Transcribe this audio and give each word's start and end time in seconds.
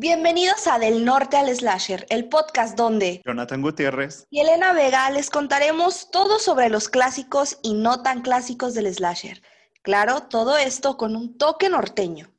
Bienvenidos 0.00 0.68
a 0.68 0.78
Del 0.78 1.04
Norte 1.04 1.36
al 1.36 1.52
Slasher, 1.52 2.06
el 2.08 2.28
podcast 2.28 2.78
donde 2.78 3.20
Jonathan 3.26 3.60
Gutiérrez 3.60 4.28
y 4.30 4.38
Elena 4.38 4.72
Vega 4.72 5.10
les 5.10 5.28
contaremos 5.28 6.12
todo 6.12 6.38
sobre 6.38 6.68
los 6.68 6.88
clásicos 6.88 7.58
y 7.64 7.74
no 7.74 8.00
tan 8.00 8.22
clásicos 8.22 8.74
del 8.74 8.94
slasher. 8.94 9.42
Claro, 9.82 10.22
todo 10.22 10.56
esto 10.56 10.96
con 10.96 11.16
un 11.16 11.36
toque 11.36 11.68
norteño. 11.68 12.30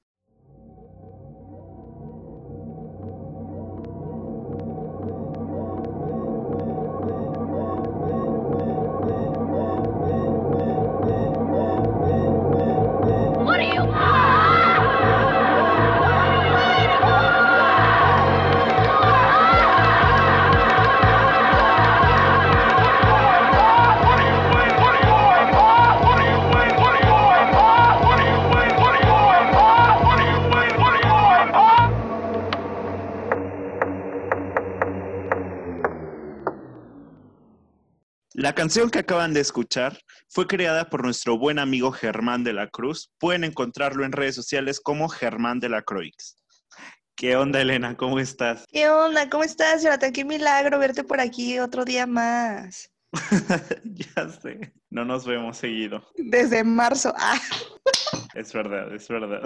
Canción 38.60 38.90
que 38.90 39.00
acaban 39.00 39.34
de 39.34 39.40
escuchar 39.40 39.98
fue 40.28 40.46
creada 40.46 40.90
por 40.90 41.02
nuestro 41.02 41.38
buen 41.38 41.60
amigo 41.60 41.94
Germán 41.94 42.44
de 42.44 42.52
la 42.52 42.68
Cruz. 42.68 43.10
Pueden 43.18 43.46
encontrarlo 43.46 44.04
en 44.04 44.12
redes 44.12 44.36
sociales 44.36 44.82
como 44.82 45.08
Germán 45.08 45.62
de 45.62 45.70
la 45.70 45.82
Croix. 45.82 46.36
¿Qué 47.16 47.38
onda, 47.38 47.62
Elena? 47.62 47.96
¿Cómo 47.96 48.20
estás? 48.20 48.66
¿Qué 48.70 48.90
onda? 48.90 49.30
¿Cómo 49.30 49.46
estás, 49.46 49.82
Jonathan? 49.82 50.12
Qué 50.12 50.26
milagro 50.26 50.78
verte 50.78 51.06
por 51.06 51.22
aquí 51.22 51.58
otro 51.58 51.86
día 51.86 52.06
más. 52.06 52.92
ya 53.86 54.30
sé, 54.30 54.74
no 54.90 55.06
nos 55.06 55.26
vemos 55.26 55.56
seguido. 55.56 56.06
Desde 56.18 56.66
marzo. 56.66 57.14
Ah. 57.18 57.40
Es 58.34 58.52
verdad, 58.52 58.94
es 58.94 59.08
verdad. 59.08 59.42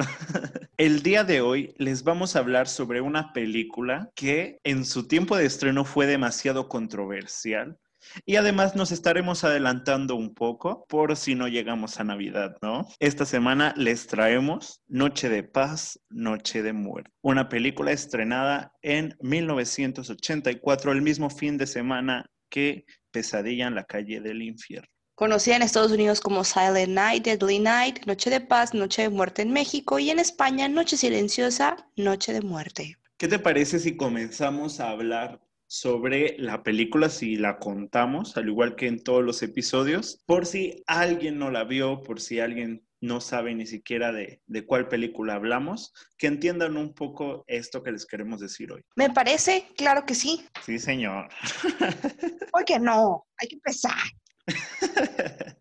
El 0.78 1.04
día 1.04 1.24
de 1.24 1.42
hoy 1.42 1.76
les 1.78 2.04
vamos 2.04 2.36
a 2.36 2.40
hablar 2.40 2.68
sobre 2.68 3.00
una 3.00 3.32
película 3.32 4.10
que 4.16 4.58
en 4.64 4.86
su 4.86 5.08
tiempo 5.08 5.38
de 5.38 5.46
estreno 5.46 5.86
fue 5.86 6.08
demasiado 6.08 6.68
controversial 6.68 7.78
y 8.26 8.36
además 8.36 8.76
nos 8.76 8.92
estaremos 8.92 9.44
adelantando 9.44 10.16
un 10.16 10.34
poco 10.34 10.86
por 10.88 11.16
si 11.16 11.36
no 11.36 11.48
llegamos 11.48 12.00
a 12.00 12.04
Navidad, 12.04 12.58
¿no? 12.62 12.88
Esta 13.00 13.26
semana 13.26 13.74
les 13.78 14.08
traemos 14.08 14.82
Noche 14.88 15.30
de 15.30 15.44
Paz, 15.44 16.00
Noche 16.10 16.64
de 16.64 16.74
Muerte, 16.74 17.12
una 17.22 17.50
película 17.50 17.92
estrenada 17.92 18.74
en 18.82 19.16
1984, 19.22 20.92
el 20.92 21.02
mismo 21.02 21.30
fin 21.30 21.58
de 21.58 21.68
semana 21.68 22.26
que 22.50 22.86
Pesadilla 23.12 23.68
en 23.68 23.76
la 23.76 23.84
calle 23.84 24.20
del 24.22 24.42
infierno. 24.42 24.88
Conocida 25.16 25.56
en 25.56 25.62
Estados 25.62 25.92
Unidos 25.92 26.20
como 26.20 26.44
Silent 26.44 26.90
Night, 26.90 27.24
Deadly 27.24 27.60
Night, 27.60 28.06
Noche 28.08 28.32
de 28.32 28.42
Paz, 28.42 28.74
Noche 28.74 29.04
de 29.04 29.10
Muerte 29.10 29.44
en 29.44 29.52
México 29.52 30.00
y 30.00 30.10
en 30.10 30.18
España 30.18 30.68
Noche 30.68 30.98
Silenciosa, 30.98 31.88
Noche 31.96 32.34
de 32.34 32.42
Muerte. 32.42 32.98
¿Qué 33.18 33.28
te 33.28 33.38
parece 33.38 33.80
si 33.80 33.96
comenzamos 33.96 34.80
a 34.80 34.90
hablar 34.90 35.40
sobre 35.74 36.36
la 36.38 36.62
película 36.62 37.10
si 37.10 37.36
la 37.36 37.58
contamos, 37.58 38.38
al 38.38 38.48
igual 38.48 38.76
que 38.76 38.86
en 38.86 39.04
todos 39.04 39.24
los 39.24 39.42
episodios, 39.42 40.22
por 40.28 40.46
si 40.46 40.84
alguien 40.86 41.40
no 41.40 41.50
la 41.50 41.64
vio, 41.64 42.04
por 42.04 42.22
si 42.22 42.40
alguien 42.40 42.86
no 43.02 43.20
sabe 43.20 43.56
ni 43.56 43.66
siquiera 43.66 44.12
de, 44.12 44.40
de, 44.46 44.66
cuál 44.68 44.88
película 44.88 45.34
hablamos, 45.34 45.92
que 46.16 46.28
entiendan 46.28 46.78
un 46.78 46.94
poco 46.94 47.44
esto 47.48 47.82
que 47.82 47.92
les 47.92 48.06
queremos 48.06 48.40
decir 48.40 48.72
hoy. 48.72 48.84
Me 48.96 49.10
parece, 49.10 49.66
claro 49.76 50.06
que 50.06 50.14
sí. 50.14 50.46
Sí, 50.64 50.78
señor. 50.78 51.28
¿Por 52.52 52.66
qué 52.66 52.78
no? 52.78 53.26
Hay 53.38 53.48
que 53.48 53.56
empezar. 53.56 53.98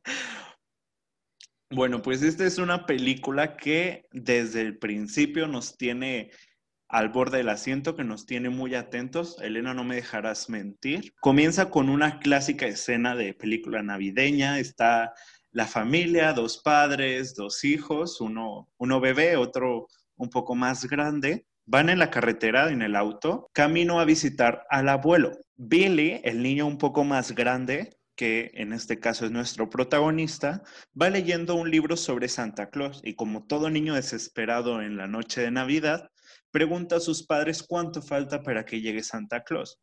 bueno, 1.71 2.03
pues 2.03 2.23
esta 2.23 2.45
es 2.45 2.59
una 2.59 2.85
película 2.85 3.57
que 3.57 4.05
desde 4.13 4.61
el 4.61 4.77
principio 4.77 5.49
nos 5.49 5.79
tiene 5.79 6.31
al 6.93 7.09
borde 7.09 7.39
del 7.39 7.49
asiento 7.49 7.97
que 7.97 8.05
nos 8.05 8.27
tiene 8.27 8.51
muy 8.51 8.75
atentos. 8.75 9.39
Elena, 9.41 9.73
no 9.73 9.83
me 9.83 9.97
dejarás 9.97 10.51
mentir. 10.51 11.15
Comienza 11.21 11.71
con 11.71 11.89
una 11.89 12.21
clásica 12.21 12.67
escena 12.67 13.17
de 13.17 13.33
película 13.33 13.83
navideña. 13.83 14.59
Está 14.59 15.15
la 15.53 15.67
familia, 15.67 16.35
dos 16.35 16.59
padres, 16.59 17.35
dos 17.35 17.65
hijos, 17.65 18.21
uno, 18.21 18.69
uno 18.77 19.01
bebé, 19.01 19.37
otro 19.37 19.89
un 20.17 20.29
poco 20.29 20.55
más 20.55 20.85
grande. 20.85 21.47
Van 21.65 21.89
en 21.89 21.99
la 21.99 22.11
carretera, 22.11 22.71
en 22.71 22.83
el 22.83 22.95
auto, 22.95 23.49
camino 23.55 23.99
a 23.99 24.05
visitar 24.05 24.67
al 24.69 24.91
abuelo. 24.91 25.33
Billy, 25.57 26.21
el 26.25 26.43
niño 26.43 26.67
un 26.67 26.77
poco 26.77 27.05
más 27.05 27.33
grande, 27.33 27.97
que 28.17 28.51
en 28.53 28.75
este 28.75 29.01
caso 29.01 29.25
es 29.25 29.31
nuestro 29.31 29.71
protagonista, 29.71 30.63
va 31.01 31.09
leyendo 31.09 31.55
un 31.55 31.71
libro 31.71 31.97
sobre 31.97 32.29
Santa 32.29 32.69
Claus 32.69 33.01
y 33.03 33.15
como 33.15 33.47
todo 33.47 33.71
niño 33.71 33.95
desesperado 33.95 34.83
en 34.83 34.99
la 34.99 35.07
noche 35.07 35.41
de 35.41 35.51
Navidad, 35.51 36.11
pregunta 36.53 36.97
a 36.97 37.01
sus 37.01 37.27
padres 37.27 37.63
cuánto 37.63 38.03
falta 38.03 38.43
para 38.43 38.65
que 38.65 38.81
llegue 38.81 39.03
Santa 39.03 39.43
Claus. 39.43 39.81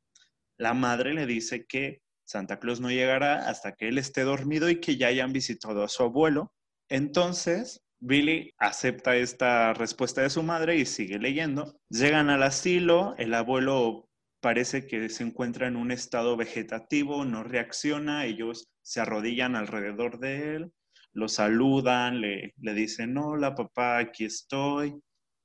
La 0.58 0.74
madre 0.74 1.14
le 1.14 1.26
dice 1.26 1.66
que 1.66 2.02
Santa 2.26 2.60
Claus 2.60 2.80
no 2.80 2.92
llegará 2.92 3.50
hasta 3.50 3.74
que 3.74 3.90
él 3.90 3.98
esté 3.98 4.22
dormido 4.22 4.70
y 4.70 4.80
que 4.80 4.96
ya 4.98 5.08
hayan 5.08 5.34
visitado 5.34 5.84
a 5.84 5.90
su 5.90 6.04
abuelo. 6.04 6.54
Entonces, 6.88 7.82
Billy 8.00 8.54
acepta 8.60 9.16
esta 9.16 9.74
respuesta 9.74 10.22
de 10.22 10.30
su 10.30 10.44
madre 10.44 10.78
y 10.78 10.86
sigue 10.86 11.18
leyendo. 11.18 11.80
Llegan 11.90 12.30
al 12.30 12.44
asilo, 12.44 13.16
el 13.18 13.34
abuelo 13.34 14.08
parece 14.42 14.86
que 14.86 15.10
se 15.10 15.24
encuentra 15.24 15.68
en 15.68 15.76
un 15.76 15.92
estado 15.92 16.38
vegetativo, 16.38 17.26
no 17.26 17.44
reacciona, 17.44 18.26
ellos 18.26 18.70
se 18.82 19.02
arrodillan 19.02 19.56
alrededor 19.56 20.20
de 20.20 20.56
él, 20.56 20.74
lo 21.12 21.28
saludan, 21.28 22.22
le, 22.22 22.54
le 22.58 22.74
dicen, 22.74 23.18
hola 23.18 23.56
papá, 23.56 23.98
aquí 23.98 24.26
estoy. 24.26 24.96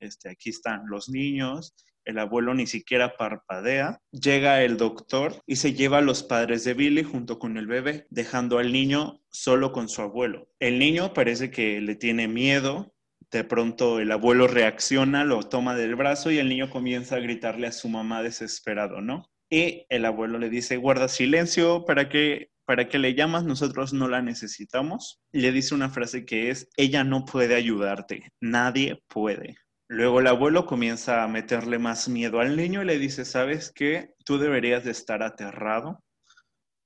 Este, 0.05 0.29
aquí 0.29 0.49
están 0.49 0.83
los 0.87 1.09
niños, 1.09 1.73
el 2.05 2.19
abuelo 2.19 2.53
ni 2.53 2.67
siquiera 2.67 3.17
parpadea, 3.17 3.99
llega 4.11 4.63
el 4.63 4.77
doctor 4.77 5.41
y 5.45 5.57
se 5.57 5.73
lleva 5.73 5.97
a 5.97 6.01
los 6.01 6.23
padres 6.23 6.63
de 6.63 6.75
Billy 6.75 7.03
junto 7.03 7.39
con 7.39 7.57
el 7.57 7.67
bebé, 7.67 8.05
dejando 8.09 8.59
al 8.59 8.71
niño 8.71 9.21
solo 9.29 9.71
con 9.71 9.89
su 9.89 10.01
abuelo. 10.01 10.47
El 10.59 10.79
niño 10.79 11.13
parece 11.13 11.49
que 11.51 11.81
le 11.81 11.95
tiene 11.95 12.27
miedo, 12.27 12.93
de 13.31 13.43
pronto 13.43 13.99
el 13.99 14.11
abuelo 14.11 14.47
reacciona, 14.47 15.25
lo 15.25 15.41
toma 15.43 15.75
del 15.75 15.95
brazo 15.95 16.31
y 16.31 16.37
el 16.37 16.47
niño 16.47 16.69
comienza 16.69 17.15
a 17.15 17.19
gritarle 17.19 17.67
a 17.67 17.71
su 17.71 17.89
mamá 17.89 18.23
desesperado, 18.23 19.01
¿no? 19.01 19.29
Y 19.49 19.85
el 19.89 20.05
abuelo 20.05 20.39
le 20.39 20.49
dice, 20.49 20.77
guarda 20.77 21.07
silencio, 21.07 21.85
¿para 21.85 22.07
qué, 22.09 22.51
¿para 22.65 22.87
qué 22.87 22.99
le 22.99 23.13
llamas? 23.13 23.43
Nosotros 23.43 23.93
no 23.93 24.07
la 24.07 24.21
necesitamos. 24.21 25.21
Le 25.31 25.51
dice 25.51 25.75
una 25.75 25.89
frase 25.89 26.25
que 26.25 26.49
es, 26.49 26.69
ella 26.77 27.03
no 27.03 27.25
puede 27.25 27.55
ayudarte, 27.55 28.31
nadie 28.41 29.03
puede. 29.07 29.57
Luego 29.87 30.19
el 30.19 30.27
abuelo 30.27 30.65
comienza 30.65 31.23
a 31.23 31.27
meterle 31.27 31.77
más 31.77 32.09
miedo 32.09 32.39
al 32.39 32.55
niño 32.55 32.81
y 32.81 32.85
le 32.85 32.97
dice, 32.97 33.23
¿sabes 33.23 33.71
qué? 33.71 34.15
Tú 34.25 34.39
deberías 34.39 34.83
de 34.83 34.91
estar 34.91 35.21
aterrado 35.21 36.03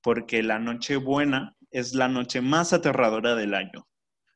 porque 0.02 0.42
la 0.42 0.58
noche 0.58 0.96
buena 0.96 1.56
es 1.70 1.94
la 1.94 2.08
noche 2.08 2.40
más 2.40 2.72
aterradora 2.72 3.34
del 3.34 3.54
año. 3.54 3.86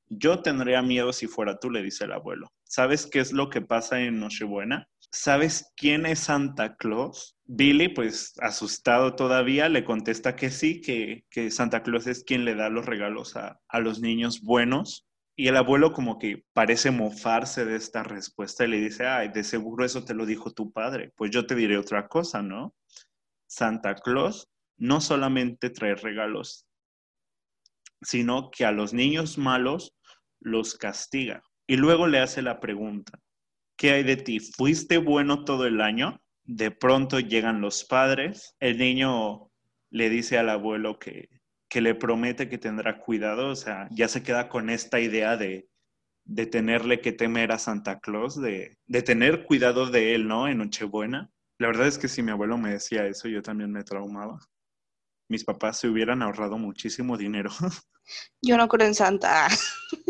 Yo 0.08 0.40
tendría 0.42 0.82
miedo 0.82 1.12
si 1.12 1.26
fuera 1.26 1.58
tú, 1.58 1.70
le 1.70 1.82
dice 1.82 2.04
el 2.04 2.12
abuelo. 2.12 2.52
¿Sabes 2.64 3.06
qué 3.06 3.20
es 3.20 3.32
lo 3.32 3.50
que 3.50 3.60
pasa 3.60 4.00
en 4.00 4.20
Nochebuena? 4.20 4.88
¿Sabes 5.10 5.72
quién 5.76 6.06
es 6.06 6.20
Santa 6.20 6.76
Claus? 6.76 7.36
Billy, 7.44 7.88
pues 7.88 8.34
asustado 8.40 9.14
todavía, 9.14 9.68
le 9.68 9.84
contesta 9.84 10.36
que 10.36 10.50
sí, 10.50 10.80
que, 10.80 11.24
que 11.30 11.50
Santa 11.50 11.82
Claus 11.82 12.06
es 12.06 12.24
quien 12.24 12.44
le 12.44 12.54
da 12.54 12.68
los 12.68 12.86
regalos 12.86 13.36
a, 13.36 13.60
a 13.68 13.80
los 13.80 14.00
niños 14.00 14.42
buenos. 14.42 15.03
Y 15.36 15.48
el 15.48 15.56
abuelo 15.56 15.92
como 15.92 16.18
que 16.18 16.44
parece 16.52 16.90
mofarse 16.90 17.64
de 17.64 17.76
esta 17.76 18.04
respuesta 18.04 18.64
y 18.64 18.68
le 18.68 18.80
dice, 18.80 19.06
ay, 19.06 19.28
de 19.28 19.42
seguro 19.42 19.84
eso 19.84 20.04
te 20.04 20.14
lo 20.14 20.26
dijo 20.26 20.52
tu 20.52 20.72
padre. 20.72 21.12
Pues 21.16 21.30
yo 21.32 21.46
te 21.46 21.56
diré 21.56 21.76
otra 21.76 22.06
cosa, 22.06 22.40
¿no? 22.40 22.74
Santa 23.46 23.96
Claus 23.96 24.48
no 24.76 25.00
solamente 25.00 25.70
trae 25.70 25.94
regalos, 25.96 26.66
sino 28.02 28.50
que 28.50 28.64
a 28.64 28.72
los 28.72 28.92
niños 28.92 29.38
malos 29.38 29.94
los 30.40 30.76
castiga. 30.76 31.42
Y 31.66 31.76
luego 31.76 32.06
le 32.06 32.20
hace 32.20 32.42
la 32.42 32.60
pregunta, 32.60 33.18
¿qué 33.76 33.92
hay 33.92 34.02
de 34.02 34.16
ti? 34.16 34.38
¿Fuiste 34.38 34.98
bueno 34.98 35.44
todo 35.44 35.66
el 35.66 35.80
año? 35.80 36.20
De 36.44 36.70
pronto 36.70 37.20
llegan 37.20 37.60
los 37.60 37.84
padres, 37.84 38.54
el 38.60 38.78
niño 38.78 39.50
le 39.90 40.10
dice 40.10 40.38
al 40.38 40.50
abuelo 40.50 40.98
que, 40.98 41.28
que 41.74 41.80
le 41.80 41.96
promete 41.96 42.48
que 42.48 42.56
tendrá 42.56 43.00
cuidado, 43.00 43.48
o 43.48 43.56
sea, 43.56 43.88
ya 43.90 44.06
se 44.06 44.22
queda 44.22 44.48
con 44.48 44.70
esta 44.70 45.00
idea 45.00 45.36
de, 45.36 45.68
de 46.24 46.46
tenerle 46.46 47.00
que 47.00 47.10
temer 47.10 47.50
a 47.50 47.58
Santa 47.58 47.98
Claus, 47.98 48.40
de, 48.40 48.78
de, 48.86 49.02
tener 49.02 49.42
cuidado 49.44 49.90
de 49.90 50.14
él, 50.14 50.28
¿no? 50.28 50.46
En 50.46 50.58
Nochebuena. 50.58 51.32
La 51.58 51.66
verdad 51.66 51.88
es 51.88 51.98
que 51.98 52.06
si 52.06 52.22
mi 52.22 52.30
abuelo 52.30 52.58
me 52.58 52.70
decía 52.70 53.08
eso, 53.08 53.26
yo 53.26 53.42
también 53.42 53.72
me 53.72 53.82
traumaba. 53.82 54.38
Mis 55.28 55.42
papás 55.42 55.80
se 55.80 55.88
hubieran 55.88 56.22
ahorrado 56.22 56.58
muchísimo 56.58 57.16
dinero. 57.16 57.50
Yo 58.40 58.56
no 58.56 58.68
creo 58.68 58.86
en 58.86 58.94
Santa. 58.94 59.48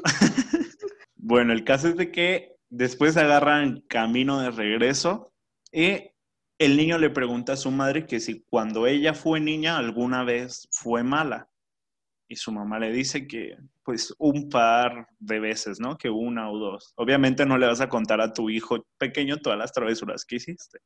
bueno, 1.17 1.55
el 1.55 1.65
caso 1.65 1.89
es 1.89 1.97
de 1.97 2.13
que 2.13 2.57
después 2.69 3.17
agarran 3.17 3.81
camino 3.89 4.39
de 4.41 4.51
regreso 4.51 5.33
Y 5.73 6.11
el 6.59 6.77
niño 6.77 6.99
le 6.99 7.09
pregunta 7.09 7.55
a 7.55 7.57
su 7.57 7.71
madre 7.71 8.05
que 8.05 8.21
si 8.21 8.43
cuando 8.51 8.87
ella 8.87 9.15
fue 9.15 9.41
niña 9.41 9.79
alguna 9.79 10.25
vez 10.25 10.69
fue 10.71 11.03
mala. 11.03 11.49
Y 12.29 12.37
su 12.37 12.53
mamá 12.53 12.79
le 12.79 12.93
dice 12.93 13.27
que 13.27 13.57
pues 13.83 14.15
un 14.19 14.49
par 14.49 15.09
de 15.19 15.41
veces, 15.41 15.79
¿no? 15.79 15.97
Que 15.97 16.11
una 16.11 16.51
o 16.51 16.59
dos. 16.59 16.93
Obviamente 16.97 17.45
no 17.45 17.59
le 17.59 17.67
vas 17.67 17.81
a 17.81 17.89
contar 17.89 18.21
a 18.21 18.33
tu 18.33 18.51
hijo 18.51 18.87
pequeño 18.99 19.37
todas 19.39 19.59
las 19.59 19.73
travesuras 19.73 20.25
que 20.25 20.37
hiciste, 20.37 20.79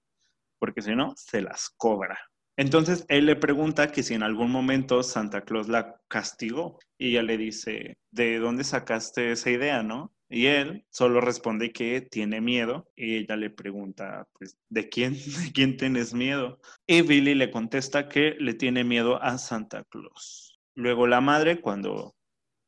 porque 0.58 0.82
si 0.82 0.94
no, 0.94 1.14
se 1.16 1.42
las 1.42 1.70
cobra. 1.76 2.18
Entonces 2.58 3.04
él 3.08 3.26
le 3.26 3.36
pregunta 3.36 3.92
que 3.92 4.02
si 4.02 4.14
en 4.14 4.24
algún 4.24 4.50
momento 4.50 5.04
Santa 5.04 5.42
Claus 5.42 5.68
la 5.68 6.00
castigó 6.08 6.80
y 6.98 7.10
ella 7.10 7.22
le 7.22 7.38
dice, 7.38 7.98
¿de 8.10 8.40
dónde 8.40 8.64
sacaste 8.64 9.30
esa 9.30 9.50
idea, 9.50 9.84
no? 9.84 10.12
Y 10.28 10.46
él 10.46 10.84
solo 10.90 11.20
responde 11.20 11.72
que 11.72 12.00
tiene 12.00 12.40
miedo 12.40 12.90
y 12.96 13.16
ella 13.16 13.36
le 13.36 13.50
pregunta, 13.50 14.26
pues, 14.36 14.58
¿de 14.68 14.88
quién? 14.88 15.14
¿De 15.46 15.52
quién 15.52 15.76
tienes 15.76 16.12
miedo? 16.12 16.60
Y 16.86 17.02
Billy 17.02 17.34
le 17.34 17.52
contesta 17.52 18.08
que 18.08 18.34
le 18.38 18.54
tiene 18.54 18.82
miedo 18.82 19.22
a 19.22 19.38
Santa 19.38 19.84
Claus. 19.84 20.47
Luego 20.78 21.08
la 21.08 21.20
madre, 21.20 21.60
cuando 21.60 22.14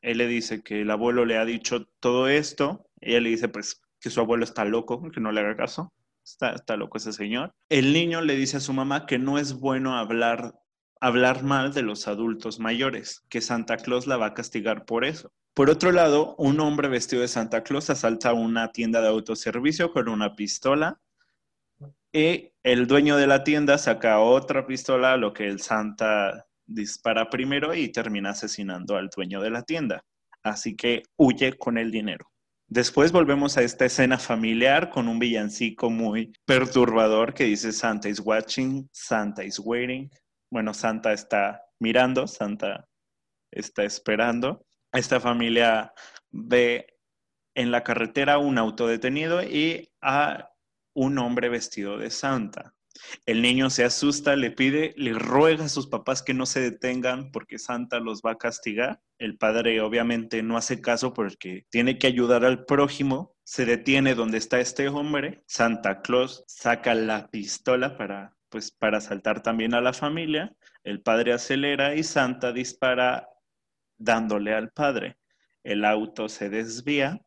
él 0.02 0.18
le 0.18 0.26
dice 0.26 0.64
que 0.64 0.80
el 0.80 0.90
abuelo 0.90 1.24
le 1.24 1.38
ha 1.38 1.44
dicho 1.44 1.86
todo 2.00 2.26
esto, 2.26 2.88
ella 3.00 3.20
le 3.20 3.28
dice, 3.28 3.48
pues, 3.48 3.82
que 4.00 4.10
su 4.10 4.18
abuelo 4.18 4.42
está 4.42 4.64
loco, 4.64 5.00
que 5.12 5.20
no 5.20 5.30
le 5.30 5.38
haga 5.38 5.54
caso. 5.54 5.92
Está, 6.24 6.76
loco 6.76 6.98
ese 6.98 7.12
señor. 7.12 7.54
El 7.68 7.92
niño 7.92 8.20
le 8.20 8.34
dice 8.34 8.56
a 8.56 8.60
su 8.60 8.72
mamá 8.72 9.06
que 9.06 9.20
no 9.20 9.38
es 9.38 9.52
bueno 9.52 9.96
hablar, 9.96 10.56
hablar 11.00 11.44
mal 11.44 11.72
de 11.72 11.82
los 11.82 12.08
adultos 12.08 12.58
mayores, 12.58 13.22
que 13.28 13.40
Santa 13.40 13.76
Claus 13.76 14.08
la 14.08 14.16
va 14.16 14.26
a 14.26 14.34
castigar 14.34 14.86
por 14.86 15.04
eso. 15.04 15.30
Por 15.54 15.70
otro 15.70 15.92
lado, 15.92 16.34
un 16.36 16.58
hombre 16.58 16.88
vestido 16.88 17.22
de 17.22 17.28
Santa 17.28 17.62
Claus 17.62 17.90
asalta 17.90 18.32
una 18.32 18.72
tienda 18.72 19.00
de 19.02 19.06
autoservicio 19.06 19.92
con 19.92 20.08
una 20.08 20.34
pistola 20.34 20.98
y 22.12 22.50
el 22.64 22.88
dueño 22.88 23.16
de 23.16 23.28
la 23.28 23.44
tienda 23.44 23.78
saca 23.78 24.18
otra 24.18 24.66
pistola, 24.66 25.16
lo 25.16 25.32
que 25.32 25.46
el 25.46 25.60
Santa 25.60 26.48
dispara 26.70 27.28
primero 27.28 27.74
y 27.74 27.90
termina 27.90 28.30
asesinando 28.30 28.96
al 28.96 29.08
dueño 29.08 29.40
de 29.42 29.50
la 29.50 29.62
tienda. 29.62 30.04
Así 30.42 30.74
que 30.76 31.02
huye 31.16 31.58
con 31.58 31.76
el 31.76 31.90
dinero. 31.90 32.30
Después 32.68 33.10
volvemos 33.10 33.56
a 33.56 33.62
esta 33.62 33.84
escena 33.84 34.16
familiar 34.16 34.90
con 34.90 35.08
un 35.08 35.18
villancico 35.18 35.90
muy 35.90 36.32
perturbador 36.46 37.34
que 37.34 37.44
dice 37.44 37.72
Santa 37.72 38.08
is 38.08 38.20
watching, 38.20 38.88
Santa 38.92 39.44
is 39.44 39.58
waiting. 39.58 40.08
Bueno, 40.50 40.72
Santa 40.72 41.12
está 41.12 41.62
mirando, 41.80 42.28
Santa 42.28 42.88
está 43.50 43.82
esperando. 43.82 44.64
Esta 44.92 45.18
familia 45.18 45.92
ve 46.30 46.86
en 47.56 47.72
la 47.72 47.82
carretera 47.82 48.38
un 48.38 48.56
auto 48.56 48.86
detenido 48.86 49.42
y 49.42 49.90
a 50.00 50.50
un 50.94 51.18
hombre 51.18 51.48
vestido 51.48 51.98
de 51.98 52.10
Santa. 52.10 52.72
El 53.26 53.42
niño 53.42 53.70
se 53.70 53.84
asusta, 53.84 54.36
le 54.36 54.50
pide, 54.50 54.94
le 54.96 55.12
ruega 55.12 55.64
a 55.64 55.68
sus 55.68 55.86
papás 55.86 56.22
que 56.22 56.34
no 56.34 56.46
se 56.46 56.60
detengan 56.60 57.30
porque 57.32 57.58
Santa 57.58 58.00
los 58.00 58.22
va 58.22 58.32
a 58.32 58.38
castigar. 58.38 59.00
El 59.18 59.36
padre 59.36 59.80
obviamente 59.80 60.42
no 60.42 60.56
hace 60.56 60.80
caso 60.80 61.12
porque 61.12 61.66
tiene 61.70 61.98
que 61.98 62.06
ayudar 62.06 62.44
al 62.44 62.64
prójimo. 62.64 63.34
Se 63.44 63.64
detiene 63.64 64.14
donde 64.14 64.38
está 64.38 64.60
este 64.60 64.88
hombre. 64.88 65.42
Santa 65.46 66.02
Claus 66.02 66.44
saca 66.46 66.94
la 66.94 67.30
pistola 67.30 67.96
para 67.96 68.36
pues 68.50 68.72
para 68.72 68.98
asaltar 68.98 69.42
también 69.42 69.74
a 69.74 69.80
la 69.80 69.92
familia. 69.92 70.54
El 70.84 71.00
padre 71.00 71.32
acelera 71.32 71.94
y 71.94 72.02
Santa 72.02 72.52
dispara 72.52 73.28
dándole 73.96 74.52
al 74.52 74.70
padre. 74.70 75.16
El 75.62 75.84
auto 75.84 76.28
se 76.28 76.50
desvía 76.50 77.20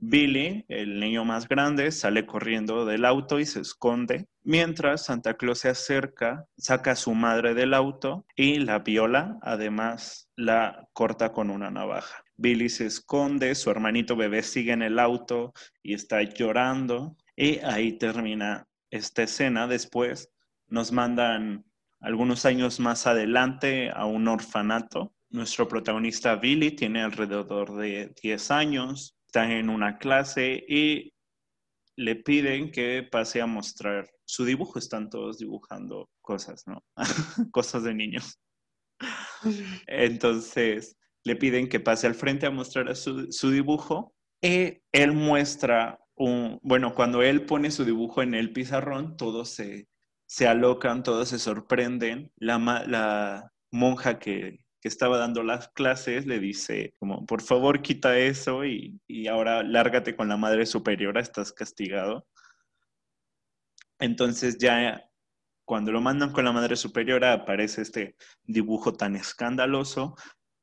Billy, 0.00 0.64
el 0.68 1.00
niño 1.00 1.24
más 1.24 1.48
grande, 1.48 1.90
sale 1.90 2.24
corriendo 2.24 2.86
del 2.86 3.04
auto 3.04 3.40
y 3.40 3.46
se 3.46 3.60
esconde, 3.60 4.26
mientras 4.44 5.04
Santa 5.04 5.34
Claus 5.34 5.58
se 5.58 5.70
acerca, 5.70 6.46
saca 6.56 6.92
a 6.92 6.96
su 6.96 7.14
madre 7.14 7.52
del 7.52 7.74
auto 7.74 8.24
y 8.36 8.60
la 8.60 8.78
viola, 8.78 9.38
además 9.42 10.30
la 10.36 10.88
corta 10.92 11.32
con 11.32 11.50
una 11.50 11.72
navaja. 11.72 12.22
Billy 12.36 12.68
se 12.68 12.86
esconde, 12.86 13.56
su 13.56 13.70
hermanito 13.70 14.14
bebé 14.14 14.44
sigue 14.44 14.70
en 14.70 14.82
el 14.82 15.00
auto 15.00 15.52
y 15.82 15.94
está 15.94 16.22
llorando 16.22 17.16
y 17.34 17.58
ahí 17.58 17.98
termina 17.98 18.68
esta 18.90 19.24
escena. 19.24 19.66
Después 19.66 20.30
nos 20.68 20.92
mandan 20.92 21.64
algunos 22.00 22.46
años 22.46 22.78
más 22.78 23.08
adelante 23.08 23.90
a 23.90 24.04
un 24.04 24.28
orfanato. 24.28 25.12
Nuestro 25.30 25.66
protagonista 25.66 26.36
Billy 26.36 26.70
tiene 26.70 27.02
alrededor 27.02 27.76
de 27.76 28.14
10 28.22 28.50
años 28.52 29.17
están 29.28 29.52
en 29.52 29.68
una 29.68 29.98
clase 29.98 30.64
y 30.66 31.12
le 31.96 32.16
piden 32.16 32.70
que 32.72 33.02
pase 33.02 33.42
a 33.42 33.46
mostrar 33.46 34.08
su 34.24 34.44
dibujo. 34.44 34.78
Están 34.78 35.10
todos 35.10 35.38
dibujando 35.38 36.08
cosas, 36.22 36.64
¿no? 36.66 36.82
cosas 37.52 37.82
de 37.84 37.94
niños. 37.94 38.38
Entonces 39.86 40.96
le 41.24 41.36
piden 41.36 41.68
que 41.68 41.78
pase 41.78 42.06
al 42.06 42.14
frente 42.14 42.46
a 42.46 42.50
mostrar 42.50 42.96
su, 42.96 43.30
su 43.30 43.50
dibujo 43.50 44.14
y 44.40 44.78
él 44.92 45.12
muestra 45.12 45.98
un, 46.16 46.58
bueno, 46.62 46.94
cuando 46.94 47.22
él 47.22 47.44
pone 47.44 47.70
su 47.70 47.84
dibujo 47.84 48.22
en 48.22 48.34
el 48.34 48.52
pizarrón, 48.52 49.16
todos 49.16 49.50
se, 49.50 49.88
se 50.26 50.48
alocan, 50.48 51.02
todos 51.02 51.28
se 51.28 51.38
sorprenden. 51.38 52.32
La, 52.36 52.58
la 52.86 53.52
monja 53.70 54.18
que, 54.18 54.64
estaba 54.88 55.18
dando 55.18 55.42
las 55.42 55.68
clases 55.68 56.26
le 56.26 56.40
dice 56.40 56.94
como, 56.98 57.24
por 57.26 57.42
favor 57.42 57.82
quita 57.82 58.18
eso 58.18 58.64
y, 58.64 59.00
ahora 59.30 59.62
lárgate 59.62 60.16
con 60.16 60.28
la 60.28 60.36
madre 60.36 60.66
superiora, 60.66 61.20
estás 61.20 61.52
castigado. 61.52 62.26
Entonces 63.98 64.58
ya 64.58 65.04
cuando 65.64 65.92
lo 65.92 66.00
mandan 66.00 66.32
con 66.32 66.44
la 66.44 66.52
madre 66.52 66.76
superiora 66.76 67.32
aparece 67.32 67.82
este 67.82 68.16
dibujo 68.44 68.94
tan 68.94 69.16
escandaloso 69.16 70.16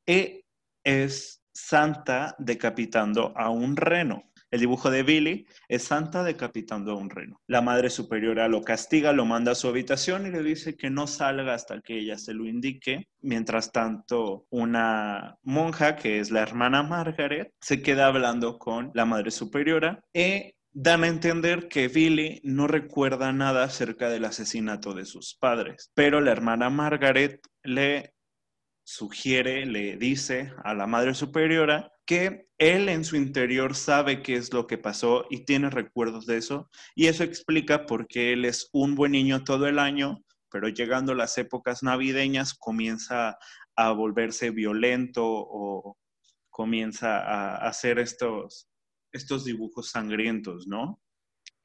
y 0.05 0.43
es 0.83 1.43
Santa 1.53 2.35
decapitando 2.37 3.33
a 3.37 3.49
un 3.49 3.77
reno. 3.77 4.31
El 4.55 4.61
dibujo 4.61 4.89
de 4.89 5.03
Billy 5.03 5.45
es 5.67 5.83
Santa 5.83 6.23
decapitando 6.23 6.93
a 6.93 6.95
un 6.95 7.09
reno. 7.09 7.41
La 7.45 7.59
madre 7.59 7.89
superiora 7.89 8.47
lo 8.47 8.61
castiga, 8.61 9.11
lo 9.11 9.25
manda 9.25 9.51
a 9.51 9.55
su 9.55 9.67
habitación 9.67 10.25
y 10.25 10.31
le 10.31 10.43
dice 10.43 10.77
que 10.77 10.89
no 10.89 11.07
salga 11.07 11.53
hasta 11.53 11.81
que 11.81 11.99
ella 11.99 12.17
se 12.17 12.33
lo 12.33 12.45
indique. 12.45 13.09
Mientras 13.19 13.73
tanto, 13.73 14.45
una 14.49 15.35
monja, 15.43 15.97
que 15.97 16.19
es 16.19 16.31
la 16.31 16.39
hermana 16.39 16.83
Margaret, 16.83 17.51
se 17.59 17.81
queda 17.81 18.07
hablando 18.07 18.57
con 18.57 18.91
la 18.93 19.03
madre 19.03 19.29
superiora 19.29 20.01
y 20.13 20.55
dan 20.71 21.03
a 21.03 21.07
entender 21.07 21.67
que 21.67 21.89
Billy 21.89 22.39
no 22.45 22.67
recuerda 22.67 23.33
nada 23.33 23.65
acerca 23.65 24.07
del 24.07 24.23
asesinato 24.23 24.93
de 24.93 25.03
sus 25.03 25.35
padres, 25.35 25.91
pero 25.93 26.21
la 26.21 26.31
hermana 26.31 26.69
Margaret 26.69 27.41
le 27.61 28.14
sugiere, 28.85 29.65
le 29.65 29.97
dice 29.97 30.53
a 30.63 30.75
la 30.75 30.85
Madre 30.85 31.15
Superiora 31.15 31.91
que 32.05 32.47
él 32.59 32.87
en 32.87 33.03
su 33.03 33.15
interior 33.15 33.75
sabe 33.75 34.21
qué 34.21 34.35
es 34.35 34.53
lo 34.53 34.67
que 34.67 34.77
pasó 34.77 35.25
y 35.31 35.43
tiene 35.43 35.71
recuerdos 35.71 36.27
de 36.27 36.37
eso, 36.37 36.69
y 36.95 37.07
eso 37.07 37.23
explica 37.23 37.87
por 37.87 38.07
qué 38.07 38.33
él 38.33 38.45
es 38.45 38.69
un 38.71 38.95
buen 38.95 39.13
niño 39.13 39.43
todo 39.43 39.67
el 39.67 39.79
año, 39.79 40.23
pero 40.51 40.69
llegando 40.69 41.15
las 41.15 41.37
épocas 41.39 41.81
navideñas 41.81 42.53
comienza 42.53 43.37
a 43.75 43.91
volverse 43.91 44.51
violento 44.51 45.23
o 45.25 45.97
comienza 46.51 47.19
a 47.19 47.67
hacer 47.67 47.97
estos, 47.97 48.69
estos 49.11 49.43
dibujos 49.43 49.89
sangrientos, 49.89 50.67
¿no? 50.67 51.01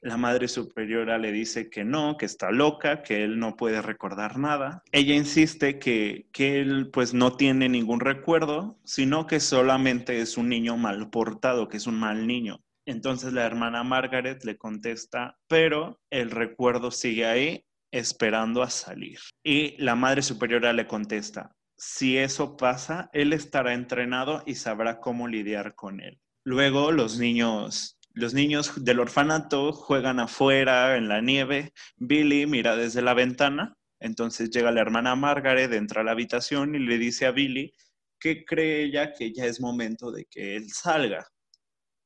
La 0.01 0.17
madre 0.17 0.47
superiora 0.47 1.19
le 1.19 1.31
dice 1.31 1.69
que 1.69 1.83
no, 1.83 2.17
que 2.17 2.25
está 2.25 2.49
loca, 2.49 3.03
que 3.03 3.23
él 3.23 3.37
no 3.37 3.55
puede 3.55 3.83
recordar 3.83 4.39
nada. 4.39 4.83
Ella 4.91 5.13
insiste 5.13 5.77
que, 5.77 6.27
que 6.31 6.59
él 6.59 6.89
pues 6.91 7.13
no 7.13 7.37
tiene 7.37 7.69
ningún 7.69 7.99
recuerdo, 7.99 8.79
sino 8.83 9.27
que 9.27 9.39
solamente 9.39 10.19
es 10.19 10.37
un 10.37 10.49
niño 10.49 10.75
mal 10.75 11.11
portado, 11.11 11.67
que 11.67 11.77
es 11.77 11.85
un 11.85 11.99
mal 11.99 12.25
niño. 12.25 12.63
Entonces 12.85 13.33
la 13.33 13.45
hermana 13.45 13.83
Margaret 13.83 14.43
le 14.43 14.57
contesta, 14.57 15.37
pero 15.47 16.01
el 16.09 16.31
recuerdo 16.31 16.89
sigue 16.89 17.27
ahí 17.27 17.65
esperando 17.91 18.63
a 18.63 18.71
salir. 18.71 19.19
Y 19.43 19.75
la 19.77 19.95
madre 19.95 20.23
superiora 20.23 20.73
le 20.73 20.87
contesta, 20.87 21.55
si 21.77 22.17
eso 22.17 22.57
pasa, 22.57 23.09
él 23.13 23.33
estará 23.33 23.73
entrenado 23.73 24.41
y 24.47 24.55
sabrá 24.55 24.99
cómo 24.99 25.27
lidiar 25.27 25.75
con 25.75 25.99
él. 25.99 26.19
Luego 26.43 26.91
los 26.91 27.19
niños 27.19 27.99
los 28.13 28.33
niños 28.33 28.83
del 28.83 28.99
orfanato 28.99 29.71
juegan 29.73 30.19
afuera 30.19 30.97
en 30.97 31.07
la 31.07 31.21
nieve. 31.21 31.73
Billy 31.97 32.45
mira 32.45 32.75
desde 32.75 33.01
la 33.01 33.13
ventana. 33.13 33.75
Entonces 33.99 34.49
llega 34.49 34.71
la 34.71 34.81
hermana 34.81 35.15
Margaret, 35.15 35.71
entra 35.73 36.01
a 36.01 36.03
la 36.03 36.11
habitación 36.11 36.75
y 36.75 36.79
le 36.79 36.97
dice 36.97 37.25
a 37.25 37.31
Billy 37.31 37.73
que 38.19 38.45
cree 38.45 38.83
ella 38.83 39.13
que 39.13 39.33
ya 39.33 39.45
es 39.45 39.59
momento 39.59 40.11
de 40.11 40.25
que 40.25 40.55
él 40.55 40.69
salga. 40.71 41.27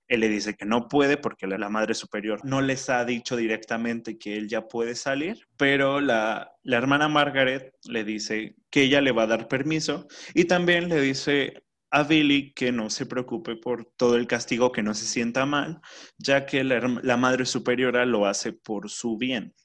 Él 0.07 0.19
le 0.19 0.29
dice 0.29 0.53
que 0.55 0.65
no 0.65 0.87
puede 0.87 1.17
porque 1.17 1.47
la 1.47 1.69
madre 1.69 1.95
superior 1.95 2.39
no 2.45 2.61
les 2.61 2.89
ha 2.89 3.03
dicho 3.05 3.35
directamente 3.35 4.17
que 4.19 4.37
él 4.37 4.47
ya 4.47 4.67
puede 4.67 4.93
salir, 4.95 5.47
pero 5.57 5.99
la, 5.99 6.53
hermana 6.63 7.07
Margaret 7.07 7.73
le 7.85 8.03
dice 8.03 8.55
que 8.69 8.83
ella 8.83 9.01
le 9.01 9.11
va 9.11 9.23
a 9.23 9.27
dar 9.27 9.47
permiso 9.47 10.07
y 10.35 10.45
también 10.45 10.89
le 10.89 11.01
dice 11.01 11.63
a 11.95 12.03
Billy 12.03 12.51
que 12.51 12.73
no 12.73 12.89
se 12.89 13.05
preocupe 13.05 13.55
por 13.55 13.85
todo 13.95 14.17
el 14.17 14.27
castigo, 14.27 14.73
que 14.73 14.83
no 14.83 14.93
se 14.93 15.05
sienta 15.05 15.45
mal, 15.45 15.79
ya 16.17 16.45
que 16.45 16.61
la, 16.65 17.15
madre 17.15 17.45
superiora 17.45 18.05
lo 18.05 18.25
hace 18.25 18.51
por 18.51 18.89
su 18.89 19.17
bien. 19.17 19.55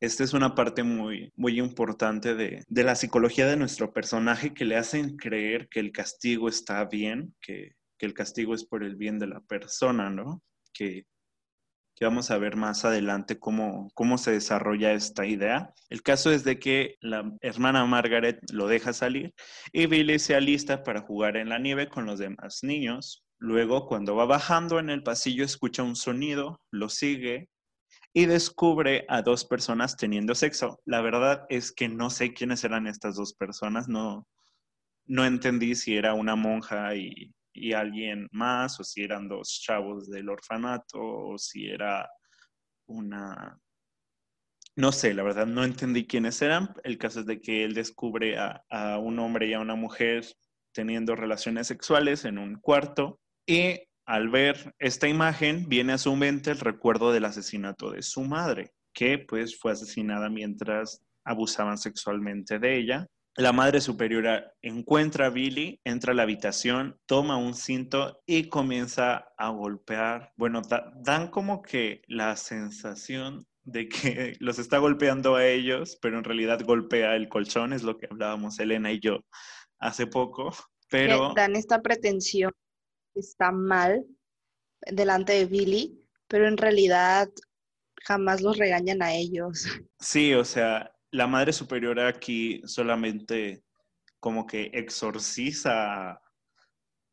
Esta 0.00 0.24
es 0.24 0.32
una 0.32 0.56
parte 0.56 0.82
muy, 0.82 1.32
muy 1.36 1.60
importante 1.60 2.34
de, 2.34 2.64
la 2.68 2.96
psicología 2.96 3.46
de 3.46 3.56
nuestro 3.56 3.92
personaje 3.92 4.52
que 4.52 4.64
le 4.64 4.76
hacen 4.76 5.16
creer 5.16 5.68
que 5.68 5.78
el 5.78 5.92
castigo 5.92 6.48
está 6.48 6.84
bien, 6.86 7.36
que, 7.40 7.76
que 7.96 8.06
el 8.06 8.14
castigo 8.14 8.52
es 8.52 8.64
por 8.64 8.82
el 8.82 8.96
bien 8.96 9.20
de 9.20 9.28
la 9.28 9.40
persona, 9.42 10.10
¿no? 10.10 10.42
Que, 10.74 11.06
vamos 12.02 12.30
a 12.30 12.38
ver 12.38 12.56
más 12.56 12.84
adelante 12.84 13.38
cómo, 13.38 13.90
cómo 13.94 14.18
se 14.18 14.32
desarrolla 14.32 14.92
esta 14.92 15.26
idea. 15.26 15.72
El 15.88 16.02
caso 16.02 16.30
es 16.30 16.44
de 16.44 16.58
que 16.58 16.96
la 17.00 17.30
hermana 17.40 17.84
Margaret 17.84 18.38
lo 18.52 18.66
deja 18.66 18.92
salir 18.92 19.34
y 19.72 19.86
Billy 19.86 20.18
se 20.18 20.34
alista 20.34 20.82
para 20.82 21.02
jugar 21.02 21.36
en 21.36 21.48
la 21.48 21.58
nieve 21.58 21.88
con 21.88 22.06
los 22.06 22.18
demás 22.18 22.60
niños. 22.62 23.24
Luego, 23.38 23.86
cuando 23.86 24.14
va 24.14 24.24
bajando 24.24 24.78
en 24.78 24.90
el 24.90 25.02
pasillo, 25.02 25.44
escucha 25.44 25.82
un 25.82 25.96
sonido, 25.96 26.60
lo 26.70 26.88
sigue 26.88 27.48
y 28.14 28.26
descubre 28.26 29.04
a 29.08 29.22
dos 29.22 29.44
personas 29.44 29.96
teniendo 29.96 30.34
sexo. 30.34 30.78
La 30.84 31.00
verdad 31.00 31.44
es 31.48 31.72
que 31.72 31.88
no 31.88 32.10
sé 32.10 32.34
quiénes 32.34 32.62
eran 32.64 32.86
estas 32.86 33.16
dos 33.16 33.34
personas, 33.34 33.88
no, 33.88 34.26
no 35.06 35.24
entendí 35.24 35.74
si 35.74 35.96
era 35.96 36.14
una 36.14 36.36
monja 36.36 36.94
y 36.94 37.32
y 37.52 37.72
alguien 37.72 38.28
más, 38.32 38.78
o 38.80 38.84
si 38.84 39.02
eran 39.02 39.28
dos 39.28 39.60
chavos 39.60 40.08
del 40.10 40.28
orfanato, 40.28 40.98
o 41.00 41.38
si 41.38 41.66
era 41.66 42.08
una... 42.86 43.58
No 44.74 44.90
sé, 44.90 45.12
la 45.12 45.22
verdad 45.22 45.46
no 45.46 45.64
entendí 45.64 46.06
quiénes 46.06 46.40
eran. 46.40 46.74
El 46.82 46.96
caso 46.96 47.20
es 47.20 47.26
de 47.26 47.40
que 47.40 47.64
él 47.64 47.74
descubre 47.74 48.38
a, 48.38 48.64
a 48.70 48.98
un 48.98 49.18
hombre 49.18 49.48
y 49.48 49.52
a 49.52 49.60
una 49.60 49.74
mujer 49.74 50.24
teniendo 50.72 51.14
relaciones 51.14 51.66
sexuales 51.66 52.24
en 52.24 52.38
un 52.38 52.54
cuarto 52.56 53.20
y 53.46 53.80
al 54.06 54.30
ver 54.30 54.74
esta 54.78 55.08
imagen 55.08 55.68
viene 55.68 55.92
a 55.92 55.98
su 55.98 56.16
mente 56.16 56.50
el 56.50 56.58
recuerdo 56.58 57.12
del 57.12 57.26
asesinato 57.26 57.90
de 57.90 58.02
su 58.02 58.22
madre, 58.22 58.72
que 58.94 59.18
pues 59.18 59.58
fue 59.58 59.72
asesinada 59.72 60.28
mientras 60.28 61.02
abusaban 61.24 61.78
sexualmente 61.78 62.58
de 62.58 62.76
ella 62.76 63.06
la 63.36 63.52
madre 63.52 63.80
superiora 63.80 64.52
encuentra 64.60 65.26
a 65.26 65.30
Billy, 65.30 65.80
entra 65.84 66.12
a 66.12 66.14
la 66.14 66.24
habitación, 66.24 67.00
toma 67.06 67.36
un 67.36 67.54
cinto 67.54 68.22
y 68.26 68.48
comienza 68.48 69.32
a 69.38 69.48
golpear. 69.48 70.32
Bueno, 70.36 70.62
dan 70.96 71.28
como 71.28 71.62
que 71.62 72.02
la 72.08 72.36
sensación 72.36 73.46
de 73.64 73.88
que 73.88 74.36
los 74.40 74.58
está 74.58 74.78
golpeando 74.78 75.36
a 75.36 75.46
ellos, 75.46 75.98
pero 76.02 76.18
en 76.18 76.24
realidad 76.24 76.60
golpea 76.64 77.16
el 77.16 77.28
colchón, 77.28 77.72
es 77.72 77.82
lo 77.82 77.96
que 77.96 78.06
hablábamos 78.10 78.58
Elena 78.58 78.92
y 78.92 79.00
yo 79.00 79.20
hace 79.78 80.06
poco. 80.06 80.52
Pero 80.90 81.32
dan 81.34 81.56
esta 81.56 81.80
pretensión 81.80 82.52
está 83.14 83.50
mal 83.50 84.04
delante 84.82 85.32
de 85.32 85.46
Billy, 85.46 85.98
pero 86.28 86.46
en 86.46 86.58
realidad 86.58 87.30
jamás 88.02 88.42
los 88.42 88.58
regañan 88.58 89.02
a 89.02 89.14
ellos. 89.14 89.66
Sí, 89.98 90.34
o 90.34 90.44
sea, 90.44 90.92
la 91.12 91.26
madre 91.26 91.52
superiora 91.52 92.08
aquí 92.08 92.62
solamente 92.64 93.62
como 94.18 94.46
que 94.46 94.70
exorciza 94.72 96.12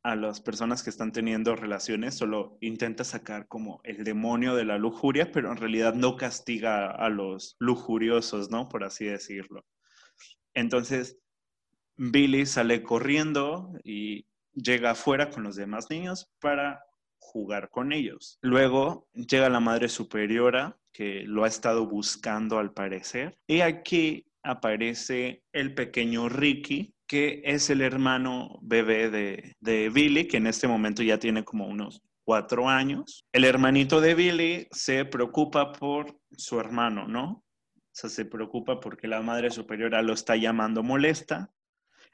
a, 0.03 0.15
las 0.15 0.41
personas 0.41 0.81
que 0.81 0.89
están 0.89 1.11
teniendo 1.11 1.55
relaciones, 1.55 2.15
solo 2.15 2.57
intenta 2.61 3.03
sacar 3.03 3.47
como 3.47 3.81
el 3.83 4.03
demonio 4.03 4.55
de 4.55 4.65
la 4.65 4.77
lujuria, 4.77 5.31
pero 5.31 5.51
en 5.51 5.57
realidad 5.57 5.93
no 5.93 6.15
castiga 6.15 6.89
a 6.89 7.09
los 7.09 7.57
lujuriosos, 7.59 8.49
¿no? 8.49 8.69
Por 8.69 8.83
así 8.83 9.05
decirlo. 9.05 9.65
Entonces, 10.55 11.19
Billy 11.97 12.45
sale 12.45 12.81
corriendo 12.81 13.73
y 13.83 14.25
llega 14.53 14.91
afuera 14.91 15.29
con 15.29 15.43
los 15.43 15.57
demás 15.57 15.89
niños 15.89 16.31
para 16.39 16.83
jugar 17.19 17.69
con 17.69 17.91
ellos. 17.91 18.39
Luego 18.41 19.07
llega 19.13 19.49
la 19.49 19.59
madre 19.59 19.89
superiora 19.89 20.78
que 20.93 21.23
lo 21.25 21.43
ha 21.43 21.47
estado 21.47 21.87
buscando 21.87 22.59
al 22.59 22.73
parecer. 22.73 23.37
Y 23.47 23.61
aquí 23.61 24.25
aparece 24.43 25.43
el 25.53 25.73
pequeño 25.73 26.29
Ricky, 26.29 26.93
que 27.07 27.41
es 27.43 27.69
el 27.69 27.81
hermano 27.81 28.59
bebé 28.61 29.09
de, 29.09 29.55
de 29.59 29.89
Billy, 29.89 30.27
que 30.27 30.37
en 30.37 30.47
este 30.47 30.67
momento 30.67 31.03
ya 31.03 31.17
tiene 31.17 31.43
como 31.43 31.67
unos 31.67 32.01
cuatro 32.23 32.69
años. 32.69 33.25
El 33.31 33.43
hermanito 33.43 34.01
de 34.01 34.13
Billy 34.13 34.67
se 34.71 35.03
preocupa 35.05 35.71
por 35.71 36.19
su 36.31 36.59
hermano, 36.59 37.07
¿no? 37.07 37.43
O 37.75 37.91
sea, 37.91 38.09
se 38.09 38.25
preocupa 38.25 38.79
porque 38.79 39.07
la 39.07 39.21
madre 39.21 39.49
superiora 39.49 40.01
lo 40.03 40.13
está 40.13 40.35
llamando 40.35 40.83
molesta. 40.83 41.51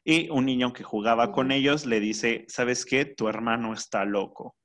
Y 0.05 0.29
un 0.29 0.45
niño 0.45 0.71
que 0.71 0.83
jugaba 0.83 1.31
con 1.31 1.51
ellos 1.51 1.85
le 1.85 1.99
dice, 1.99 2.45
¿sabes 2.47 2.85
qué? 2.85 3.05
Tu 3.05 3.27
hermano 3.27 3.73
está 3.73 4.05
loco. 4.05 4.55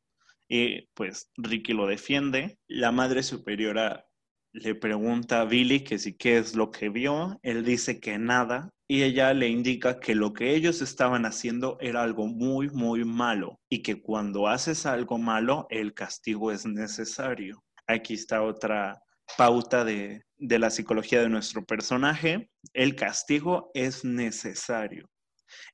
Y 0.53 0.89
pues 0.95 1.31
Ricky 1.37 1.73
lo 1.73 1.87
defiende. 1.87 2.59
La 2.67 2.91
madre 2.91 3.23
superiora 3.23 4.09
le 4.53 4.75
pregunta 4.75 5.43
a 5.43 5.45
Billy 5.45 5.85
que 5.85 5.97
si 6.01 6.17
qué 6.17 6.39
es 6.39 6.57
lo 6.57 6.73
que 6.73 6.89
vio. 6.89 7.39
Él 7.43 7.65
dice 7.65 8.01
que 8.01 8.19
nada. 8.19 8.69
Y 8.89 9.05
ella 9.05 9.33
le 9.33 9.47
indica 9.47 10.01
que 10.01 10.17
lo 10.17 10.33
que 10.33 10.57
ellos 10.57 10.83
estaban 10.83 11.25
haciendo 11.25 11.79
era 11.81 12.03
algo 12.03 12.27
muy, 12.27 12.69
muy 12.71 13.05
malo. 13.05 13.61
Y 13.71 13.83
que 13.83 14.03
cuando 14.03 14.49
haces 14.49 14.87
algo 14.87 15.19
malo, 15.19 15.69
el 15.71 15.95
castigo 15.95 16.51
es 16.51 16.67
necesario. 16.67 17.63
Aquí 17.87 18.15
está 18.15 18.43
otra 18.43 19.01
pauta 19.39 19.85
de, 19.85 20.25
de 20.37 20.59
la 20.59 20.71
psicología 20.71 21.23
de 21.23 21.29
nuestro 21.29 21.65
personaje. 21.65 22.51
El 22.73 22.97
castigo 22.97 23.71
es 23.73 24.05
necesario. 24.05 25.09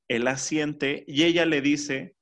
Él 0.07 0.27
asiente 0.27 1.03
y 1.07 1.23
ella 1.23 1.47
le 1.47 1.61
dice 1.61 2.16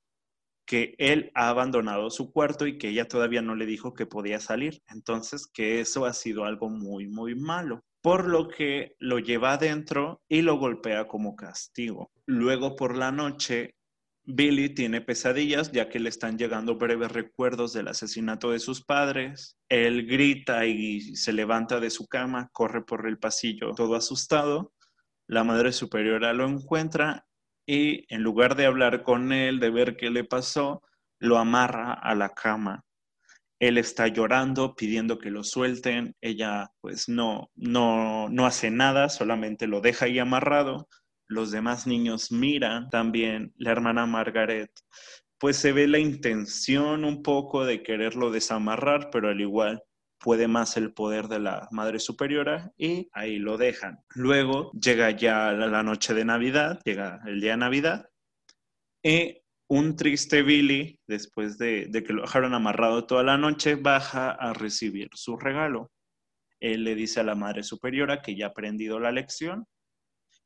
que 0.66 0.94
él 0.98 1.30
ha 1.34 1.48
abandonado 1.48 2.10
su 2.10 2.32
cuarto 2.32 2.66
y 2.66 2.76
que 2.76 2.88
ella 2.88 3.06
todavía 3.06 3.40
no 3.40 3.54
le 3.54 3.66
dijo 3.66 3.94
que 3.94 4.04
podía 4.04 4.40
salir. 4.40 4.82
Entonces, 4.88 5.46
que 5.46 5.80
eso 5.80 6.04
ha 6.04 6.12
sido 6.12 6.44
algo 6.44 6.68
muy, 6.68 7.06
muy 7.06 7.34
malo. 7.36 7.84
Por 8.02 8.26
lo 8.26 8.48
que 8.48 8.96
lo 8.98 9.18
lleva 9.18 9.54
adentro 9.54 10.20
y 10.28 10.42
lo 10.42 10.58
golpea 10.58 11.06
como 11.06 11.36
castigo. 11.36 12.10
Luego 12.26 12.76
por 12.76 12.96
la 12.96 13.12
noche, 13.12 13.76
Billy 14.24 14.70
tiene 14.70 15.00
pesadillas 15.00 15.70
ya 15.70 15.88
que 15.88 16.00
le 16.00 16.08
están 16.08 16.36
llegando 16.36 16.76
breves 16.76 17.12
recuerdos 17.12 17.72
del 17.72 17.86
asesinato 17.86 18.50
de 18.50 18.58
sus 18.58 18.84
padres. 18.84 19.56
Él 19.68 20.06
grita 20.06 20.66
y 20.66 21.00
se 21.14 21.32
levanta 21.32 21.78
de 21.78 21.90
su 21.90 22.08
cama, 22.08 22.48
corre 22.52 22.84
por 22.84 23.06
el 23.06 23.18
pasillo 23.18 23.72
todo 23.74 23.94
asustado. 23.94 24.72
La 25.28 25.44
madre 25.44 25.72
superiora 25.72 26.32
lo 26.32 26.48
encuentra 26.48 27.24
y 27.66 28.04
en 28.14 28.22
lugar 28.22 28.56
de 28.56 28.66
hablar 28.66 29.02
con 29.02 29.32
él, 29.32 29.60
de 29.60 29.70
ver 29.70 29.96
qué 29.96 30.10
le 30.10 30.24
pasó, 30.24 30.82
lo 31.18 31.38
amarra 31.38 31.92
a 31.92 32.14
la 32.14 32.30
cama. 32.30 32.84
Él 33.58 33.78
está 33.78 34.06
llorando, 34.08 34.74
pidiendo 34.74 35.18
que 35.18 35.30
lo 35.30 35.42
suelten. 35.42 36.14
Ella 36.20 36.70
pues 36.80 37.08
no, 37.08 37.50
no, 37.54 38.28
no 38.28 38.46
hace 38.46 38.70
nada, 38.70 39.08
solamente 39.08 39.66
lo 39.66 39.80
deja 39.80 40.06
ahí 40.06 40.18
amarrado. 40.18 40.88
Los 41.26 41.50
demás 41.50 41.86
niños 41.86 42.30
miran 42.30 42.88
también. 42.90 43.52
La 43.56 43.72
hermana 43.72 44.06
Margaret 44.06 44.70
pues 45.38 45.56
se 45.56 45.72
ve 45.72 45.86
la 45.86 45.98
intención 45.98 47.04
un 47.04 47.22
poco 47.22 47.64
de 47.64 47.82
quererlo 47.82 48.30
desamarrar, 48.30 49.10
pero 49.10 49.28
al 49.28 49.40
igual 49.40 49.82
puede 50.18 50.48
más 50.48 50.76
el 50.76 50.92
poder 50.92 51.28
de 51.28 51.38
la 51.38 51.68
Madre 51.70 51.98
Superiora 51.98 52.72
y 52.76 53.08
ahí 53.12 53.38
lo 53.38 53.56
dejan. 53.56 53.98
Luego 54.14 54.70
llega 54.72 55.10
ya 55.10 55.52
la 55.52 55.82
noche 55.82 56.14
de 56.14 56.24
Navidad, 56.24 56.80
llega 56.84 57.20
el 57.26 57.40
día 57.40 57.52
de 57.52 57.56
Navidad 57.58 58.10
y 59.02 59.42
un 59.68 59.96
triste 59.96 60.42
Billy, 60.42 61.00
después 61.06 61.58
de, 61.58 61.90
que 61.90 62.12
lo 62.12 62.22
dejaron 62.22 62.54
amarrado 62.54 63.06
toda 63.06 63.22
la 63.22 63.36
noche, 63.36 63.74
baja 63.74 64.30
a 64.30 64.52
recibir 64.52 65.08
su 65.12 65.36
regalo. 65.36 65.90
Él 66.60 66.84
le 66.84 66.94
dice 66.94 67.20
a 67.20 67.24
la 67.24 67.34
Madre 67.34 67.62
Superiora 67.62 68.22
que 68.22 68.36
ya 68.36 68.46
ha 68.46 68.48
aprendido 68.50 68.98
la 68.98 69.12
lección 69.12 69.66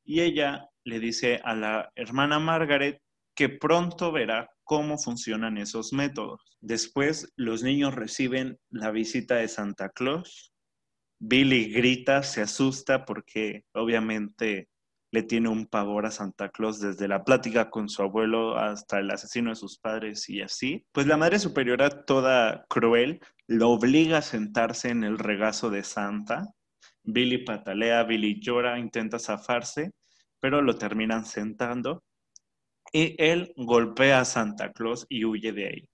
y 0.04 0.20
ella 0.20 0.68
le 0.84 0.98
dice 0.98 1.40
a 1.44 1.54
la 1.54 1.92
hermana 1.94 2.38
Margaret 2.38 3.00
que 3.34 3.48
pronto 3.48 4.10
verá 4.10 4.50
cómo 4.70 4.98
funcionan 4.98 5.58
esos 5.58 5.92
métodos. 5.92 6.56
Después, 6.60 7.32
los 7.34 7.64
niños 7.64 7.92
reciben 7.92 8.60
la 8.70 8.92
visita 8.92 9.34
de 9.34 9.48
Santa 9.48 9.88
Claus. 9.88 10.52
Billy 11.18 11.72
grita, 11.72 12.22
se 12.22 12.40
asusta 12.40 13.04
porque 13.04 13.64
obviamente 13.74 14.68
le 15.10 15.24
tiene 15.24 15.48
un 15.48 15.66
pavor 15.66 16.06
a 16.06 16.12
Santa 16.12 16.50
Claus 16.50 16.78
desde 16.78 17.08
la 17.08 17.24
plática 17.24 17.68
con 17.68 17.88
su 17.88 18.02
abuelo 18.02 18.56
hasta 18.58 19.00
el 19.00 19.10
asesino 19.10 19.50
de 19.50 19.56
sus 19.56 19.76
padres 19.76 20.28
y 20.28 20.40
así. 20.40 20.86
Pues 20.92 21.08
la 21.08 21.16
madre 21.16 21.40
superiora, 21.40 22.04
toda 22.04 22.64
cruel, 22.68 23.18
lo 23.48 23.70
obliga 23.70 24.18
a 24.18 24.22
sentarse 24.22 24.90
en 24.90 25.02
el 25.02 25.18
regazo 25.18 25.70
de 25.70 25.82
Santa. 25.82 26.46
Billy 27.02 27.38
patalea, 27.38 28.04
Billy 28.04 28.38
llora, 28.40 28.78
intenta 28.78 29.18
zafarse, 29.18 29.90
pero 30.38 30.62
lo 30.62 30.76
terminan 30.76 31.26
sentando 31.26 32.04
y 32.92 33.14
él 33.18 33.52
golpea 33.56 34.20
a 34.20 34.24
Santa 34.24 34.72
Claus 34.72 35.06
y 35.08 35.24
huye 35.24 35.52
de 35.52 35.66
ahí. 35.66 35.88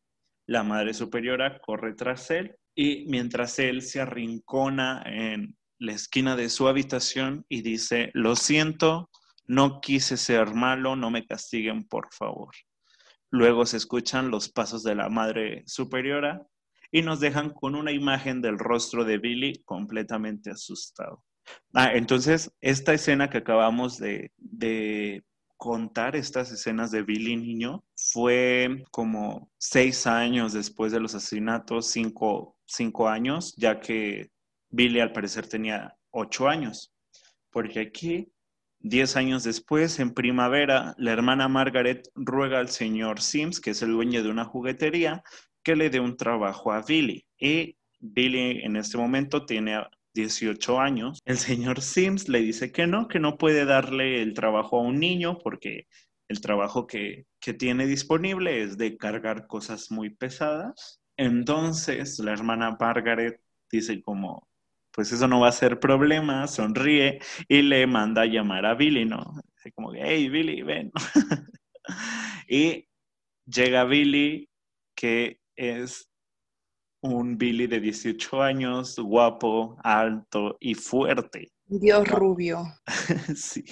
La 0.46 0.62
Madre 0.62 0.94
Superiora 0.94 1.60
corre 1.60 1.94
tras 1.94 2.30
él 2.30 2.56
y 2.74 3.06
mientras 3.08 3.58
él 3.58 3.82
se 3.82 4.00
arrincona 4.00 5.02
en 5.06 5.56
la 5.78 5.92
esquina 5.92 6.36
de 6.36 6.48
su 6.48 6.68
habitación 6.68 7.44
y 7.48 7.62
dice, 7.62 8.10
lo 8.14 8.36
siento, 8.36 9.10
no 9.46 9.80
quise 9.80 10.16
ser 10.16 10.54
malo, 10.54 10.96
no 10.96 11.10
me 11.10 11.26
castiguen, 11.26 11.86
por 11.86 12.12
favor. 12.12 12.54
Luego 13.30 13.66
se 13.66 13.76
escuchan 13.76 14.30
los 14.30 14.48
pasos 14.48 14.82
de 14.82 14.94
la 14.94 15.08
Madre 15.08 15.62
Superiora 15.66 16.46
y 16.92 17.02
nos 17.02 17.20
dejan 17.20 17.50
con 17.50 17.74
una 17.74 17.92
imagen 17.92 18.40
del 18.40 18.58
rostro 18.58 19.04
de 19.04 19.18
Billy 19.18 19.62
completamente 19.64 20.50
asustado. 20.50 21.22
Ah, 21.74 21.92
entonces, 21.92 22.52
esta 22.60 22.94
escena 22.94 23.28
que 23.30 23.38
acabamos 23.38 23.98
de, 23.98 24.32
de 24.36 25.24
contar, 25.56 26.16
estas 26.16 26.52
escenas 26.52 26.90
de 26.90 27.02
Billy 27.02 27.36
niño, 27.36 27.84
fue 27.96 28.84
como 28.90 29.50
seis 29.58 30.06
años 30.06 30.52
después 30.52 30.92
de 30.92 31.00
los 31.00 31.14
asesinatos, 31.14 31.90
cinco, 31.90 32.56
cinco 32.66 33.08
años, 33.08 33.54
ya 33.56 33.80
que 33.80 34.30
Billy 34.70 35.00
al 35.00 35.12
parecer 35.12 35.46
tenía 35.46 35.96
ocho 36.10 36.48
años. 36.48 36.92
Porque 37.50 37.80
aquí 37.80 38.32
Diez 38.88 39.16
años 39.16 39.42
después, 39.42 39.98
en 39.98 40.14
primavera, 40.14 40.94
la 40.96 41.10
hermana 41.10 41.48
Margaret 41.48 42.08
ruega 42.14 42.60
al 42.60 42.68
señor 42.68 43.20
Sims, 43.20 43.60
que 43.60 43.70
es 43.70 43.82
el 43.82 43.90
dueño 43.90 44.22
de 44.22 44.30
una 44.30 44.44
juguetería, 44.44 45.25
que 45.64 45.75
le 45.75 45.90
dé 45.90 45.98
un 45.98 46.16
trabajo 46.16 46.70
a 46.70 46.82
Billy. 46.82 47.26
Y 47.36 47.76
Billy 47.98 48.60
en 48.62 48.76
este 48.76 48.96
momento 48.96 49.44
tiene 49.44 49.82
18 50.16 50.80
años. 50.80 51.20
El 51.25 51.38
señor 51.38 51.80
Sims 51.80 52.28
le 52.28 52.40
dice 52.40 52.73
que 52.73 52.88
no, 52.88 53.06
que 53.06 53.20
no 53.20 53.38
puede 53.38 53.64
darle 53.64 54.23
el 54.23 54.35
trabajo 54.35 54.78
a 54.78 54.82
un 54.82 54.99
niño 54.99 55.38
porque 55.38 55.87
el 56.28 56.40
trabajo 56.40 56.88
que, 56.88 57.26
que 57.38 57.54
tiene 57.54 57.87
disponible 57.87 58.62
es 58.62 58.76
de 58.76 58.96
cargar 58.96 59.46
cosas 59.46 59.92
muy 59.92 60.11
pesadas. 60.11 61.00
Entonces 61.16 62.18
la 62.18 62.32
hermana 62.32 62.76
Margaret 62.80 63.40
dice 63.70 64.02
como, 64.02 64.49
pues 64.90 65.12
eso 65.12 65.28
no 65.28 65.40
va 65.40 65.49
a 65.49 65.52
ser 65.52 65.78
problema, 65.78 66.49
sonríe 66.49 67.20
y 67.46 67.62
le 67.62 67.87
manda 67.87 68.23
a 68.23 68.26
llamar 68.26 68.66
a 68.66 68.75
Billy, 68.75 69.04
¿no? 69.04 69.23
Así 69.56 69.70
como 69.70 69.92
hey, 69.94 70.28
Billy, 70.28 70.62
ven. 70.62 70.90
y 72.49 72.88
llega 73.44 73.85
Billy, 73.85 74.49
que 74.94 75.38
es 75.54 76.08
un 77.06 77.38
Billy 77.38 77.66
de 77.66 77.80
18 77.80 78.42
años, 78.42 78.98
guapo, 78.98 79.76
alto 79.82 80.56
y 80.60 80.75
fuerte. 80.75 81.52
Dios 81.66 82.06
rubio. 82.08 82.64
sí. 83.34 83.64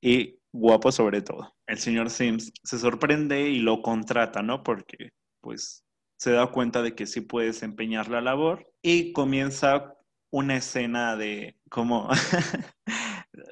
Y 0.00 0.38
guapo 0.52 0.92
sobre 0.92 1.22
todo. 1.22 1.54
El 1.66 1.78
señor 1.78 2.10
Sims 2.10 2.52
se 2.62 2.78
sorprende 2.78 3.48
y 3.48 3.58
lo 3.58 3.82
contrata, 3.82 4.42
¿no? 4.42 4.62
Porque, 4.62 5.10
pues, 5.40 5.84
se 6.18 6.32
da 6.32 6.46
cuenta 6.48 6.82
de 6.82 6.94
que 6.94 7.06
sí 7.06 7.20
puede 7.20 7.48
desempeñar 7.48 8.08
la 8.08 8.20
labor 8.20 8.70
y 8.82 9.12
comienza 9.12 9.94
una 10.30 10.56
escena 10.56 11.16
de 11.16 11.56
como, 11.68 12.08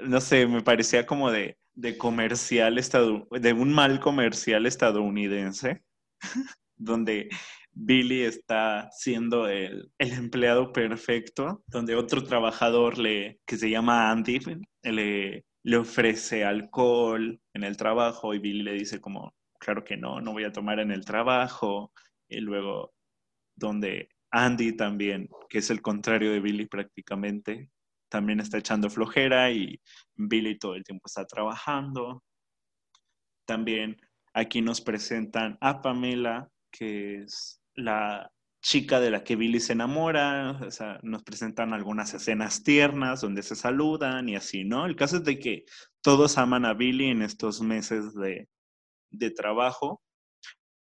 no 0.02 0.20
sé, 0.20 0.46
me 0.46 0.62
parecía 0.62 1.06
como 1.06 1.30
de, 1.30 1.58
de 1.74 1.98
comercial 1.98 2.76
de 2.76 3.52
un 3.52 3.72
mal 3.72 4.00
comercial 4.00 4.66
estadounidense, 4.66 5.82
donde 6.76 7.28
Billy 7.72 8.22
está 8.22 8.90
siendo 8.92 9.48
el, 9.48 9.92
empleado 9.98 10.72
perfecto, 10.72 11.62
donde 11.66 11.94
otro 11.94 12.24
trabajador 12.24 12.98
le, 12.98 13.40
que 13.46 13.56
se 13.56 13.70
llama 13.70 14.10
Andy 14.10 14.40
le, 14.82 15.44
le 15.62 15.76
ofrece 15.76 16.44
alcohol 16.44 17.40
en 17.54 17.64
el 17.64 17.76
trabajo 17.76 18.34
y 18.34 18.38
Billy 18.38 18.62
le 18.62 18.72
dice 18.72 19.00
como, 19.00 19.34
claro 19.58 19.84
que 19.84 19.96
no, 19.96 20.20
no 20.20 20.32
voy 20.32 20.44
a 20.44 20.52
tomar 20.52 20.80
en 20.80 20.90
el 20.90 21.04
trabajo. 21.04 21.92
Y 22.28 22.40
luego 22.40 22.92
donde 23.56 24.08
Andy 24.30 24.76
también, 24.76 25.28
que 25.48 25.58
es 25.58 25.70
el 25.70 25.82
contrario 25.82 26.32
de 26.32 26.40
Billy 26.40 26.66
prácticamente, 26.66 27.70
también 28.08 28.40
está 28.40 28.58
echando 28.58 28.90
flojera 28.90 29.50
y 29.50 29.80
Billy 30.16 30.58
todo 30.58 30.74
el 30.74 30.84
tiempo 30.84 31.06
está 31.06 31.24
trabajando. 31.26 32.24
También 33.46 33.96
aquí 34.32 34.62
nos 34.62 34.80
presentan 34.80 35.58
a 35.60 35.80
Pamela, 35.80 36.48
que 36.70 37.22
es 37.22 37.59
la 37.80 38.32
chica 38.62 39.00
de 39.00 39.10
la 39.10 39.24
que 39.24 39.36
Billy 39.36 39.60
se 39.60 39.72
enamora, 39.72 40.52
o 40.60 40.70
sea, 40.70 41.00
nos 41.02 41.22
presentan 41.22 41.72
algunas 41.72 42.12
escenas 42.14 42.62
tiernas 42.62 43.22
donde 43.22 43.42
se 43.42 43.56
saludan 43.56 44.28
y 44.28 44.36
así, 44.36 44.64
¿no? 44.64 44.86
El 44.86 44.96
caso 44.96 45.16
es 45.18 45.24
de 45.24 45.38
que 45.38 45.64
todos 46.02 46.38
aman 46.38 46.64
a 46.66 46.74
Billy 46.74 47.06
en 47.06 47.22
estos 47.22 47.62
meses 47.62 48.14
de, 48.14 48.48
de 49.10 49.30
trabajo, 49.30 50.02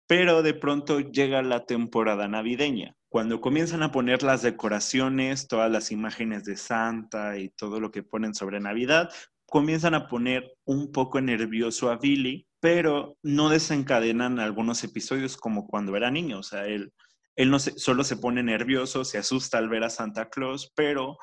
pero 0.07 0.43
de 0.43 0.53
pronto 0.53 0.99
llega 0.99 1.41
la 1.41 1.65
temporada 1.65 2.27
navideña 2.27 2.95
cuando 3.09 3.41
comienzan 3.41 3.81
a 3.81 3.91
poner 3.91 4.21
las 4.21 4.43
decoraciones, 4.43 5.47
todas 5.47 5.69
las 5.71 5.91
imágenes 5.91 6.45
de 6.45 6.55
Santa 6.55 7.38
y 7.39 7.49
todo 7.49 7.79
lo 7.79 7.89
que 7.89 8.03
ponen 8.03 8.35
sobre 8.35 8.59
Navidad, 8.59 9.09
comienzan 9.47 9.95
a 9.95 10.07
poner 10.07 10.55
un 10.63 10.91
poco 10.91 11.19
nervioso 11.19 11.89
a 11.89 11.97
Billy, 11.97 12.47
pero 12.60 13.17
no 13.24 13.50
desencadenan 13.50 14.39
algunos 14.39 14.84
episodios 14.84 15.38
como 15.38 15.67
cuando 15.67 15.95
era 15.95 16.12
niño. 16.12 16.39
O 16.39 16.43
sea, 16.43 16.65
él, 16.65 16.93
él 17.36 17.50
no 17.52 17.60
solo 17.60 18.04
se 18.04 18.17
pone 18.17 18.43
nervioso, 18.43 19.06
se 19.06 19.17
asusta 19.17 19.58
al 19.58 19.69
ver 19.69 19.84
a 19.84 19.89
Santa 19.89 20.30
Claus, 20.30 20.72
pero 20.76 21.17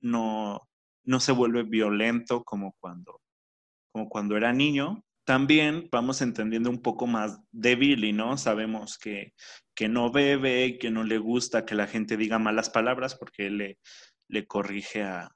no, 0.00 0.68
no 1.04 1.20
se 1.20 1.32
vuelve 1.32 1.62
violento 1.62 2.44
como 2.44 2.74
cuando, 2.80 3.20
como 3.92 4.08
cuando 4.08 4.36
era 4.36 4.52
niño 4.52 5.02
también 5.28 5.90
vamos 5.92 6.22
entendiendo 6.22 6.70
un 6.70 6.80
poco 6.80 7.06
más 7.06 7.38
de 7.52 7.76
Billy, 7.76 8.14
¿no? 8.14 8.38
Sabemos 8.38 8.96
que, 8.96 9.34
que 9.74 9.86
no 9.86 10.10
bebe, 10.10 10.78
que 10.78 10.90
no 10.90 11.04
le 11.04 11.18
gusta 11.18 11.66
que 11.66 11.74
la 11.74 11.86
gente 11.86 12.16
diga 12.16 12.38
malas 12.38 12.70
palabras 12.70 13.14
porque 13.14 13.50
le, 13.50 13.78
le 14.26 14.46
corrige 14.46 15.02
a... 15.02 15.30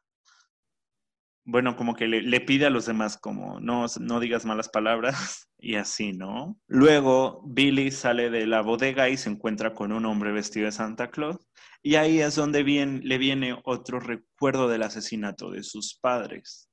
Bueno, 1.44 1.76
como 1.76 1.94
que 1.94 2.07
le, 2.07 2.22
le, 2.22 2.40
pide 2.40 2.66
a 2.66 2.70
los 2.70 2.87
demás 2.87 3.18
como 3.18 3.59
no, 3.59 3.87
no 4.00 4.20
digas 4.20 4.44
malas 4.44 4.68
palabras 4.68 5.48
y 5.59 5.74
así, 5.74 6.12
¿no? 6.12 6.59
Luego 6.68 7.42
Billy 7.46 7.90
sale 7.90 8.31
de 8.31 8.46
la 8.46 8.62
bodega 8.62 9.09
y 9.09 9.16
se 9.16 9.31
encuentra 9.31 9.74
con 9.74 9.92
un 9.92 10.07
hombre 10.07 10.33
vestido 10.33 10.66
de 10.66 10.72
Santa 10.72 11.11
Claus 11.11 11.38
y 11.83 11.96
ahí 11.96 12.20
es 12.20 12.37
donde 12.37 12.62
le 12.62 13.18
viene 13.18 13.59
otro 13.64 13.98
recuerdo 13.98 14.68
del 14.68 14.85
asesinato 14.85 15.50
de 15.50 15.64
sus 15.64 15.98
padres. 15.98 16.68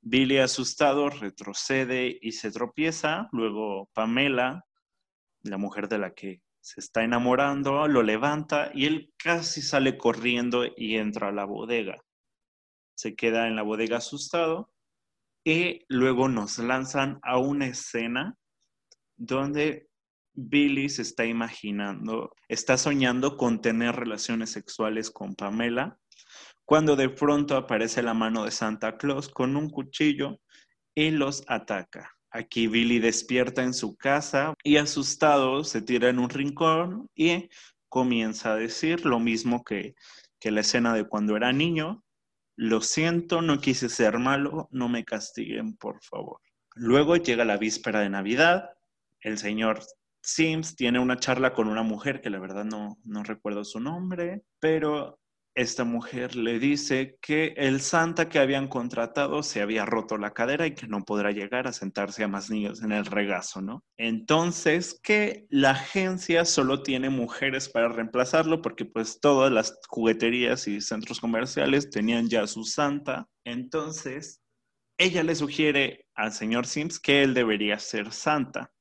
Billy, 0.00 0.38
asustado, 0.38 1.08
retrocede 1.10 2.18
y 2.20 2.32
se 2.32 2.50
tropieza. 2.50 3.28
Luego 3.30 3.88
Pamela, 3.92 4.64
la 5.42 5.58
mujer 5.58 5.88
de 5.88 5.98
la 5.98 6.12
que 6.12 6.42
se 6.60 6.80
está 6.80 7.04
enamorando, 7.04 7.86
lo 7.86 8.02
levanta 8.02 8.70
y 8.74 8.86
él 8.86 9.12
casi 9.16 9.62
sale 9.62 9.96
corriendo 9.96 10.64
y 10.76 10.96
entra 10.96 11.28
a 11.28 11.32
la 11.32 11.44
bodega. 11.44 12.02
Se 12.96 13.14
queda 13.14 13.46
en 13.46 13.54
la 13.54 13.62
bodega 13.62 13.98
asustado 13.98 14.72
y 15.44 15.84
luego 15.88 16.28
nos 16.28 16.58
lanzan 16.58 17.20
a 17.22 17.38
una 17.38 17.66
escena 17.66 18.36
donde 19.16 19.88
Billy 20.34 20.88
se 20.88 21.02
está 21.02 21.24
imaginando, 21.24 22.34
está 22.48 22.76
soñando 22.76 23.36
con 23.36 23.60
tener 23.60 23.94
relaciones 23.94 24.50
sexuales 24.50 25.10
con 25.10 25.34
Pamela 25.34 25.98
cuando 26.66 26.96
de 26.96 27.08
pronto 27.08 27.56
aparece 27.56 28.02
la 28.02 28.12
mano 28.12 28.44
de 28.44 28.50
Santa 28.50 28.98
Claus 28.98 29.28
con 29.28 29.56
un 29.56 29.70
cuchillo 29.70 30.40
y 30.94 31.10
los 31.10 31.44
ataca. 31.46 32.10
Aquí 32.30 32.66
Billy 32.66 32.98
despierta 32.98 33.62
en 33.62 33.72
su 33.72 33.96
casa 33.96 34.52
y 34.62 34.76
asustado 34.76 35.64
se 35.64 35.80
tira 35.80 36.10
en 36.10 36.18
un 36.18 36.28
rincón 36.28 37.08
y 37.14 37.48
comienza 37.88 38.52
a 38.52 38.56
decir 38.56 39.06
lo 39.06 39.20
mismo 39.20 39.62
que, 39.64 39.94
que 40.40 40.50
la 40.50 40.60
escena 40.60 40.92
de 40.92 41.04
cuando 41.04 41.36
era 41.36 41.52
niño. 41.52 42.04
Lo 42.56 42.80
siento, 42.80 43.42
no 43.42 43.60
quise 43.60 43.88
ser 43.88 44.18
malo, 44.18 44.68
no 44.72 44.88
me 44.88 45.04
castiguen, 45.04 45.76
por 45.76 46.02
favor. 46.02 46.40
Luego 46.74 47.16
llega 47.16 47.44
la 47.44 47.58
víspera 47.58 48.00
de 48.00 48.10
Navidad, 48.10 48.70
el 49.20 49.38
señor 49.38 49.80
Sims 50.22 50.74
tiene 50.74 50.98
una 50.98 51.18
charla 51.18 51.52
con 51.52 51.68
una 51.68 51.82
mujer 51.82 52.20
que 52.20 52.30
la 52.30 52.40
verdad 52.40 52.64
no, 52.64 52.98
no 53.04 53.22
recuerdo 53.22 53.64
su 53.64 53.78
nombre, 53.78 54.42
pero 54.58 55.20
esta 55.56 55.84
mujer 55.84 56.36
le 56.36 56.58
dice 56.58 57.16
que 57.22 57.54
el 57.56 57.80
Santa 57.80 58.28
que 58.28 58.38
habían 58.38 58.68
contratado 58.68 59.42
se 59.42 59.62
había 59.62 59.86
roto 59.86 60.18
la 60.18 60.34
cadera 60.34 60.66
y 60.66 60.74
que 60.74 60.86
no 60.86 61.02
podrá 61.02 61.32
llegar 61.32 61.66
a 61.66 61.72
sentarse 61.72 62.22
a 62.22 62.28
más 62.28 62.50
niños 62.50 62.82
en 62.82 62.92
el 62.92 63.06
regazo, 63.06 63.62
¿no? 63.62 63.82
Entonces, 63.96 65.00
que 65.02 65.46
la 65.48 65.70
agencia 65.70 66.44
solo 66.44 66.82
tiene 66.82 67.08
mujeres 67.08 67.70
para 67.70 67.88
reemplazarlo 67.88 68.60
porque 68.60 68.84
pues 68.84 69.18
todas 69.18 69.50
las 69.50 69.78
jugueterías 69.88 70.68
y 70.68 70.82
centros 70.82 71.20
comerciales 71.20 71.88
tenían 71.88 72.28
ya 72.28 72.46
su 72.46 72.64
Santa. 72.64 73.26
Entonces, 73.42 74.42
ella 74.98 75.22
le 75.22 75.34
sugiere 75.34 76.06
al 76.14 76.32
señor 76.32 76.66
Sims 76.66 77.00
que 77.00 77.22
él 77.22 77.32
debería 77.32 77.78
ser 77.78 78.12
Santa. 78.12 78.72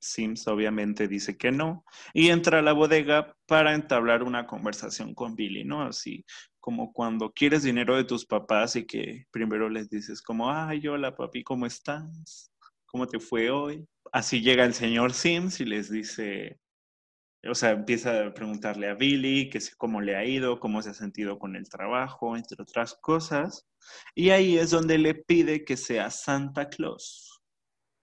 Sims 0.00 0.46
obviamente 0.46 1.08
dice 1.08 1.36
que 1.36 1.50
no 1.50 1.84
y 2.14 2.28
entra 2.28 2.60
a 2.60 2.62
la 2.62 2.72
bodega 2.72 3.36
para 3.46 3.74
entablar 3.74 4.22
una 4.22 4.46
conversación 4.46 5.14
con 5.14 5.34
Billy, 5.34 5.64
¿no? 5.64 5.82
Así 5.82 6.24
como 6.60 6.92
cuando 6.92 7.32
quieres 7.32 7.62
dinero 7.62 7.96
de 7.96 8.04
tus 8.04 8.26
papás 8.26 8.76
y 8.76 8.86
que 8.86 9.26
primero 9.30 9.68
les 9.68 9.88
dices 9.88 10.20
como, 10.20 10.50
ay, 10.50 10.86
hola 10.86 11.16
papi, 11.16 11.42
¿cómo 11.42 11.66
estás? 11.66 12.52
¿Cómo 12.86 13.06
te 13.06 13.18
fue 13.18 13.50
hoy? 13.50 13.86
Así 14.12 14.40
llega 14.40 14.64
el 14.64 14.74
señor 14.74 15.12
Sims 15.12 15.60
y 15.60 15.64
les 15.64 15.90
dice, 15.90 16.58
o 17.46 17.54
sea, 17.54 17.70
empieza 17.70 18.26
a 18.26 18.34
preguntarle 18.34 18.88
a 18.88 18.94
Billy 18.94 19.48
que 19.48 19.60
cómo 19.76 20.00
le 20.00 20.16
ha 20.16 20.24
ido, 20.24 20.58
cómo 20.58 20.82
se 20.82 20.90
ha 20.90 20.94
sentido 20.94 21.38
con 21.38 21.56
el 21.56 21.68
trabajo, 21.68 22.36
entre 22.36 22.60
otras 22.60 22.94
cosas. 23.00 23.66
Y 24.14 24.30
ahí 24.30 24.58
es 24.58 24.70
donde 24.70 24.98
le 24.98 25.14
pide 25.14 25.64
que 25.64 25.76
sea 25.76 26.10
Santa 26.10 26.68
Claus. 26.68 27.40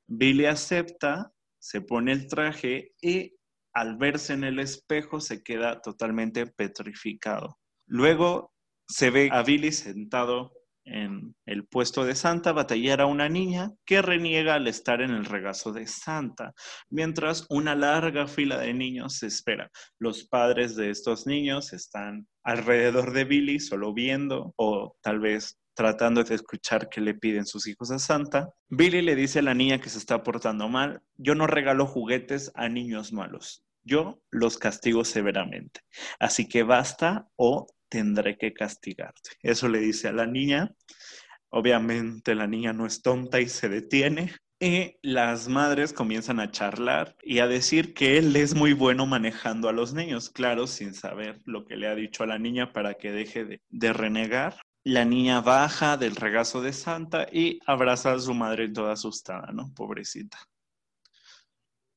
Billy 0.07 0.45
acepta 0.45 1.31
se 1.65 1.81
pone 1.81 2.11
el 2.11 2.27
traje 2.27 2.91
y 3.01 3.33
al 3.73 3.97
verse 3.97 4.33
en 4.33 4.43
el 4.43 4.59
espejo 4.59 5.19
se 5.19 5.41
queda 5.41 5.81
totalmente 5.81 6.45
petrificado. 6.45 7.57
Luego 7.87 8.53
se 8.87 9.09
ve 9.09 9.29
a 9.31 9.41
Billy 9.41 9.71
sentado 9.71 10.53
en 10.85 11.35
el 11.45 11.65
puesto 11.65 12.05
de 12.05 12.15
Santa 12.15 12.51
batallar 12.51 13.01
a 13.01 13.05
una 13.05 13.27
niña 13.27 13.71
que 13.85 14.01
reniega 14.01 14.55
al 14.55 14.67
estar 14.67 15.01
en 15.01 15.11
el 15.11 15.25
regazo 15.25 15.71
de 15.73 15.87
Santa, 15.87 16.53
mientras 16.89 17.45
una 17.49 17.75
larga 17.75 18.27
fila 18.27 18.59
de 18.59 18.73
niños 18.73 19.17
se 19.17 19.27
espera. 19.27 19.69
Los 19.99 20.25
padres 20.25 20.75
de 20.75 20.89
estos 20.89 21.27
niños 21.27 21.73
están 21.73 22.27
alrededor 22.43 23.11
de 23.13 23.25
Billy 23.25 23.59
solo 23.59 23.93
viendo 23.93 24.53
o 24.57 24.95
tal 25.01 25.19
vez 25.19 25.57
tratando 25.75 26.23
de 26.23 26.35
escuchar 26.35 26.87
qué 26.89 27.01
le 27.01 27.13
piden 27.13 27.45
sus 27.45 27.67
hijos 27.67 27.91
a 27.91 27.99
Santa. 27.99 28.49
Billy 28.69 29.01
le 29.01 29.15
dice 29.15 29.39
a 29.39 29.43
la 29.43 29.53
niña 29.53 29.79
que 29.79 29.89
se 29.89 29.97
está 29.97 30.23
portando 30.23 30.69
mal, 30.69 31.01
yo 31.17 31.35
no 31.35 31.47
regalo 31.47 31.85
juguetes 31.85 32.51
a 32.55 32.69
niños 32.69 33.11
malos, 33.11 33.63
yo 33.83 34.21
los 34.31 34.57
castigo 34.57 35.03
severamente. 35.03 35.81
Así 36.19 36.47
que 36.47 36.63
basta 36.63 37.27
o 37.35 37.67
tendré 37.89 38.37
que 38.37 38.53
castigarte. 38.53 39.31
Eso 39.41 39.67
le 39.67 39.79
dice 39.79 40.07
a 40.07 40.13
la 40.13 40.25
niña. 40.25 40.73
Obviamente 41.49 42.35
la 42.35 42.47
niña 42.47 42.73
no 42.73 42.85
es 42.85 43.01
tonta 43.01 43.39
y 43.39 43.47
se 43.47 43.69
detiene. 43.69 44.33
Y 44.59 44.97
las 45.01 45.49
madres 45.49 45.91
comienzan 45.91 46.39
a 46.39 46.49
charlar 46.49 47.17
y 47.21 47.39
a 47.39 47.47
decir 47.47 47.93
que 47.93 48.17
él 48.17 48.35
es 48.37 48.55
muy 48.55 48.71
bueno 48.71 49.05
manejando 49.05 49.67
a 49.67 49.73
los 49.73 49.93
niños, 49.93 50.29
claro, 50.29 50.65
sin 50.65 50.93
saber 50.93 51.41
lo 51.43 51.65
que 51.65 51.75
le 51.75 51.87
ha 51.87 51.95
dicho 51.95 52.23
a 52.23 52.27
la 52.27 52.39
niña 52.39 52.71
para 52.71 52.93
que 52.93 53.11
deje 53.11 53.61
de, 53.69 53.93
renegar. 53.93 54.61
La 54.85 55.03
niña 55.03 55.41
baja 55.41 55.97
del 55.97 56.15
regazo 56.15 56.61
de 56.61 56.71
Santa 56.71 57.27
y 57.31 57.59
abraza 57.65 58.13
a 58.13 58.19
su 58.19 58.33
madre 58.33 58.69
toda 58.69 58.93
asustada, 58.93 59.51
¿no? 59.51 59.73
Pobrecita. 59.75 60.37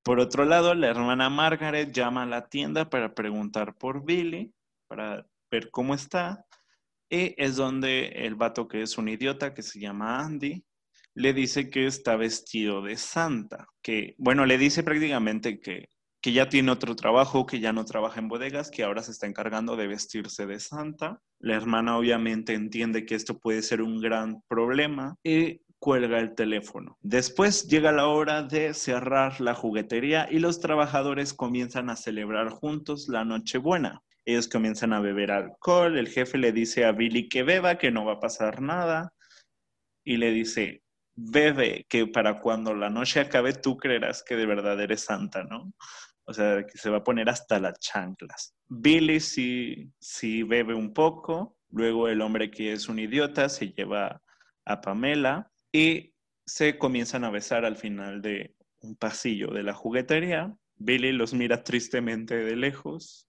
Por 0.02 0.20
otro 0.20 0.44
lado, 0.44 0.74
la 0.74 0.88
hermana 0.88 1.28
Margaret 1.30 1.92
llama 1.92 2.24
a 2.24 2.26
la 2.26 2.48
tienda 2.48 2.88
para 2.88 3.14
preguntar 3.14 3.74
por 3.76 4.04
Billy, 4.04 4.52
para 4.88 5.26
ver 5.50 5.70
cómo 5.70 5.94
está. 5.94 6.44
Y 7.10 7.34
es 7.42 7.56
donde 7.56 8.08
el 8.08 8.34
vato 8.34 8.68
que 8.68 8.82
es 8.82 8.98
un 8.98 9.08
idiota, 9.08 9.54
que 9.54 9.62
se 9.62 9.80
llama 9.80 10.20
Andy, 10.20 10.64
le 11.14 11.32
dice 11.32 11.70
que 11.70 11.86
está 11.86 12.16
vestido 12.16 12.82
de 12.82 12.96
santa, 12.96 13.66
que, 13.82 14.14
bueno, 14.18 14.46
le 14.46 14.56
dice 14.56 14.82
prácticamente 14.84 15.58
que, 15.58 15.88
que 16.20 16.32
ya 16.32 16.48
tiene 16.48 16.70
otro 16.70 16.94
trabajo, 16.94 17.46
que 17.46 17.60
ya 17.60 17.72
no 17.72 17.84
trabaja 17.84 18.20
en 18.20 18.28
bodegas, 18.28 18.70
que 18.70 18.84
ahora 18.84 19.02
se 19.02 19.12
está 19.12 19.26
encargando 19.26 19.76
de 19.76 19.86
vestirse 19.86 20.46
de 20.46 20.60
santa. 20.60 21.20
La 21.40 21.56
hermana 21.56 21.96
obviamente 21.96 22.54
entiende 22.54 23.04
que 23.04 23.14
esto 23.14 23.38
puede 23.38 23.62
ser 23.62 23.82
un 23.82 24.00
gran 24.00 24.42
problema 24.48 25.16
y 25.24 25.60
cuelga 25.78 26.18
el 26.18 26.34
teléfono. 26.34 26.98
Después 27.00 27.68
llega 27.68 27.92
la 27.92 28.08
hora 28.08 28.42
de 28.42 28.74
cerrar 28.74 29.40
la 29.40 29.54
juguetería 29.54 30.28
y 30.30 30.40
los 30.40 30.60
trabajadores 30.60 31.34
comienzan 31.34 31.90
a 31.90 31.96
celebrar 31.96 32.50
juntos 32.50 33.08
la 33.08 33.24
Nochebuena. 33.24 34.02
Ellos 34.28 34.46
comienzan 34.46 34.92
a 34.92 35.00
beber 35.00 35.30
alcohol, 35.30 35.96
el 35.96 36.06
jefe 36.06 36.36
le 36.36 36.52
dice 36.52 36.84
a 36.84 36.92
Billy 36.92 37.30
que 37.30 37.42
beba, 37.44 37.78
que 37.78 37.90
no 37.90 38.04
va 38.04 38.12
a 38.12 38.20
pasar 38.20 38.60
nada, 38.60 39.14
y 40.04 40.18
le 40.18 40.32
dice, 40.32 40.82
bebe, 41.14 41.86
que 41.88 42.06
para 42.06 42.38
cuando 42.38 42.74
la 42.74 42.90
noche 42.90 43.20
acabe 43.20 43.54
tú 43.54 43.78
creerás 43.78 44.22
que 44.22 44.36
de 44.36 44.44
verdad 44.44 44.78
eres 44.82 45.00
santa, 45.00 45.44
¿no? 45.44 45.72
O 46.26 46.34
sea, 46.34 46.66
que 46.66 46.76
se 46.76 46.90
va 46.90 46.98
a 46.98 47.04
poner 47.04 47.30
hasta 47.30 47.58
las 47.58 47.80
chanclas. 47.80 48.54
Billy 48.68 49.18
sí, 49.18 49.90
sí 49.98 50.42
bebe 50.42 50.74
un 50.74 50.92
poco, 50.92 51.56
luego 51.70 52.06
el 52.08 52.20
hombre 52.20 52.50
que 52.50 52.74
es 52.74 52.90
un 52.90 52.98
idiota 52.98 53.48
se 53.48 53.72
lleva 53.72 54.20
a 54.66 54.80
Pamela 54.82 55.50
y 55.72 56.12
se 56.44 56.76
comienzan 56.76 57.24
a 57.24 57.30
besar 57.30 57.64
al 57.64 57.76
final 57.76 58.20
de 58.20 58.54
un 58.80 58.94
pasillo 58.94 59.48
de 59.54 59.62
la 59.62 59.72
juguetería. 59.72 60.54
Billy 60.76 61.12
los 61.12 61.32
mira 61.32 61.64
tristemente 61.64 62.36
de 62.36 62.56
lejos 62.56 63.27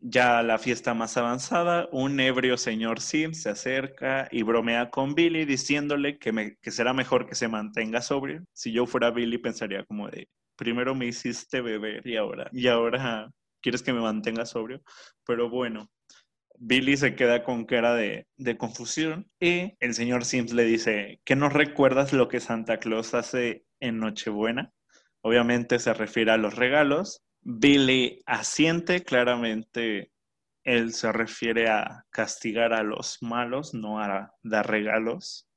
ya 0.00 0.42
la 0.42 0.58
fiesta 0.58 0.94
más 0.94 1.16
avanzada, 1.16 1.88
un 1.92 2.20
ebrio 2.20 2.56
señor 2.56 3.00
Sim 3.00 3.34
se 3.34 3.50
acerca 3.50 4.28
y 4.30 4.42
bromea 4.42 4.90
con 4.90 5.14
Billy 5.14 5.44
diciéndole 5.44 6.18
que, 6.18 6.56
que 6.60 6.70
será 6.70 6.92
mejor 6.92 7.26
que 7.26 7.34
se 7.34 7.48
mantenga 7.48 8.00
sobrio. 8.00 8.44
Si 8.52 8.72
yo 8.72 8.86
fuera 8.86 9.10
Billy 9.10 9.38
pensaría 9.38 9.84
como 9.84 10.08
de, 10.08 10.28
primero 10.56 10.94
me 10.94 11.06
hiciste 11.06 11.60
beber 11.60 12.06
y 12.06 12.16
ahora, 12.16 12.48
y 12.52 12.68
ahora 12.68 13.30
quieres 13.60 13.82
que 13.82 13.92
me 13.92 14.00
mantenga 14.00 14.46
sobrio. 14.46 14.82
Pero 15.26 15.50
bueno, 15.50 15.90
Billy 16.58 16.96
se 16.96 17.14
queda 17.14 17.44
con 17.44 17.64
cara 17.64 17.94
de, 17.94 18.26
de, 18.36 18.56
confusión 18.56 19.28
y 19.40 19.74
el 19.80 19.94
señor 19.94 20.24
Sims 20.24 20.52
le 20.52 20.64
dice, 20.64 21.20
¿qué 21.24 21.36
no 21.36 21.48
recuerdas 21.48 22.12
lo 22.12 22.28
que 22.28 22.40
Santa 22.40 22.78
Claus 22.78 23.14
hace 23.14 23.64
en 23.80 23.98
Nochebuena? 23.98 24.72
Obviamente 25.22 25.78
se 25.78 25.92
refiere 25.92 26.30
a 26.30 26.36
los 26.36 26.54
regalos 26.54 27.22
Billy 27.50 28.22
asiente, 28.26 29.02
claramente 29.02 30.12
él 30.64 30.92
se 30.92 31.10
refiere 31.10 31.70
a 31.70 32.04
castigar 32.10 32.74
a 32.74 32.82
los 32.82 33.22
malos, 33.22 33.72
no 33.72 34.00
a 34.00 34.34
dar 34.42 34.70
regalos. 34.70 35.48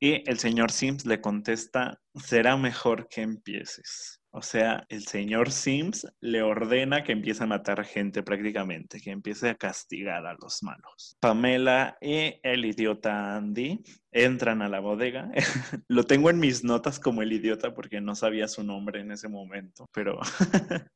Y 0.00 0.28
el 0.28 0.40
señor 0.40 0.72
Sims 0.72 1.06
le 1.06 1.20
contesta, 1.20 2.00
será 2.16 2.56
mejor 2.56 3.06
que 3.08 3.22
empieces. 3.22 4.20
O 4.36 4.42
sea, 4.42 4.84
el 4.90 5.06
señor 5.06 5.50
Sims 5.50 6.06
le 6.20 6.42
ordena 6.42 7.02
que 7.02 7.12
empiece 7.12 7.42
a 7.42 7.46
matar 7.46 7.82
gente 7.86 8.22
prácticamente, 8.22 9.00
que 9.00 9.10
empiece 9.10 9.48
a 9.48 9.54
castigar 9.54 10.26
a 10.26 10.34
los 10.34 10.62
malos. 10.62 11.16
Pamela 11.20 11.96
y 12.02 12.34
el 12.42 12.66
idiota 12.66 13.34
Andy 13.34 13.82
entran 14.12 14.60
a 14.60 14.68
la 14.68 14.80
bodega. 14.80 15.30
Lo 15.88 16.04
tengo 16.04 16.28
en 16.28 16.38
mis 16.38 16.64
notas 16.64 17.00
como 17.00 17.22
el 17.22 17.32
idiota 17.32 17.72
porque 17.72 18.02
no 18.02 18.14
sabía 18.14 18.46
su 18.46 18.62
nombre 18.62 19.00
en 19.00 19.10
ese 19.10 19.30
momento, 19.30 19.88
pero 19.90 20.20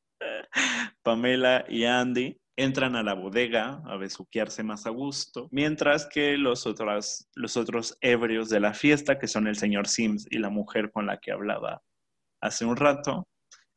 Pamela 1.03 1.65
y 1.67 1.87
Andy 1.87 2.39
entran 2.57 2.95
a 2.95 3.03
la 3.03 3.15
bodega 3.15 3.81
a 3.87 3.97
besuquearse 3.97 4.63
más 4.63 4.85
a 4.85 4.91
gusto, 4.91 5.49
mientras 5.51 6.05
que 6.05 6.37
los 6.37 6.67
otros, 6.67 7.27
los 7.35 7.57
otros 7.57 7.97
ebrios 8.03 8.51
de 8.51 8.61
la 8.61 8.75
fiesta, 8.75 9.19
que 9.19 9.29
son 9.29 9.47
el 9.47 9.57
señor 9.57 9.89
Sims 9.89 10.27
y 10.31 10.41
la 10.41 10.51
mujer 10.51 10.93
con 10.93 11.07
la 11.07 11.17
que 11.17 11.33
hablaba 11.33 11.81
hace 12.41 12.65
un 12.65 12.77
rato, 12.77 13.29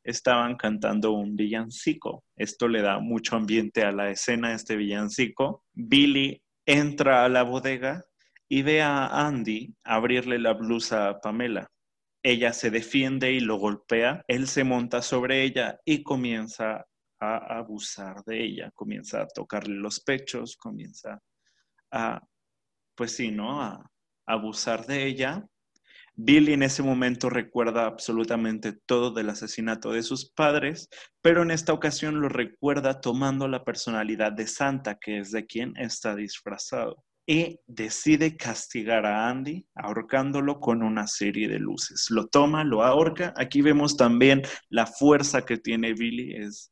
estaban 0.04 0.56
cantando 0.56 1.12
un 1.12 1.34
villancico. 1.34 2.24
Esto 2.36 2.68
le 2.68 2.82
da 2.82 2.98
mucho 2.98 3.36
ambiente 3.36 3.82
a 3.82 3.92
la 3.92 4.10
escena, 4.10 4.54
este 4.54 4.76
villancico. 4.76 5.64
Billy 5.72 6.42
entra 6.66 7.24
a 7.24 7.28
la 7.28 7.42
bodega 7.42 8.04
y 8.48 8.62
ve 8.62 8.82
a 8.82 9.26
Andy 9.26 9.74
abrirle 9.82 10.38
la 10.38 10.52
blusa 10.52 11.08
a 11.08 11.20
Pamela. 11.20 11.68
Ella 12.22 12.52
se 12.52 12.70
defiende 12.70 13.32
y 13.32 13.40
lo 13.40 13.56
golpea. 13.56 14.22
Él 14.28 14.46
se 14.46 14.64
monta 14.64 15.02
sobre 15.02 15.42
ella 15.42 15.78
y 15.84 16.02
comienza 16.02 16.86
a 17.20 17.58
abusar 17.58 18.22
de 18.24 18.44
ella. 18.44 18.70
Comienza 18.74 19.22
a 19.22 19.28
tocarle 19.28 19.74
los 19.74 20.00
pechos, 20.00 20.56
comienza 20.56 21.20
a, 21.90 22.20
pues 22.94 23.16
sí, 23.16 23.30
¿no? 23.30 23.62
A 23.62 23.90
abusar 24.26 24.86
de 24.86 25.06
ella 25.06 25.44
Billy 26.16 26.52
en 26.52 26.62
ese 26.62 26.82
momento 26.82 27.28
recuerda 27.28 27.86
absolutamente 27.86 28.72
todo 28.72 29.10
del 29.10 29.30
asesinato 29.30 29.90
de 29.90 30.02
sus 30.02 30.30
padres, 30.30 30.88
pero 31.22 31.42
en 31.42 31.50
esta 31.50 31.72
ocasión 31.72 32.20
lo 32.20 32.28
recuerda 32.28 33.00
tomando 33.00 33.48
la 33.48 33.64
personalidad 33.64 34.32
de 34.32 34.46
Santa, 34.46 34.96
que 34.96 35.18
es 35.18 35.32
de 35.32 35.46
quien 35.46 35.76
está 35.76 36.14
disfrazado, 36.14 37.04
y 37.26 37.58
decide 37.66 38.36
castigar 38.36 39.06
a 39.06 39.28
Andy 39.28 39.66
ahorcándolo 39.74 40.60
con 40.60 40.82
una 40.82 41.06
serie 41.08 41.48
de 41.48 41.58
luces. 41.58 42.06
Lo 42.10 42.26
toma, 42.28 42.62
lo 42.62 42.84
ahorca. 42.84 43.34
Aquí 43.36 43.62
vemos 43.62 43.96
también 43.96 44.42
la 44.68 44.86
fuerza 44.86 45.44
que 45.44 45.56
tiene 45.56 45.94
Billy, 45.94 46.34
es 46.36 46.70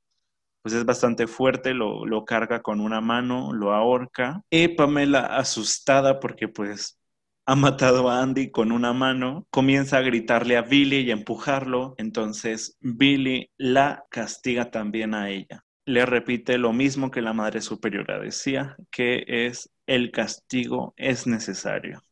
pues 0.62 0.74
es 0.76 0.85
bastante 0.85 1.26
fuerte, 1.26 1.74
lo, 1.74 2.07
lo, 2.07 2.24
carga 2.24 2.62
con 2.62 2.81
una 2.81 3.00
mano, 3.00 3.52
lo 3.52 3.72
ahorca. 3.72 4.42
Y 4.48 4.68
Pamela, 4.68 5.37
asustada 5.37 6.20
porque 6.20 6.46
pues 6.46 7.02
ha 7.44 7.57
matado 7.57 8.09
a 8.09 8.22
Andy 8.22 8.50
con 8.50 8.70
una 8.72 8.92
mano, 8.92 9.46
comienza 9.50 9.98
a 9.98 10.02
gritarle 10.02 10.57
a 10.57 10.62
Billy 10.62 11.00
y 11.00 11.11
a 11.11 11.14
empujarlo, 11.14 11.94
entonces 11.98 12.76
Billy 12.81 13.50
la 13.57 14.05
castiga 14.11 14.70
también 14.70 15.14
a 15.14 15.31
ella. 15.31 15.64
Le 15.85 16.07
repite 16.07 16.59
lo 16.59 16.72
mismo 16.72 17.11
que 17.11 17.22
la 17.22 17.33
Madre 17.33 17.61
Superiora 17.61 18.20
decía, 18.20 18.76
que 18.90 19.24
es 19.26 19.70
el 19.87 20.12
castigo 20.12 20.94
es 20.96 21.26
necesario. 21.26 22.02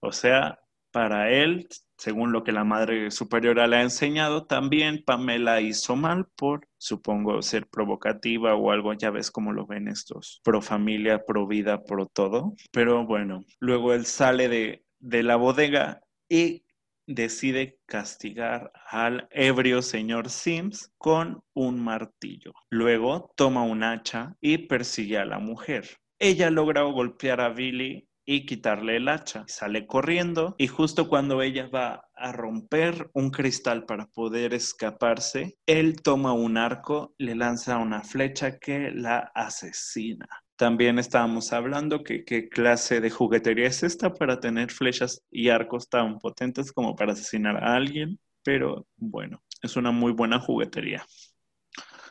O 0.00 0.12
sea, 0.12 0.58
para 0.90 1.30
él 1.30 1.68
según 1.96 2.32
lo 2.32 2.44
que 2.44 2.52
la 2.52 2.64
Madre 2.64 3.10
Superiora 3.10 3.66
le 3.66 3.76
ha 3.76 3.82
enseñado, 3.82 4.46
también 4.46 5.02
Pamela 5.04 5.60
hizo 5.60 5.96
mal 5.96 6.26
por, 6.36 6.68
supongo, 6.78 7.40
ser 7.42 7.66
provocativa 7.66 8.54
o 8.54 8.70
algo, 8.70 8.92
ya 8.92 9.10
ves 9.10 9.30
cómo 9.30 9.52
lo 9.52 9.66
ven 9.66 9.88
estos, 9.88 10.40
pro 10.44 10.60
familia, 10.60 11.24
pro 11.24 11.46
vida, 11.46 11.82
pro 11.84 12.06
todo. 12.06 12.54
Pero 12.72 13.06
bueno, 13.06 13.44
luego 13.60 13.92
él 13.92 14.06
sale 14.06 14.48
de, 14.48 14.84
de 14.98 15.22
la 15.22 15.36
bodega 15.36 16.00
y 16.28 16.64
decide 17.06 17.78
castigar 17.86 18.72
al 18.88 19.28
ebrio 19.30 19.82
señor 19.82 20.30
Sims 20.30 20.92
con 20.98 21.42
un 21.52 21.82
martillo. 21.82 22.52
Luego 22.70 23.32
toma 23.36 23.62
un 23.62 23.82
hacha 23.82 24.36
y 24.40 24.58
persigue 24.58 25.18
a 25.18 25.24
la 25.24 25.38
mujer. 25.38 25.98
Ella 26.18 26.50
logra 26.50 26.82
golpear 26.82 27.40
a 27.40 27.50
Billy 27.50 28.08
y 28.24 28.46
quitarle 28.46 28.96
el 28.96 29.08
hacha. 29.08 29.44
Sale 29.46 29.86
corriendo 29.86 30.54
y 30.58 30.66
justo 30.66 31.08
cuando 31.08 31.42
ella 31.42 31.68
va 31.68 32.08
a 32.14 32.32
romper 32.32 33.10
un 33.12 33.30
cristal 33.30 33.84
para 33.84 34.06
poder 34.06 34.54
escaparse, 34.54 35.56
él 35.66 36.02
toma 36.02 36.32
un 36.32 36.56
arco, 36.56 37.14
le 37.18 37.34
lanza 37.34 37.78
una 37.78 38.02
flecha 38.02 38.58
que 38.58 38.90
la 38.90 39.30
asesina. 39.34 40.26
También 40.56 40.98
estábamos 40.98 41.52
hablando 41.52 42.04
que 42.04 42.24
qué 42.24 42.48
clase 42.48 43.00
de 43.00 43.10
juguetería 43.10 43.66
es 43.66 43.82
esta 43.82 44.14
para 44.14 44.38
tener 44.38 44.70
flechas 44.70 45.22
y 45.30 45.48
arcos 45.48 45.88
tan 45.88 46.18
potentes 46.18 46.72
como 46.72 46.94
para 46.94 47.12
asesinar 47.12 47.62
a 47.62 47.74
alguien, 47.74 48.20
pero 48.44 48.86
bueno, 48.96 49.42
es 49.62 49.76
una 49.76 49.90
muy 49.90 50.12
buena 50.12 50.38
juguetería. 50.38 51.04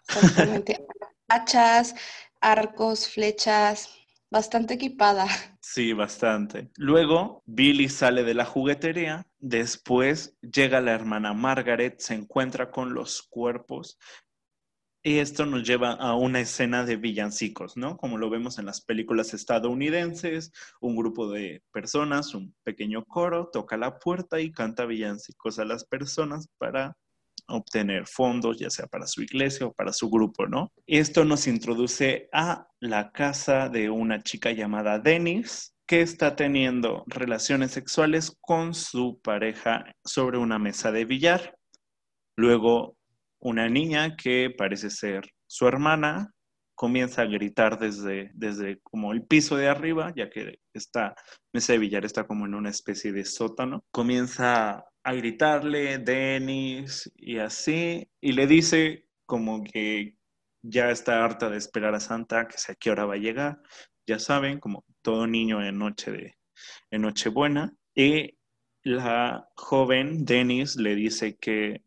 Hachas, 1.29 1.95
arcos, 2.41 3.07
flechas, 3.07 4.02
bastante 4.33 4.73
equipada. 4.73 5.27
Sí, 5.65 5.93
bastante. 5.93 6.69
Luego, 6.75 7.41
Billy 7.45 7.87
sale 7.87 8.23
de 8.23 8.33
la 8.33 8.45
juguetería, 8.45 9.25
después 9.39 10.37
llega 10.41 10.81
la 10.81 10.91
hermana 10.91 11.33
Margaret, 11.33 11.99
se 11.99 12.13
encuentra 12.15 12.69
con 12.69 12.93
los 12.93 13.23
cuerpos 13.23 13.97
y 15.01 15.19
esto 15.19 15.45
nos 15.45 15.63
lleva 15.63 15.93
a 15.93 16.15
una 16.15 16.41
escena 16.41 16.85
de 16.85 16.97
villancicos, 16.97 17.75
¿no? 17.75 17.97
Como 17.97 18.17
lo 18.17 18.29
vemos 18.29 18.59
en 18.59 18.65
las 18.65 18.81
películas 18.81 19.33
estadounidenses, 19.33 20.51
un 20.79 20.95
grupo 20.95 21.31
de 21.31 21.63
personas, 21.71 22.35
un 22.35 22.53
pequeño 22.63 23.03
coro, 23.05 23.49
toca 23.51 23.77
la 23.77 23.99
puerta 23.99 24.39
y 24.41 24.51
canta 24.51 24.85
villancicos 24.85 25.59
a 25.59 25.65
las 25.65 25.85
personas 25.85 26.47
para 26.57 26.95
obtener 27.47 28.07
fondos, 28.07 28.59
ya 28.59 28.69
sea 28.69 28.87
para 28.87 29.07
su 29.07 29.21
iglesia 29.21 29.67
o 29.67 29.73
para 29.73 29.93
su 29.93 30.09
grupo, 30.09 30.47
¿no? 30.47 30.71
Esto 30.87 31.25
nos 31.25 31.47
introduce 31.47 32.29
a 32.31 32.67
la 32.79 33.11
casa 33.11 33.69
de 33.69 33.89
una 33.89 34.21
chica 34.21 34.51
llamada 34.51 34.99
Dennis, 34.99 35.73
que 35.85 36.01
está 36.01 36.35
teniendo 36.35 37.03
relaciones 37.07 37.71
sexuales 37.71 38.37
con 38.41 38.73
su 38.73 39.19
pareja 39.21 39.85
sobre 40.03 40.37
una 40.37 40.57
mesa 40.57 40.91
de 40.91 41.05
billar. 41.05 41.57
Luego 42.37 42.97
una 43.39 43.67
niña 43.67 44.15
que 44.15 44.49
parece 44.57 44.89
ser 44.89 45.29
su 45.47 45.67
hermana 45.67 46.33
comienza 46.75 47.21
a 47.21 47.25
gritar 47.25 47.77
desde, 47.77 48.31
desde 48.33 48.79
como 48.81 49.11
el 49.13 49.23
piso 49.23 49.55
de 49.55 49.67
arriba, 49.67 50.11
ya 50.15 50.29
que 50.29 50.59
esta 50.73 51.15
mesa 51.53 51.73
de 51.73 51.79
billar 51.79 52.05
está 52.05 52.25
como 52.25 52.45
en 52.45 52.55
una 52.55 52.69
especie 52.69 53.11
de 53.11 53.25
sótano. 53.25 53.83
Comienza 53.91 54.85
a 55.03 55.13
gritarle, 55.13 55.97
Denis, 55.97 57.11
y 57.15 57.37
así, 57.39 58.09
y 58.21 58.31
le 58.33 58.47
dice 58.47 59.07
como 59.25 59.63
que 59.63 60.17
ya 60.61 60.89
está 60.91 61.23
harta 61.23 61.49
de 61.49 61.57
esperar 61.57 61.93
a 61.95 61.99
Santa, 61.99 62.47
que 62.47 62.57
sé 62.57 62.71
a 62.73 62.75
qué 62.75 62.91
hora 62.91 63.05
va 63.05 63.15
a 63.15 63.17
llegar. 63.17 63.61
Ya 64.07 64.19
saben, 64.19 64.59
como 64.59 64.85
todo 65.01 65.27
niño 65.27 65.63
en 65.63 65.77
noche 65.77 66.11
de 66.11 66.37
en 66.91 67.01
Nochebuena. 67.01 67.75
Y 67.95 68.37
la 68.83 69.49
joven 69.55 70.25
Denis 70.25 70.75
le 70.77 70.95
dice 70.95 71.37
que 71.37 71.83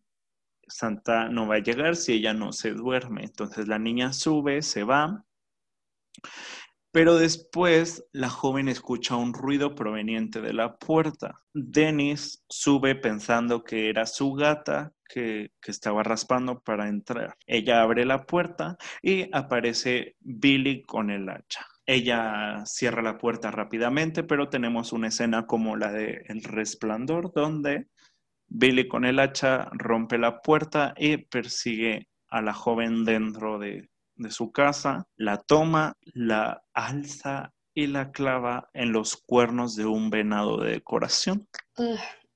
Santa 0.68 1.28
no 1.28 1.46
va 1.46 1.56
a 1.56 1.62
llegar 1.62 1.96
si 1.96 2.14
ella 2.14 2.34
no 2.34 2.52
se 2.52 2.72
duerme. 2.72 3.24
Entonces 3.24 3.68
la 3.68 3.78
niña 3.78 4.12
sube, 4.12 4.62
se 4.62 4.84
va, 4.84 5.24
pero 6.96 7.16
después 7.16 8.08
la 8.12 8.30
joven 8.30 8.70
escucha 8.70 9.16
un 9.16 9.34
ruido 9.34 9.74
proveniente 9.74 10.40
de 10.40 10.54
la 10.54 10.78
puerta. 10.78 11.34
Dennis 11.52 12.42
sube 12.48 12.94
pensando 12.94 13.64
que 13.64 13.90
era 13.90 14.06
su 14.06 14.32
gata 14.32 14.94
que, 15.06 15.50
que, 15.60 15.72
estaba 15.72 16.02
raspando 16.02 16.60
para 16.60 16.88
entrar. 16.88 17.36
Ella 17.46 17.82
abre 17.82 18.06
la 18.06 18.24
puerta 18.24 18.78
y 19.02 19.28
aparece 19.36 20.16
Billy 20.20 20.84
con 20.84 21.10
el 21.10 21.28
hacha. 21.28 21.66
Ella 21.84 22.64
cierra 22.64 23.02
la 23.02 23.18
puerta 23.18 23.50
rápidamente, 23.50 24.22
pero 24.22 24.48
tenemos 24.48 24.94
una 24.94 25.08
escena 25.08 25.44
como 25.44 25.76
la 25.76 25.92
de 25.92 26.24
El 26.28 26.42
Resplandor, 26.44 27.30
donde 27.30 27.88
Billy 28.46 28.88
con 28.88 29.04
el 29.04 29.18
hacha 29.18 29.68
rompe 29.72 30.16
la 30.16 30.40
puerta 30.40 30.94
y 30.96 31.18
persigue 31.18 32.08
a 32.30 32.40
la 32.40 32.54
joven 32.54 33.04
dentro 33.04 33.58
de, 33.58 33.90
su 34.30 34.52
casa, 34.52 35.06
la 35.16 35.38
toma, 35.38 35.96
la 36.14 36.62
alza 36.74 37.52
y 37.74 37.86
la 37.86 38.10
clava 38.10 38.70
en 38.72 38.92
los 38.92 39.16
cuernos 39.16 39.76
de 39.76 39.84
un 39.84 40.10
venado 40.10 40.58
de 40.58 40.72
decoración. 40.72 41.48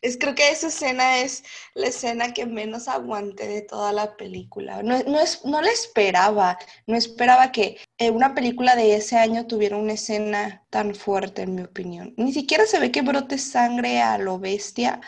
Es, 0.00 0.16
creo 0.16 0.34
que 0.34 0.50
esa 0.50 0.68
escena 0.68 1.18
es 1.18 1.42
la 1.74 1.88
escena 1.88 2.32
que 2.32 2.46
menos 2.46 2.86
aguante 2.86 3.48
de 3.48 3.62
toda 3.62 3.92
la 3.92 4.16
película. 4.16 4.82
No, 4.82 4.96
no, 5.02 5.18
es, 5.18 5.44
no 5.44 5.60
la 5.60 5.70
esperaba, 5.70 6.56
no 6.86 6.96
esperaba 6.96 7.50
que 7.50 7.78
eh, 7.98 8.10
una 8.10 8.34
película 8.34 8.76
de 8.76 8.94
ese 8.94 9.16
año 9.16 9.46
tuviera 9.46 9.76
una 9.76 9.94
escena 9.94 10.64
tan 10.70 10.94
fuerte, 10.94 11.42
en 11.42 11.56
mi 11.56 11.62
opinión. 11.62 12.14
Ni 12.16 12.32
siquiera 12.32 12.64
se 12.66 12.78
ve 12.78 12.92
que 12.92 13.02
brote 13.02 13.38
sangre 13.38 14.00
a 14.00 14.18
lo 14.18 14.38
bestia, 14.38 15.00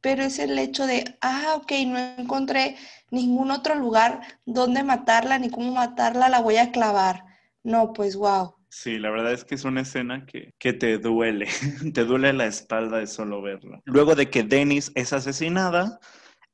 pero 0.00 0.24
es 0.24 0.38
el 0.38 0.58
hecho 0.58 0.86
de, 0.86 1.04
ah, 1.20 1.54
ok, 1.56 1.72
no 1.86 1.98
encontré 2.18 2.76
ningún 3.10 3.50
otro 3.50 3.74
lugar 3.74 4.20
donde 4.44 4.82
matarla 4.82 5.38
ni 5.38 5.50
cómo 5.50 5.72
matarla, 5.72 6.28
la 6.28 6.40
voy 6.40 6.56
a 6.56 6.72
clavar. 6.72 7.24
No, 7.62 7.92
pues 7.92 8.16
wow. 8.16 8.54
Sí, 8.68 8.98
la 8.98 9.10
verdad 9.10 9.32
es 9.32 9.44
que 9.44 9.56
es 9.56 9.64
una 9.64 9.80
escena 9.80 10.24
que, 10.26 10.54
que 10.58 10.72
te 10.72 10.98
duele, 10.98 11.48
te 11.94 12.04
duele 12.04 12.32
la 12.32 12.46
espalda 12.46 12.98
de 12.98 13.06
solo 13.06 13.42
verla. 13.42 13.80
Luego 13.84 14.14
de 14.14 14.30
que 14.30 14.44
Dennis 14.44 14.92
es 14.94 15.12
asesinada, 15.12 15.98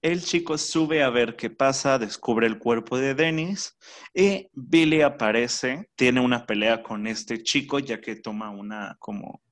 el 0.02 0.22
chico 0.22 0.56
sube 0.56 1.02
a 1.02 1.10
ver 1.10 1.36
qué 1.36 1.50
pasa, 1.50 1.98
descubre 1.98 2.46
el 2.46 2.58
cuerpo 2.58 2.98
de 2.98 3.14
Dennis 3.14 3.76
y 4.14 4.48
Billy 4.52 5.02
aparece, 5.02 5.90
tiene 5.96 6.20
una 6.20 6.46
pelea 6.46 6.82
con 6.82 7.06
este 7.06 7.42
chico 7.42 7.78
ya 7.78 8.00
que 8.00 8.16
toma 8.16 8.50
una 8.50 8.96
como 8.98 9.42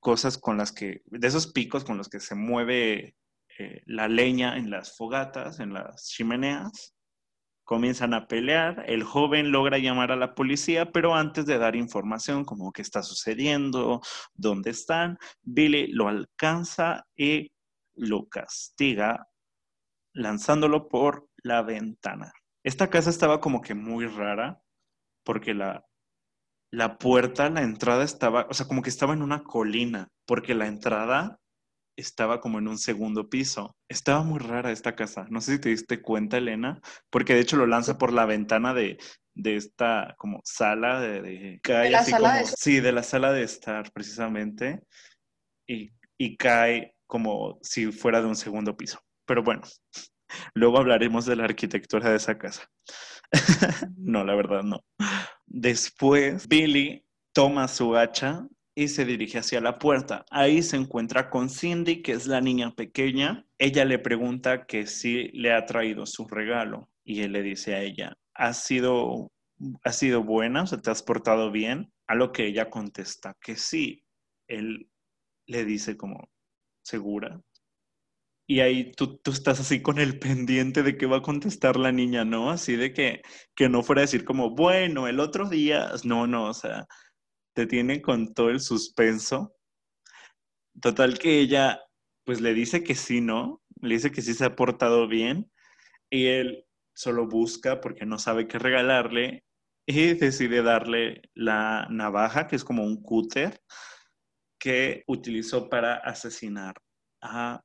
cosas 0.00 0.38
con 0.38 0.56
las 0.56 0.70
que, 0.70 1.02
de 1.06 1.26
esos 1.26 1.46
picos 1.46 1.84
con 1.84 1.96
los 1.96 2.08
que 2.08 2.20
se 2.20 2.34
mueve 2.34 3.16
eh, 3.58 3.82
la 3.86 4.08
leña 4.08 4.56
en 4.56 4.70
las 4.70 4.96
fogatas, 4.96 5.60
en 5.60 5.72
las 5.72 6.08
chimeneas. 6.08 6.94
Comienzan 7.64 8.12
a 8.12 8.26
pelear, 8.26 8.84
el 8.88 9.04
joven 9.04 9.50
logra 9.50 9.78
llamar 9.78 10.12
a 10.12 10.16
la 10.16 10.34
policía, 10.34 10.92
pero 10.92 11.14
antes 11.14 11.46
de 11.46 11.56
dar 11.56 11.76
información 11.76 12.44
como 12.44 12.72
qué 12.72 12.82
está 12.82 13.02
sucediendo, 13.02 14.02
dónde 14.34 14.70
están, 14.70 15.16
Billy 15.42 15.86
lo 15.86 16.08
alcanza 16.08 17.06
y 17.16 17.52
lo 17.94 18.28
castiga 18.28 19.28
lanzándolo 20.12 20.88
por 20.88 21.28
la 21.42 21.62
ventana. 21.62 22.32
Esta 22.62 22.90
casa 22.90 23.10
estaba 23.10 23.40
como 23.40 23.62
que 23.62 23.74
muy 23.74 24.06
rara 24.06 24.60
porque 25.24 25.54
la, 25.54 25.84
la 26.70 26.98
puerta, 26.98 27.48
la 27.50 27.62
entrada 27.62 28.04
estaba, 28.04 28.46
o 28.50 28.54
sea, 28.54 28.66
como 28.66 28.82
que 28.82 28.90
estaba 28.90 29.14
en 29.14 29.22
una 29.22 29.42
colina, 29.42 30.08
porque 30.26 30.54
la 30.54 30.66
entrada 30.66 31.40
estaba 31.96 32.40
como 32.40 32.58
en 32.58 32.68
un 32.68 32.78
segundo 32.78 33.28
piso. 33.28 33.76
Estaba 33.88 34.22
muy 34.22 34.38
rara 34.38 34.72
esta 34.72 34.94
casa. 34.94 35.26
No 35.30 35.40
sé 35.40 35.54
si 35.54 35.60
te 35.60 35.68
diste 35.68 36.02
cuenta, 36.02 36.38
Elena, 36.38 36.80
porque 37.10 37.34
de 37.34 37.40
hecho 37.40 37.56
lo 37.56 37.66
lanza 37.66 37.98
por 37.98 38.12
la 38.12 38.26
ventana 38.26 38.74
de, 38.74 38.98
de 39.34 39.56
esta 39.56 40.14
como 40.18 40.40
sala 40.44 41.00
de, 41.00 41.22
de, 41.22 41.60
cae 41.62 41.90
la 41.90 42.04
sala 42.04 42.38
de... 42.38 42.46
sí, 42.46 42.80
de 42.80 42.92
la 42.92 43.02
sala 43.02 43.32
de 43.32 43.42
estar 43.42 43.90
precisamente 43.92 44.80
y, 45.66 45.92
y 46.18 46.36
cae 46.36 46.94
como 47.06 47.58
si 47.62 47.92
fuera 47.92 48.20
de 48.20 48.28
un 48.28 48.36
segundo 48.36 48.76
piso. 48.76 49.00
Pero 49.26 49.42
bueno, 49.42 49.62
luego 50.54 50.78
hablaremos 50.78 51.26
de 51.26 51.36
la 51.36 51.44
arquitectura 51.44 52.10
de 52.10 52.16
esa 52.16 52.38
casa. 52.38 52.68
no, 53.96 54.24
la 54.24 54.34
verdad 54.34 54.62
no. 54.62 54.84
Después, 55.46 56.48
Billy 56.48 57.04
toma 57.32 57.68
su 57.68 57.96
hacha 57.96 58.46
y 58.74 58.88
se 58.88 59.04
dirige 59.04 59.38
hacia 59.38 59.60
la 59.60 59.78
puerta. 59.78 60.24
Ahí 60.30 60.62
se 60.62 60.76
encuentra 60.76 61.30
con 61.30 61.48
Cindy, 61.48 62.02
que 62.02 62.12
es 62.12 62.26
la 62.26 62.40
niña 62.40 62.74
pequeña. 62.74 63.46
Ella 63.58 63.84
le 63.84 63.98
pregunta 63.98 64.66
que 64.66 64.86
si 64.86 65.28
le 65.28 65.52
ha 65.52 65.64
traído 65.64 66.06
su 66.06 66.26
regalo 66.26 66.90
y 67.04 67.22
él 67.22 67.32
le 67.32 67.42
dice 67.42 67.74
a 67.74 67.82
ella, 67.82 68.16
¿has 68.34 68.64
sido, 68.64 69.32
has 69.84 69.98
sido 69.98 70.24
buena? 70.24 70.62
O 70.62 70.66
sea, 70.66 70.80
¿te 70.80 70.90
has 70.90 71.02
portado 71.02 71.52
bien? 71.52 71.92
A 72.06 72.14
lo 72.14 72.32
que 72.32 72.46
ella 72.46 72.70
contesta 72.70 73.36
que 73.40 73.56
sí. 73.56 74.04
Él 74.48 74.88
le 75.46 75.64
dice 75.64 75.96
como, 75.96 76.30
¿segura? 76.82 77.40
Y 78.46 78.60
ahí 78.60 78.92
tú, 78.92 79.16
tú, 79.18 79.30
estás 79.30 79.58
así 79.60 79.80
con 79.80 79.98
el 79.98 80.18
pendiente 80.18 80.82
de 80.82 80.98
qué 80.98 81.06
va 81.06 81.18
a 81.18 81.22
contestar 81.22 81.76
la 81.76 81.92
niña, 81.92 82.26
¿no? 82.26 82.50
Así 82.50 82.76
de 82.76 82.92
que, 82.92 83.22
que 83.54 83.70
no 83.70 83.82
fuera 83.82 84.00
a 84.00 84.04
decir 84.04 84.24
como, 84.24 84.50
bueno, 84.50 85.08
el 85.08 85.18
otro 85.18 85.48
día, 85.48 85.90
no, 86.04 86.26
no, 86.26 86.48
o 86.50 86.54
sea, 86.54 86.86
te 87.54 87.66
tiene 87.66 88.02
con 88.02 88.34
todo 88.34 88.50
el 88.50 88.60
suspenso. 88.60 89.56
Total 90.80 91.18
que 91.18 91.40
ella, 91.40 91.80
pues 92.24 92.40
le 92.40 92.52
dice 92.52 92.82
que 92.82 92.94
sí, 92.94 93.20
¿no? 93.20 93.62
Le 93.80 93.94
dice 93.94 94.10
que 94.10 94.22
sí 94.22 94.34
se 94.34 94.44
ha 94.44 94.56
portado 94.56 95.08
bien 95.08 95.50
y 96.10 96.26
él 96.26 96.66
solo 96.94 97.26
busca 97.26 97.80
porque 97.80 98.06
no 98.06 98.18
sabe 98.18 98.46
qué 98.46 98.58
regalarle 98.58 99.44
y 99.86 100.14
decide 100.14 100.62
darle 100.62 101.22
la 101.34 101.86
navaja, 101.90 102.46
que 102.46 102.56
es 102.56 102.64
como 102.64 102.84
un 102.84 103.02
cúter, 103.02 103.60
que 104.58 105.04
utilizó 105.06 105.68
para 105.68 105.96
asesinar 105.96 106.74
a 107.20 107.60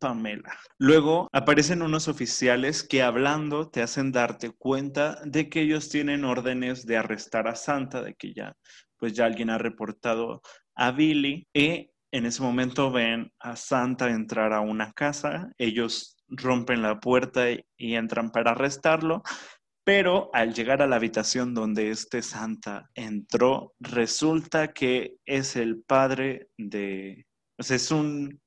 Pamela. 0.00 0.56
Luego 0.78 1.28
aparecen 1.32 1.82
unos 1.82 2.08
oficiales 2.08 2.82
que 2.82 3.02
hablando 3.02 3.68
te 3.68 3.82
hacen 3.82 4.12
darte 4.12 4.50
cuenta 4.50 5.20
de 5.24 5.48
que 5.48 5.60
ellos 5.62 5.88
tienen 5.88 6.24
órdenes 6.24 6.86
de 6.86 6.96
arrestar 6.96 7.48
a 7.48 7.56
Santa, 7.56 8.02
de 8.02 8.14
que 8.14 8.32
ya, 8.32 8.56
pues 8.98 9.14
ya 9.14 9.26
alguien 9.26 9.50
ha 9.50 9.58
reportado 9.58 10.42
a 10.74 10.90
Billy 10.90 11.46
y 11.52 11.90
en 12.10 12.26
ese 12.26 12.42
momento 12.42 12.90
ven 12.90 13.32
a 13.38 13.56
Santa 13.56 14.10
entrar 14.10 14.52
a 14.52 14.60
una 14.60 14.92
casa, 14.92 15.52
ellos 15.58 16.16
rompen 16.28 16.82
la 16.82 17.00
puerta 17.00 17.50
y 17.50 17.94
entran 17.94 18.30
para 18.30 18.52
arrestarlo, 18.52 19.22
pero 19.84 20.30
al 20.34 20.52
llegar 20.52 20.82
a 20.82 20.86
la 20.86 20.96
habitación 20.96 21.54
donde 21.54 21.90
este 21.90 22.22
Santa 22.22 22.90
entró, 22.94 23.74
resulta 23.80 24.72
que 24.72 25.16
es 25.24 25.56
el 25.56 25.82
padre 25.82 26.48
de, 26.58 27.26
es 27.56 27.90
un 27.90 28.40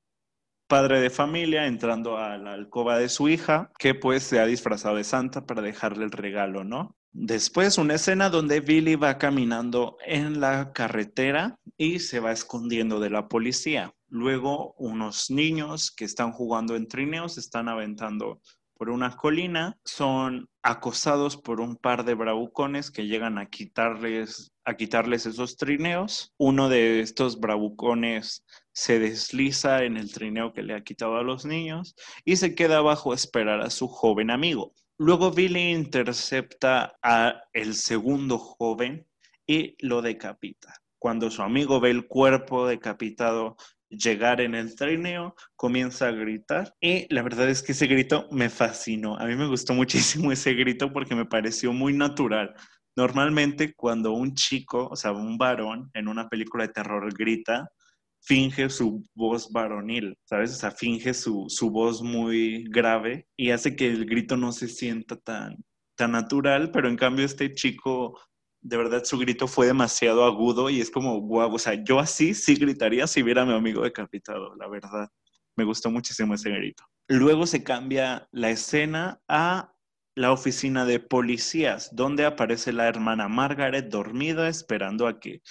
padre 0.67 1.01
de 1.01 1.09
familia 1.09 1.65
entrando 1.65 2.17
a 2.17 2.37
la 2.37 2.53
alcoba 2.53 2.97
de 2.97 3.09
su 3.09 3.27
hija, 3.27 3.71
que 3.77 3.93
pues 3.93 4.23
se 4.23 4.39
ha 4.39 4.45
disfrazado 4.45 4.95
de 4.95 5.03
Santa 5.03 5.45
para 5.45 5.61
dejarle 5.61 6.05
el 6.05 6.11
regalo, 6.11 6.63
¿no? 6.63 6.95
Después 7.13 7.77
una 7.77 7.95
escena 7.95 8.29
donde 8.29 8.61
Billy 8.61 8.95
va 8.95 9.17
caminando 9.17 9.97
en 10.05 10.39
la 10.39 10.71
carretera 10.71 11.59
y 11.77 11.99
se 11.99 12.21
va 12.21 12.31
escondiendo 12.31 13.01
de 13.01 13.09
la 13.09 13.27
policía. 13.27 13.93
Luego 14.07 14.73
unos 14.77 15.29
niños 15.29 15.91
que 15.91 16.05
están 16.05 16.31
jugando 16.31 16.75
en 16.77 16.87
trineos 16.87 17.37
están 17.37 17.67
aventando 17.67 18.39
por 18.81 18.89
una 18.89 19.15
colina, 19.15 19.77
son 19.83 20.49
acosados 20.63 21.37
por 21.37 21.59
un 21.59 21.75
par 21.75 22.05
de 22.05 22.15
bravucones 22.15 22.91
que 22.91 23.05
llegan 23.05 23.37
a 23.37 23.47
quitarles, 23.47 24.53
a 24.63 24.75
quitarles 24.75 25.25
esos 25.25 25.57
trineos. 25.57 26.33
Uno 26.37 26.69
de 26.69 27.01
estos 27.01 27.39
bravucones 27.39 28.45
se 28.71 28.99
desliza 28.99 29.83
en 29.83 29.97
el 29.97 30.11
trineo 30.11 30.53
que 30.53 30.63
le 30.63 30.73
ha 30.73 30.83
quitado 30.83 31.17
a 31.17 31.23
los 31.23 31.45
niños 31.45 31.93
y 32.23 32.37
se 32.37 32.55
queda 32.55 32.77
abajo 32.77 33.11
a 33.11 33.15
esperar 33.15 33.59
a 33.59 33.69
su 33.69 33.87
joven 33.87 34.31
amigo. 34.31 34.73
Luego 35.03 35.31
Billy 35.31 35.71
intercepta 35.71 36.93
a 37.01 37.45
el 37.53 37.73
segundo 37.73 38.37
joven 38.37 39.07
y 39.47 39.75
lo 39.79 40.03
decapita. 40.03 40.75
Cuando 40.99 41.31
su 41.31 41.41
amigo 41.41 41.79
ve 41.79 41.89
el 41.89 42.07
cuerpo 42.07 42.67
decapitado 42.67 43.57
llegar 43.89 44.41
en 44.41 44.53
el 44.53 44.75
trineo, 44.75 45.33
comienza 45.55 46.07
a 46.07 46.11
gritar 46.11 46.75
y 46.79 47.11
la 47.11 47.23
verdad 47.23 47.49
es 47.49 47.63
que 47.63 47.71
ese 47.71 47.87
grito 47.87 48.27
me 48.29 48.51
fascinó. 48.51 49.17
A 49.17 49.25
mí 49.25 49.35
me 49.35 49.47
gustó 49.47 49.73
muchísimo 49.73 50.31
ese 50.31 50.53
grito 50.53 50.93
porque 50.93 51.15
me 51.15 51.25
pareció 51.25 51.73
muy 51.73 51.93
natural. 51.93 52.53
Normalmente 52.95 53.73
cuando 53.73 54.11
un 54.11 54.35
chico, 54.35 54.87
o 54.87 54.95
sea, 54.95 55.13
un 55.13 55.35
varón 55.35 55.89
en 55.95 56.09
una 56.09 56.29
película 56.29 56.67
de 56.67 56.73
terror 56.73 57.11
grita, 57.17 57.71
finge 58.21 58.69
su 58.69 59.03
voz 59.15 59.51
varonil, 59.51 60.17
¿sabes? 60.25 60.51
O 60.51 60.55
sea, 60.55 60.71
finge 60.71 61.13
su, 61.13 61.47
voz 61.71 62.01
muy 62.01 62.65
grave 62.69 63.27
y 63.35 63.49
hace 63.49 63.75
que 63.75 63.87
el 63.87 64.05
grito 64.05 64.37
no 64.37 64.51
se 64.51 64.67
sienta 64.67 65.15
tan, 65.17 65.57
tan 65.95 66.11
natural, 66.11 66.71
pero 66.71 66.87
en 66.87 66.97
cambio 66.97 67.25
este 67.25 67.53
chico, 67.53 68.19
de 68.61 68.77
verdad 68.77 69.03
su 69.03 69.17
grito 69.17 69.47
fue 69.47 69.67
demasiado 69.67 70.23
agudo 70.23 70.69
y 70.69 70.79
es 70.79 70.91
como, 70.91 71.19
guau, 71.19 71.55
o 71.55 71.59
sea, 71.59 71.73
yo 71.83 71.99
así 71.99 72.33
sí 72.33 72.55
gritaría 72.55 73.07
si 73.07 73.23
viera 73.23 73.41
a 73.41 73.45
mi 73.45 73.53
amigo 73.53 73.83
decapitado, 73.83 74.55
la 74.55 74.67
verdad. 74.67 75.09
Me 75.57 75.65
gustó 75.65 75.91
muchísimo 75.91 76.33
ese 76.35 76.49
grito. 76.49 76.83
Luego 77.07 77.45
se 77.45 77.63
cambia 77.63 78.29
la 78.31 78.51
escena 78.51 79.21
a 79.27 79.73
la 80.15 80.31
oficina 80.31 80.85
de 80.85 80.99
policías, 80.99 81.93
donde 81.93 82.25
aparece 82.25 82.71
la 82.71 82.87
hermana 82.87 83.27
Margaret 83.27 83.89
dormida 83.89 84.47
esperando 84.47 85.07
a 85.07 85.19
que 85.19 85.41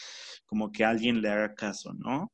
como 0.47 0.73
que 0.73 0.85
alguien 0.85 1.21
le 1.21 1.31
haga 1.31 1.55
caso, 1.55 1.93
¿no? 1.95 2.33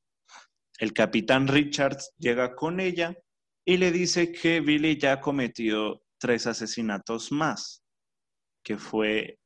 El 0.79 0.93
capitán 0.93 1.49
Richards 1.49 2.13
llega 2.19 2.55
con 2.55 2.81
ella 2.81 3.17
y 3.65 3.79
le 3.79 3.91
dice 3.91 4.33
que 4.33 4.61
Billy 4.61 4.99
ya 4.99 5.15
ha 5.15 5.21
cometido 5.21 6.03
tres 6.19 6.47
asesinatos 6.47 7.33
más, 7.33 7.83
que 8.63 8.77
fue 8.77 9.39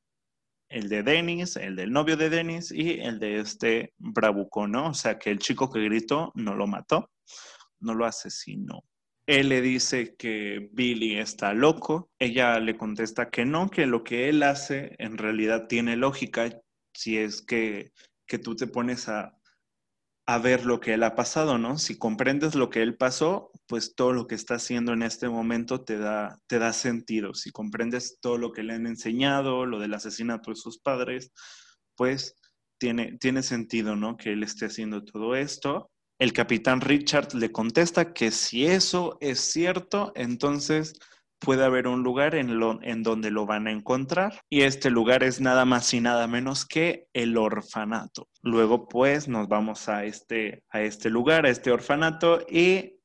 el 0.69 0.89
de 0.89 1.03
Dennis, 1.03 1.57
el 1.57 1.77
del 1.77 1.91
novio 1.91 2.17
de 2.17 2.31
Dennis 2.31 2.71
y 2.71 3.01
el 3.01 3.19
de 3.19 3.41
este 3.41 3.93
bravuco, 3.99 4.67
¿no? 4.67 4.91
O 4.91 4.95
sea, 4.95 5.19
que 5.19 5.31
el 5.31 5.39
chico 5.39 5.71
que 5.71 5.81
gritó 5.81 6.33
no 6.35 6.55
lo 6.55 6.67
mató, 6.67 7.11
no 7.81 7.95
lo 7.95 8.07
asesinó. 8.07 8.85
Él 9.27 9.49
le 9.49 9.61
dice 9.61 10.17
que 10.17 10.69
Billy 10.73 11.19
está 11.19 11.55
loco, 11.55 12.11
ella 12.19 12.59
le 12.59 12.77
contesta 12.77 13.31
que 13.31 13.45
no, 13.45 13.69
que 13.69 13.87
lo 13.87 14.03
que 14.03 14.29
él 14.29 14.43
hace 14.43 14.97
en 14.99 15.19
realidad 15.19 15.67
tiene 15.69 15.97
lógica 15.97 16.51
si 16.95 17.19
es 17.19 17.43
que, 17.43 17.93
que 18.27 18.39
tú 18.39 18.57
te 18.57 18.67
pones 18.67 19.09
a 19.09 19.40
a 20.31 20.39
ver 20.39 20.65
lo 20.65 20.79
que 20.79 20.95
él 20.95 21.03
ha 21.03 21.17
pasado, 21.17 21.59
¿no? 21.59 21.77
Si 21.77 21.99
comprendes 21.99 22.55
lo 22.55 22.71
que 22.71 22.83
él 22.83 22.97
pasó, 22.97 23.51
pues 23.67 23.97
todo 23.97 24.13
lo 24.13 24.29
que 24.29 24.37
está 24.37 24.55
haciendo 24.55 24.93
en 24.93 25.03
este 25.03 25.29
momento 25.29 25.81
te 25.83 25.99
da, 25.99 26.39
te 26.47 26.61
da 26.61 26.73
sentido. 26.73 27.35
Si 27.35 27.51
comprendes 27.51 28.19
todo 28.21 28.39
lo 28.39 28.53
que 28.53 28.63
le 28.63 28.75
han 28.75 28.87
enseñado, 28.87 29.67
lo 29.67 29.81
del 29.81 29.93
asesinato 29.93 30.53
de 30.53 30.57
sus 30.57 30.79
padres, 30.79 31.33
pues 31.97 32.37
tiene, 32.79 33.19
tiene 33.19 33.43
sentido, 33.43 33.97
¿no? 33.97 34.17
Que 34.17 34.35
él 34.35 34.45
esté 34.45 34.67
haciendo 34.67 35.03
todo 35.03 35.35
esto. 35.35 35.91
El 36.17 36.33
capitán 36.33 36.81
Richard 36.81 37.35
le 37.35 37.51
contesta 37.51 38.13
que 38.13 38.31
si 38.31 38.67
eso 38.67 39.19
es 39.21 39.41
cierto, 39.41 40.13
entonces 40.15 40.93
puede 41.41 41.65
haber 41.65 41.89
un 41.89 42.03
lugar 42.03 42.35
en, 42.35 42.51
en 42.83 43.03
donde 43.03 43.31
lo 43.31 43.47
van 43.47 43.67
a 43.67 43.73
encontrar 43.73 44.41
y 44.49 44.63
este 44.63 44.91
lugar 44.91 45.25
es 45.25 45.41
nada 45.41 45.65
más 45.65 45.93
y 45.95 46.01
nada 46.01 46.27
menos 46.27 46.67
que 46.67 47.09
el 47.13 47.37
orfanato. 47.37 48.29
Luego 48.43 48.87
pues 48.87 49.27
nos 49.27 49.49
vamos 49.49 49.89
a 49.89 50.05
este, 50.05 50.63
a 50.71 50.83
este 50.83 51.11
lugar, 51.11 51.47
a 51.47 51.51
este 51.51 51.71
orfanato 51.71 52.41
y 52.49 53.01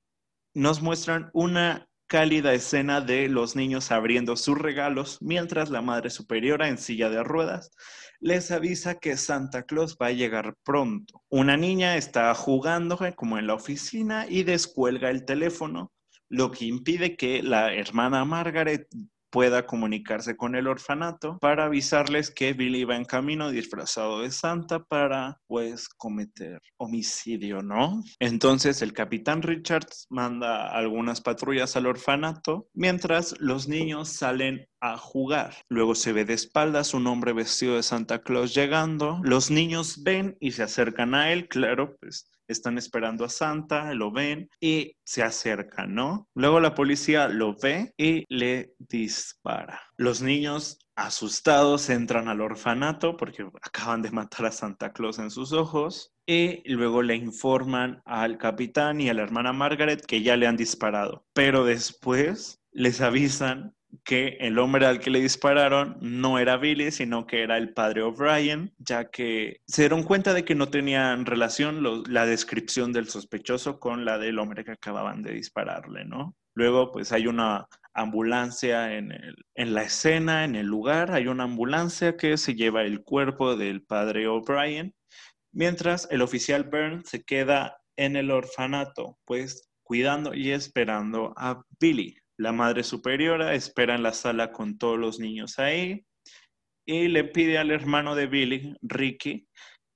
nos 0.54 0.82
muestran 0.82 1.30
una 1.34 1.88
cálida 2.08 2.54
escena 2.54 3.02
de 3.02 3.28
los 3.30 3.56
niños 3.56 3.92
abriendo 3.92 4.36
sus 4.36 4.58
regalos 4.58 5.18
mientras 5.22 5.70
la 5.72 5.82
Madre 5.82 6.10
Superiora 6.10 6.68
en 6.68 6.78
silla 6.78 7.10
de 7.10 7.24
ruedas 7.24 7.72
les 8.20 8.52
avisa 8.52 8.96
que 8.96 9.18
Santa 9.18 9.64
Claus 9.64 9.98
va 10.02 10.08
a 10.08 10.12
llegar 10.12 10.56
pronto. 10.64 11.24
Una 11.30 11.58
niña 11.58 11.98
está 11.98 12.34
jugando 12.34 12.98
como 13.16 13.38
en 13.38 13.48
la 13.48 13.54
oficina 13.54 14.26
y 14.28 14.44
descuelga 14.44 15.10
el 15.10 15.26
teléfono 15.26 15.92
lo 16.36 16.52
que 16.52 16.66
impide 16.66 17.16
que 17.16 17.42
la 17.42 17.74
hermana 17.74 18.26
Margaret 18.26 18.88
pueda 19.36 19.66
comunicarse 19.66 20.38
con 20.38 20.56
el 20.56 20.66
orfanato 20.66 21.38
para 21.40 21.66
avisarles 21.66 22.32
que 22.32 22.54
Billy 22.54 22.86
va 22.86 22.96
en 22.96 23.04
camino 23.04 23.52
disfrazado 23.52 24.22
de 24.22 24.32
Santa 24.32 24.86
para 24.86 25.42
pues 25.48 25.90
cometer 25.90 26.62
homicidio, 26.78 27.62
¿no? 27.62 28.02
Entonces 28.20 28.82
el 28.82 28.94
capitán 28.94 29.42
Richards 29.42 30.08
manda 30.10 30.70
algunas 30.70 31.20
patrullas 31.20 31.76
al 31.76 31.86
orfanato 31.86 32.70
mientras 32.74 33.36
los 33.40 33.68
niños 33.68 34.08
salen 34.08 34.68
a 34.80 34.98
jugar. 34.98 35.54
Luego 35.68 35.96
se 35.96 36.14
ve 36.14 36.24
de 36.24 36.34
espaldas 36.34 36.94
un 36.94 37.06
hombre 37.08 37.34
vestido 37.34 37.76
de 37.76 37.84
Santa 37.84 38.22
Claus 38.22 38.56
llegando. 38.56 39.20
Los 39.24 39.52
niños 39.52 40.02
ven 40.02 40.38
y 40.40 40.52
se 40.52 40.64
acercan 40.64 41.14
a 41.14 41.34
él, 41.34 41.50
claro, 41.50 41.98
pues 42.00 42.32
están 42.48 42.78
esperando 42.78 43.26
a 43.26 43.30
Santa, 43.30 43.94
lo 43.94 44.12
ven 44.12 44.50
y 44.60 44.96
se 45.04 45.24
acercan, 45.24 45.94
¿no? 45.94 46.28
Luego 46.36 46.60
la 46.60 46.76
policía 46.76 47.28
lo 47.28 47.56
ve 47.56 47.94
y 47.98 48.26
le 48.30 48.74
dispara. 48.80 49.82
Los 49.98 50.22
niños 50.22 50.80
asustados 50.96 51.90
entran 51.90 52.28
al 52.28 52.42
orfanato 52.42 53.18
porque 53.18 53.46
acaban 53.62 54.02
de 54.02 54.12
matar 54.12 54.46
a 54.46 54.52
Santa 54.52 54.94
Claus 54.94 55.20
en 55.20 55.30
sus 55.30 55.52
ojos 55.52 56.14
y 56.26 56.68
luego 56.72 57.02
le 57.02 57.16
informan 57.16 58.02
al 58.06 58.38
capitán 58.38 59.02
y 59.02 59.10
a 59.10 59.14
la 59.14 59.24
hermana 59.24 59.54
Margaret 59.54 60.06
que 60.06 60.22
ya 60.22 60.38
le 60.38 60.48
han 60.48 60.58
disparado. 60.58 61.26
Pero 61.34 61.66
después 61.66 62.62
les 62.72 63.02
avisan 63.02 63.75
que 64.04 64.38
el 64.40 64.60
hombre 64.60 64.86
al 64.86 65.00
que 65.00 65.10
le 65.10 65.22
dispararon 65.22 65.98
no 66.02 66.40
era 66.40 66.58
Billy, 66.58 66.92
sino 66.92 67.26
que 67.26 67.44
era 67.44 67.58
el 67.58 67.74
padre 67.74 68.02
O'Brien, 68.02 68.74
ya 68.78 69.10
que 69.10 69.62
se 69.68 69.84
dieron 69.84 70.04
cuenta 70.04 70.34
de 70.34 70.44
que 70.44 70.56
no 70.56 70.70
tenían 70.70 71.26
relación 71.26 72.04
la 72.08 72.26
descripción 72.26 72.94
del 72.94 73.10
sospechoso 73.10 73.80
con 73.80 74.06
la 74.06 74.18
del 74.18 74.40
hombre 74.40 74.64
que 74.64 74.72
acababan 74.72 75.22
de 75.22 75.34
dispararle, 75.34 76.06
¿no? 76.06 76.36
Luego, 76.56 76.92
pues 76.92 77.12
hay 77.12 77.28
una 77.28 77.68
ambulancia 77.94 78.98
en, 78.98 79.14
en 79.56 79.74
la 79.74 79.84
escena, 79.84 80.44
en 80.44 80.56
el 80.56 80.68
lugar, 80.68 81.12
hay 81.12 81.28
una 81.28 81.44
ambulancia 81.44 82.18
que 82.18 82.38
se 82.38 82.56
lleva 82.56 82.84
el 82.84 83.04
cuerpo 83.04 83.56
del 83.56 83.84
padre 83.84 84.28
O'Brien, 84.28 84.94
mientras 85.54 86.08
el 86.12 86.22
oficial 86.22 86.66
Byrne 86.66 87.04
se 87.06 87.24
queda 87.24 87.78
en 87.98 88.16
el 88.16 88.32
orfanato, 88.32 89.18
pues 89.26 89.70
cuidando 89.84 90.34
y 90.34 90.52
esperando 90.52 91.34
a 91.38 91.62
Billy. 91.80 92.18
La 92.38 92.52
madre 92.52 92.84
superiora 92.84 93.54
espera 93.54 93.96
en 93.96 94.04
la 94.04 94.14
sala 94.14 94.52
con 94.52 94.78
todos 94.78 95.00
los 95.00 95.20
niños 95.20 95.60
ahí 95.60 96.06
y 96.86 97.08
le 97.08 97.24
pide 97.24 97.58
al 97.58 97.72
hermano 97.72 98.16
de 98.16 98.28
Billy, 98.28 98.76
Ricky, 98.82 99.48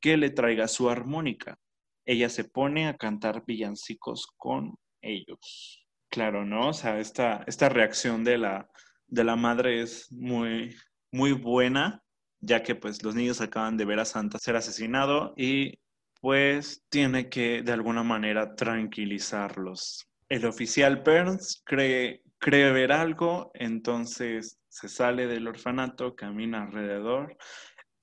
que 0.01 0.17
le 0.17 0.31
traiga 0.31 0.67
su 0.67 0.89
armónica. 0.89 1.57
Ella 2.05 2.29
se 2.29 2.45
pone 2.45 2.87
a 2.87 2.97
cantar 2.97 3.43
villancicos 3.45 4.27
con 4.37 4.75
ellos. 5.01 5.85
Claro, 6.09 6.45
¿no? 6.45 6.69
O 6.69 6.73
sea, 6.73 6.99
esta, 6.99 7.43
esta 7.45 7.69
reacción 7.69 8.23
de 8.23 8.39
la, 8.39 8.67
de 9.07 9.23
la 9.23 9.35
madre 9.35 9.81
es 9.81 10.11
muy, 10.11 10.75
muy 11.11 11.33
buena, 11.33 12.01
ya 12.39 12.63
que 12.63 12.73
pues 12.73 13.03
los 13.03 13.15
niños 13.15 13.41
acaban 13.41 13.77
de 13.77 13.85
ver 13.85 13.99
a 13.99 14.05
Santa 14.05 14.39
ser 14.39 14.55
asesinado 14.55 15.33
y 15.37 15.77
pues 16.21 16.83
tiene 16.89 17.29
que 17.29 17.61
de 17.61 17.71
alguna 17.71 18.03
manera 18.03 18.55
tranquilizarlos. 18.55 20.07
el 20.29 20.45
oficial 20.45 20.97
Burns 21.03 21.61
cree, 21.65 22.23
cree 22.39 22.71
ver 22.71 22.91
algo, 22.91 23.51
entonces 23.53 24.59
se 24.69 24.87
sale 24.87 25.27
del 25.27 25.47
orfanato, 25.47 26.15
camina 26.15 26.63
alrededor 26.63 27.37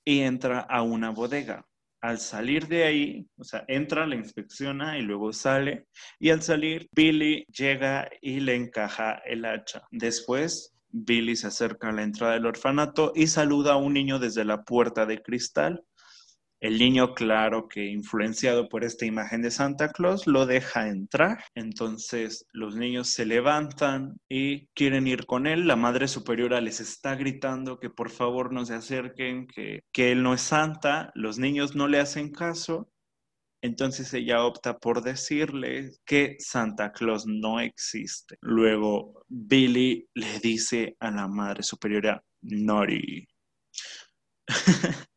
y 0.04 0.20
entra 0.20 0.60
a 0.60 0.82
una 0.82 1.10
bodega. 1.10 1.66
Al 2.02 2.18
salir 2.18 2.68
de 2.68 2.84
ahí, 2.84 3.26
o 3.36 3.42
sea, 3.42 3.64
entra, 3.66 4.06
la 4.06 4.14
inspecciona 4.14 4.98
y 4.98 5.02
luego 5.02 5.32
sale. 5.32 5.86
Y 6.20 6.30
al 6.30 6.42
salir, 6.42 6.88
Billy 6.92 7.44
llega 7.46 8.08
y 8.20 8.40
le 8.40 8.54
encaja 8.54 9.14
el 9.24 9.44
hacha. 9.44 9.82
Después, 9.90 10.76
Billy 10.90 11.34
se 11.34 11.48
acerca 11.48 11.88
a 11.88 11.92
la 11.92 12.02
entrada 12.02 12.34
del 12.34 12.46
orfanato 12.46 13.12
y 13.14 13.26
saluda 13.26 13.72
a 13.72 13.76
un 13.76 13.94
niño 13.94 14.18
desde 14.18 14.44
la 14.44 14.62
puerta 14.62 15.06
de 15.06 15.22
cristal. 15.22 15.82
El 16.58 16.78
niño, 16.78 17.12
claro 17.12 17.68
que 17.68 17.84
influenciado 17.84 18.68
por 18.68 18.82
esta 18.82 19.04
imagen 19.04 19.42
de 19.42 19.50
Santa 19.50 19.90
Claus, 19.90 20.26
lo 20.26 20.46
deja 20.46 20.88
entrar. 20.88 21.44
Entonces 21.54 22.46
los 22.52 22.76
niños 22.76 23.08
se 23.08 23.26
levantan 23.26 24.18
y 24.28 24.66
quieren 24.68 25.06
ir 25.06 25.26
con 25.26 25.46
él. 25.46 25.66
La 25.66 25.76
madre 25.76 26.08
superiora 26.08 26.62
les 26.62 26.80
está 26.80 27.14
gritando 27.14 27.78
que 27.78 27.90
por 27.90 28.10
favor 28.10 28.52
no 28.52 28.64
se 28.64 28.74
acerquen, 28.74 29.46
que, 29.46 29.82
que 29.92 30.12
él 30.12 30.22
no 30.22 30.32
es 30.32 30.40
Santa. 30.40 31.12
Los 31.14 31.38
niños 31.38 31.76
no 31.76 31.88
le 31.88 32.00
hacen 32.00 32.32
caso. 32.32 32.90
Entonces 33.62 34.14
ella 34.14 34.44
opta 34.44 34.78
por 34.78 35.02
decirle 35.02 35.90
que 36.06 36.36
Santa 36.38 36.92
Claus 36.92 37.26
no 37.26 37.60
existe. 37.60 38.38
Luego 38.40 39.24
Billy 39.28 40.08
le 40.14 40.38
dice 40.40 40.96
a 41.00 41.10
la 41.10 41.28
madre 41.28 41.62
superiora, 41.62 42.22
Nori. 42.42 43.26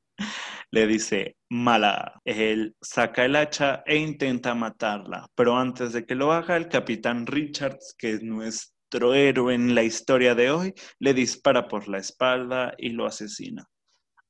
le 0.71 0.87
dice, 0.87 1.37
mala. 1.49 2.21
Él 2.25 2.75
saca 2.81 3.25
el 3.25 3.35
hacha 3.35 3.83
e 3.85 3.97
intenta 3.97 4.53
matarla, 4.55 5.27
pero 5.35 5.57
antes 5.57 5.93
de 5.93 6.05
que 6.05 6.15
lo 6.15 6.31
haga, 6.31 6.57
el 6.57 6.67
capitán 6.67 7.25
Richards, 7.25 7.95
que 7.97 8.11
es 8.13 8.23
nuestro 8.23 9.13
héroe 9.13 9.53
en 9.53 9.75
la 9.75 9.83
historia 9.83 10.35
de 10.35 10.51
hoy, 10.51 10.73
le 10.99 11.13
dispara 11.13 11.67
por 11.67 11.87
la 11.87 11.97
espalda 11.97 12.73
y 12.77 12.89
lo 12.89 13.05
asesina. 13.05 13.67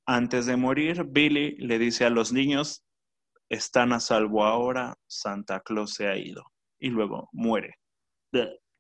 Antes 0.06 0.46
de 0.46 0.56
morir, 0.56 1.06
Billy 1.08 1.56
le 1.58 1.78
dice 1.78 2.06
a 2.06 2.10
los 2.10 2.34
niños, 2.34 2.84
están 3.50 3.94
a 3.94 4.00
salvo 4.00 4.46
ahora, 4.46 4.96
Santa 5.08 5.60
Claus 5.60 5.94
se 5.94 6.08
ha 6.08 6.18
ido. 6.18 6.44
Y 6.80 6.90
luego 6.90 7.30
muere. 7.34 7.76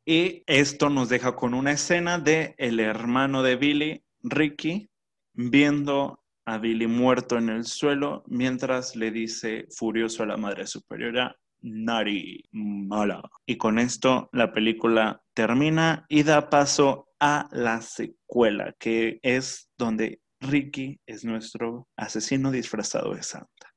Y 0.05 0.43
esto 0.47 0.89
nos 0.89 1.09
deja 1.09 1.35
con 1.35 1.53
una 1.53 1.73
escena 1.73 2.17
de 2.17 2.55
el 2.57 2.79
hermano 2.79 3.43
de 3.43 3.57
Billy, 3.57 4.03
Ricky, 4.21 4.89
viendo 5.33 6.23
a 6.49 6.57
Billy 6.57 6.87
muerto 6.87 7.37
en 7.37 7.49
el 7.49 7.63
suelo 7.63 8.23
mientras 8.25 8.95
le 8.95 9.11
dice 9.11 9.67
furioso 9.69 10.23
a 10.23 10.25
la 10.25 10.35
madre 10.35 10.65
superiora, 10.65 11.35
Nari, 11.61 12.43
mala. 12.51 13.21
Y 13.45 13.57
con 13.57 13.77
esto 13.77 14.29
la 14.33 14.51
película 14.51 15.21
termina 15.35 16.07
y 16.09 16.23
da 16.23 16.49
paso 16.49 17.09
a 17.19 17.47
la 17.51 17.81
secuela, 17.81 18.73
que 18.79 19.19
es 19.21 19.69
donde 19.77 20.21
Ricky 20.39 20.99
es 21.05 21.23
nuestro 21.23 21.87
asesino 21.95 22.49
disfrazado 22.49 23.13
de 23.13 23.21
Santa. 23.21 23.75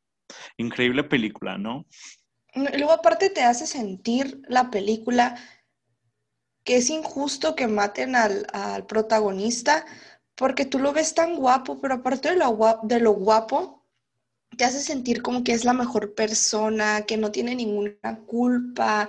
Increíble 0.56 1.04
película, 1.04 1.58
¿no? 1.58 1.84
Luego 2.54 2.92
aparte 2.92 3.28
te 3.28 3.42
hace 3.42 3.66
sentir 3.66 4.40
la 4.48 4.70
película 4.70 5.36
que 6.64 6.76
es 6.76 6.88
injusto 6.88 7.54
que 7.54 7.66
maten 7.66 8.16
al, 8.16 8.46
al 8.54 8.86
protagonista 8.86 9.84
porque 10.34 10.64
tú 10.64 10.78
lo 10.78 10.92
ves 10.92 11.14
tan 11.14 11.36
guapo, 11.36 11.80
pero 11.80 11.94
aparte 11.94 12.30
de 12.30 12.36
lo, 12.36 13.12
guapo, 13.12 13.84
te 14.56 14.64
hace 14.64 14.80
sentir 14.80 15.22
como 15.22 15.44
que 15.44 15.52
es 15.52 15.64
la 15.64 15.72
mejor 15.72 16.14
persona, 16.14 17.02
que 17.06 17.16
no 17.16 17.30
tiene 17.30 17.54
ninguna 17.54 18.20
culpa. 18.26 19.08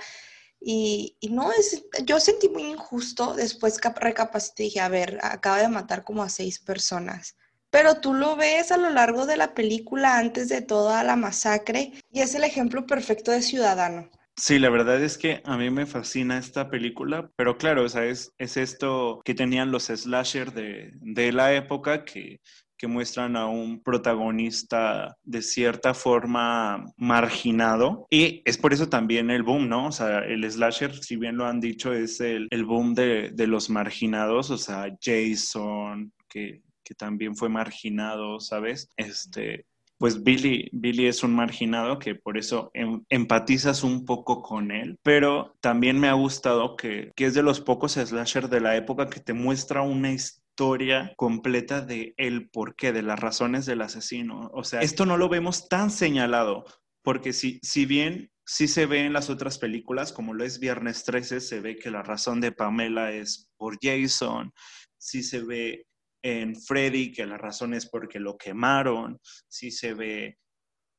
Y, 0.59 1.17
no, 1.29 1.51
es, 1.51 1.83
yo 2.05 2.19
sentí 2.19 2.49
muy 2.49 2.63
injusto 2.63 3.33
después 3.35 3.79
que 3.79 3.89
recapacité 3.89 4.63
y 4.63 4.65
dije, 4.67 4.79
a 4.79 4.89
ver, 4.89 5.19
acaba 5.21 5.59
de 5.59 5.67
matar 5.67 6.03
como 6.03 6.23
a 6.23 6.29
seis 6.29 6.59
personas. 6.59 7.35
Pero 7.69 7.99
tú 7.99 8.13
lo 8.13 8.35
ves 8.35 8.71
a 8.71 8.77
lo 8.77 8.89
largo 8.91 9.25
de 9.25 9.35
la 9.35 9.53
película 9.55 10.17
antes 10.17 10.47
de 10.47 10.61
toda 10.61 11.03
la 11.03 11.15
masacre 11.15 11.91
y 12.11 12.21
es 12.21 12.35
el 12.35 12.43
ejemplo 12.43 12.85
perfecto 12.85 13.31
de 13.31 13.41
ciudadano. 13.41 14.09
Sí, 14.35 14.57
la 14.57 14.69
verdad 14.69 15.01
es 15.03 15.17
que 15.17 15.41
a 15.45 15.57
mí 15.57 15.69
me 15.69 15.85
fascina 15.85 16.39
esta 16.39 16.69
película, 16.69 17.29
pero 17.35 17.57
claro, 17.57 17.83
o 17.83 17.89
sea, 17.89 18.05
es, 18.05 18.33
esto 18.39 19.21
que 19.23 19.35
tenían 19.35 19.71
los 19.71 19.85
slasher 19.85 20.53
de, 20.53 20.91
de 21.01 21.31
la 21.31 21.53
época 21.53 22.03
que, 22.03 22.39
que 22.83 22.87
muestran 22.87 23.37
a 23.37 23.45
un 23.45 23.81
protagonista 23.81 25.15
de 25.23 25.41
cierta 25.41 25.93
forma 25.93 26.83
marginado. 26.97 28.07
Y 28.09 28.41
es 28.43 28.57
por 28.57 28.73
eso 28.73 28.89
también 28.89 29.29
el 29.29 29.43
boom, 29.43 29.69
¿no? 29.69 29.87
O 29.87 29.91
sea, 29.91 30.19
el 30.19 30.49
slasher, 30.51 30.93
si 31.01 31.15
bien 31.15 31.37
lo 31.37 31.45
han 31.45 31.59
dicho, 31.59 31.93
es 31.93 32.19
el, 32.19 32.47
el 32.49 32.65
boom 32.65 32.93
de, 32.95 33.29
de, 33.33 33.47
los 33.47 33.69
marginados, 33.69 34.49
o 34.49 34.57
sea, 34.57 34.87
Jason, 35.01 36.11
que, 36.27 36.61
que 36.83 36.95
también 36.95 37.35
fue 37.35 37.49
marginado, 37.49 38.39
¿sabes? 38.39 38.89
Este, 38.97 39.65
pues 40.03 40.21
Billy, 40.21 40.67
Billy 40.73 41.07
es 41.07 41.23
un 41.23 41.33
marginado 41.33 41.97
que 41.97 42.13
por 42.13 42.37
eso 42.37 42.69
em, 42.73 43.05
empatizas 43.07 43.85
un 43.85 44.03
poco 44.03 44.41
con 44.41 44.71
él, 44.71 44.99
pero 45.01 45.55
también 45.61 45.97
me 45.97 46.09
ha 46.09 46.13
gustado 46.13 46.75
que, 46.75 47.13
que 47.15 47.23
es 47.23 47.33
de 47.33 47.41
los 47.41 47.61
pocos 47.61 47.93
slasher 47.93 48.49
de 48.49 48.59
la 48.59 48.75
época 48.75 49.09
que 49.09 49.21
te 49.21 49.31
muestra 49.31 49.81
una 49.81 50.11
historia 50.11 51.13
completa 51.15 51.79
de 51.79 52.13
el 52.17 52.49
porqué, 52.49 52.91
de 52.91 53.01
las 53.01 53.17
razones 53.17 53.65
del 53.65 53.81
asesino. 53.81 54.51
O 54.53 54.65
sea, 54.65 54.81
esto 54.81 55.05
no 55.05 55.15
lo 55.15 55.29
vemos 55.29 55.69
tan 55.69 55.89
señalado, 55.89 56.65
porque 57.01 57.31
si, 57.31 57.61
si 57.63 57.85
bien 57.85 58.29
sí 58.45 58.67
se 58.67 58.85
ve 58.85 59.05
en 59.05 59.13
las 59.13 59.29
otras 59.29 59.57
películas, 59.57 60.11
como 60.11 60.33
lo 60.33 60.43
es 60.43 60.59
Viernes 60.59 61.05
13, 61.05 61.39
se 61.39 61.61
ve 61.61 61.77
que 61.77 61.91
la 61.91 62.03
razón 62.03 62.41
de 62.41 62.51
Pamela 62.51 63.13
es 63.13 63.49
por 63.55 63.77
Jason, 63.81 64.51
sí 64.97 65.23
se 65.23 65.41
ve 65.41 65.85
en 66.23 66.55
Freddy, 66.55 67.11
que 67.11 67.25
la 67.25 67.37
razón 67.37 67.73
es 67.73 67.85
porque 67.85 68.19
lo 68.19 68.37
quemaron, 68.37 69.19
sí 69.47 69.69
se 69.69 69.93
ve, 69.93 70.37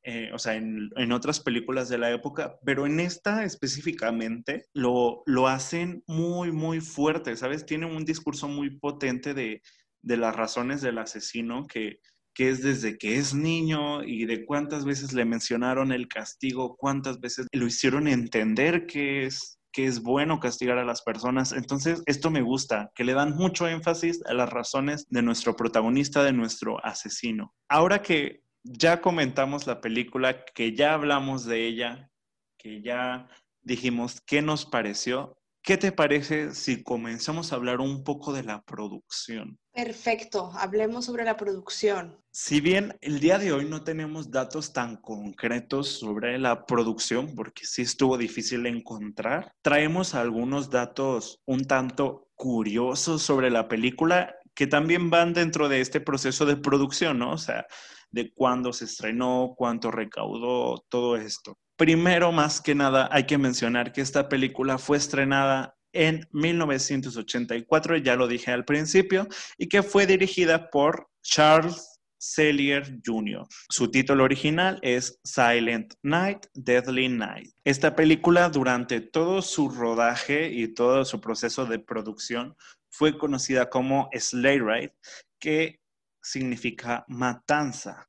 eh, 0.04 0.30
o 0.32 0.38
sea, 0.38 0.54
en, 0.54 1.12
otras 1.12 1.40
películas 1.40 1.88
de 1.88 1.98
la 1.98 2.12
época, 2.12 2.58
pero 2.64 2.86
en 2.86 3.00
esta 3.00 3.44
específicamente 3.44 4.66
lo, 4.74 5.22
lo 5.26 5.48
hacen 5.48 6.04
muy, 6.06 6.52
muy 6.52 6.80
fuerte, 6.80 7.36
¿sabes? 7.36 7.64
Tiene 7.64 7.86
un 7.86 8.04
discurso 8.04 8.46
muy 8.46 8.78
potente 8.78 9.32
de, 9.32 9.62
de 10.02 10.16
las 10.18 10.36
razones 10.36 10.82
del 10.82 10.98
asesino 10.98 11.66
que, 11.66 12.00
que 12.34 12.50
es 12.50 12.62
desde 12.62 12.98
que 12.98 13.16
es 13.16 13.32
niño 13.32 14.02
y 14.04 14.26
de 14.26 14.44
cuántas 14.44 14.84
veces 14.84 15.14
le 15.14 15.24
mencionaron 15.24 15.92
el 15.92 16.08
castigo, 16.08 16.76
cuántas 16.76 17.20
veces 17.20 17.46
lo 17.52 17.66
hicieron 17.66 18.08
entender 18.08 18.86
que 18.86 19.24
es 19.24 19.58
que 19.74 19.86
es 19.86 20.02
bueno 20.02 20.38
castigar 20.38 20.78
a 20.78 20.84
las 20.84 21.02
personas. 21.02 21.50
Entonces, 21.50 22.02
esto 22.06 22.30
me 22.30 22.42
gusta, 22.42 22.92
que 22.94 23.02
le 23.02 23.12
dan 23.12 23.34
mucho 23.34 23.66
énfasis 23.66 24.24
a 24.24 24.32
las 24.32 24.48
razones 24.48 25.06
de 25.10 25.20
nuestro 25.20 25.56
protagonista, 25.56 26.22
de 26.22 26.32
nuestro 26.32 26.82
asesino. 26.86 27.52
Ahora 27.68 28.00
que 28.00 28.44
ya 28.62 29.00
comentamos 29.00 29.66
la 29.66 29.80
película, 29.80 30.44
que 30.44 30.76
ya 30.76 30.94
hablamos 30.94 31.44
de 31.44 31.66
ella, 31.66 32.08
que 32.56 32.82
ya 32.82 33.28
dijimos 33.62 34.20
qué 34.20 34.42
nos 34.42 34.64
pareció, 34.64 35.36
¿qué 35.64 35.78
te 35.78 35.92
parece 35.92 36.54
si 36.54 36.82
comenzamos 36.82 37.50
a 37.50 37.56
hablar 37.56 37.80
un 37.80 38.04
poco 38.04 38.34
de 38.34 38.42
la 38.42 38.62
producción? 38.62 39.58
Perfecto, 39.72 40.52
hablemos 40.54 41.06
sobre 41.06 41.24
la 41.24 41.38
producción. 41.38 42.20
Si 42.30 42.60
bien 42.60 42.96
el 43.00 43.18
día 43.18 43.38
de 43.38 43.52
hoy 43.52 43.64
no 43.64 43.82
tenemos 43.82 44.30
datos 44.30 44.74
tan 44.74 44.98
concretos 44.98 45.88
sobre 45.88 46.38
la 46.38 46.66
producción, 46.66 47.34
porque 47.34 47.64
sí 47.64 47.82
estuvo 47.82 48.18
difícil 48.18 48.66
encontrar, 48.66 49.52
traemos 49.62 50.14
algunos 50.14 50.68
datos 50.68 51.40
un 51.46 51.64
tanto 51.64 52.28
curiosos 52.34 53.22
sobre 53.22 53.50
la 53.50 53.66
película 53.66 54.36
que 54.54 54.66
también 54.66 55.08
van 55.08 55.32
dentro 55.32 55.68
de 55.68 55.80
este 55.80 56.00
proceso 56.00 56.44
de 56.44 56.56
producción, 56.56 57.18
¿no? 57.18 57.32
O 57.32 57.38
sea, 57.38 57.66
de 58.10 58.32
cuándo 58.32 58.72
se 58.72 58.84
estrenó, 58.84 59.54
cuánto 59.56 59.90
recaudó, 59.90 60.84
todo 60.88 61.16
esto. 61.16 61.58
Primero, 61.76 62.30
más 62.30 62.60
que 62.60 62.74
nada, 62.74 63.08
hay 63.10 63.24
que 63.24 63.36
mencionar 63.36 63.92
que 63.92 64.00
esta 64.00 64.28
película 64.28 64.78
fue 64.78 64.96
estrenada 64.96 65.76
en 65.92 66.28
1984, 66.32 67.96
ya 67.96 68.14
lo 68.14 68.28
dije 68.28 68.52
al 68.52 68.64
principio, 68.64 69.26
y 69.58 69.68
que 69.68 69.82
fue 69.82 70.06
dirigida 70.06 70.70
por 70.70 71.08
Charles 71.22 72.00
Sellier 72.16 73.00
Jr. 73.04 73.46
Su 73.68 73.90
título 73.90 74.24
original 74.24 74.78
es 74.82 75.20
Silent 75.24 75.94
Night, 76.02 76.46
Deadly 76.54 77.08
Night. 77.08 77.50
Esta 77.64 77.94
película 77.96 78.48
durante 78.48 79.00
todo 79.00 79.42
su 79.42 79.68
rodaje 79.68 80.50
y 80.50 80.68
todo 80.68 81.04
su 81.04 81.20
proceso 81.20 81.66
de 81.66 81.80
producción 81.80 82.56
fue 82.88 83.18
conocida 83.18 83.68
como 83.68 84.08
Sleigh 84.12 84.60
Ride, 84.60 84.94
que 85.40 85.80
significa 86.22 87.04
matanza 87.08 88.08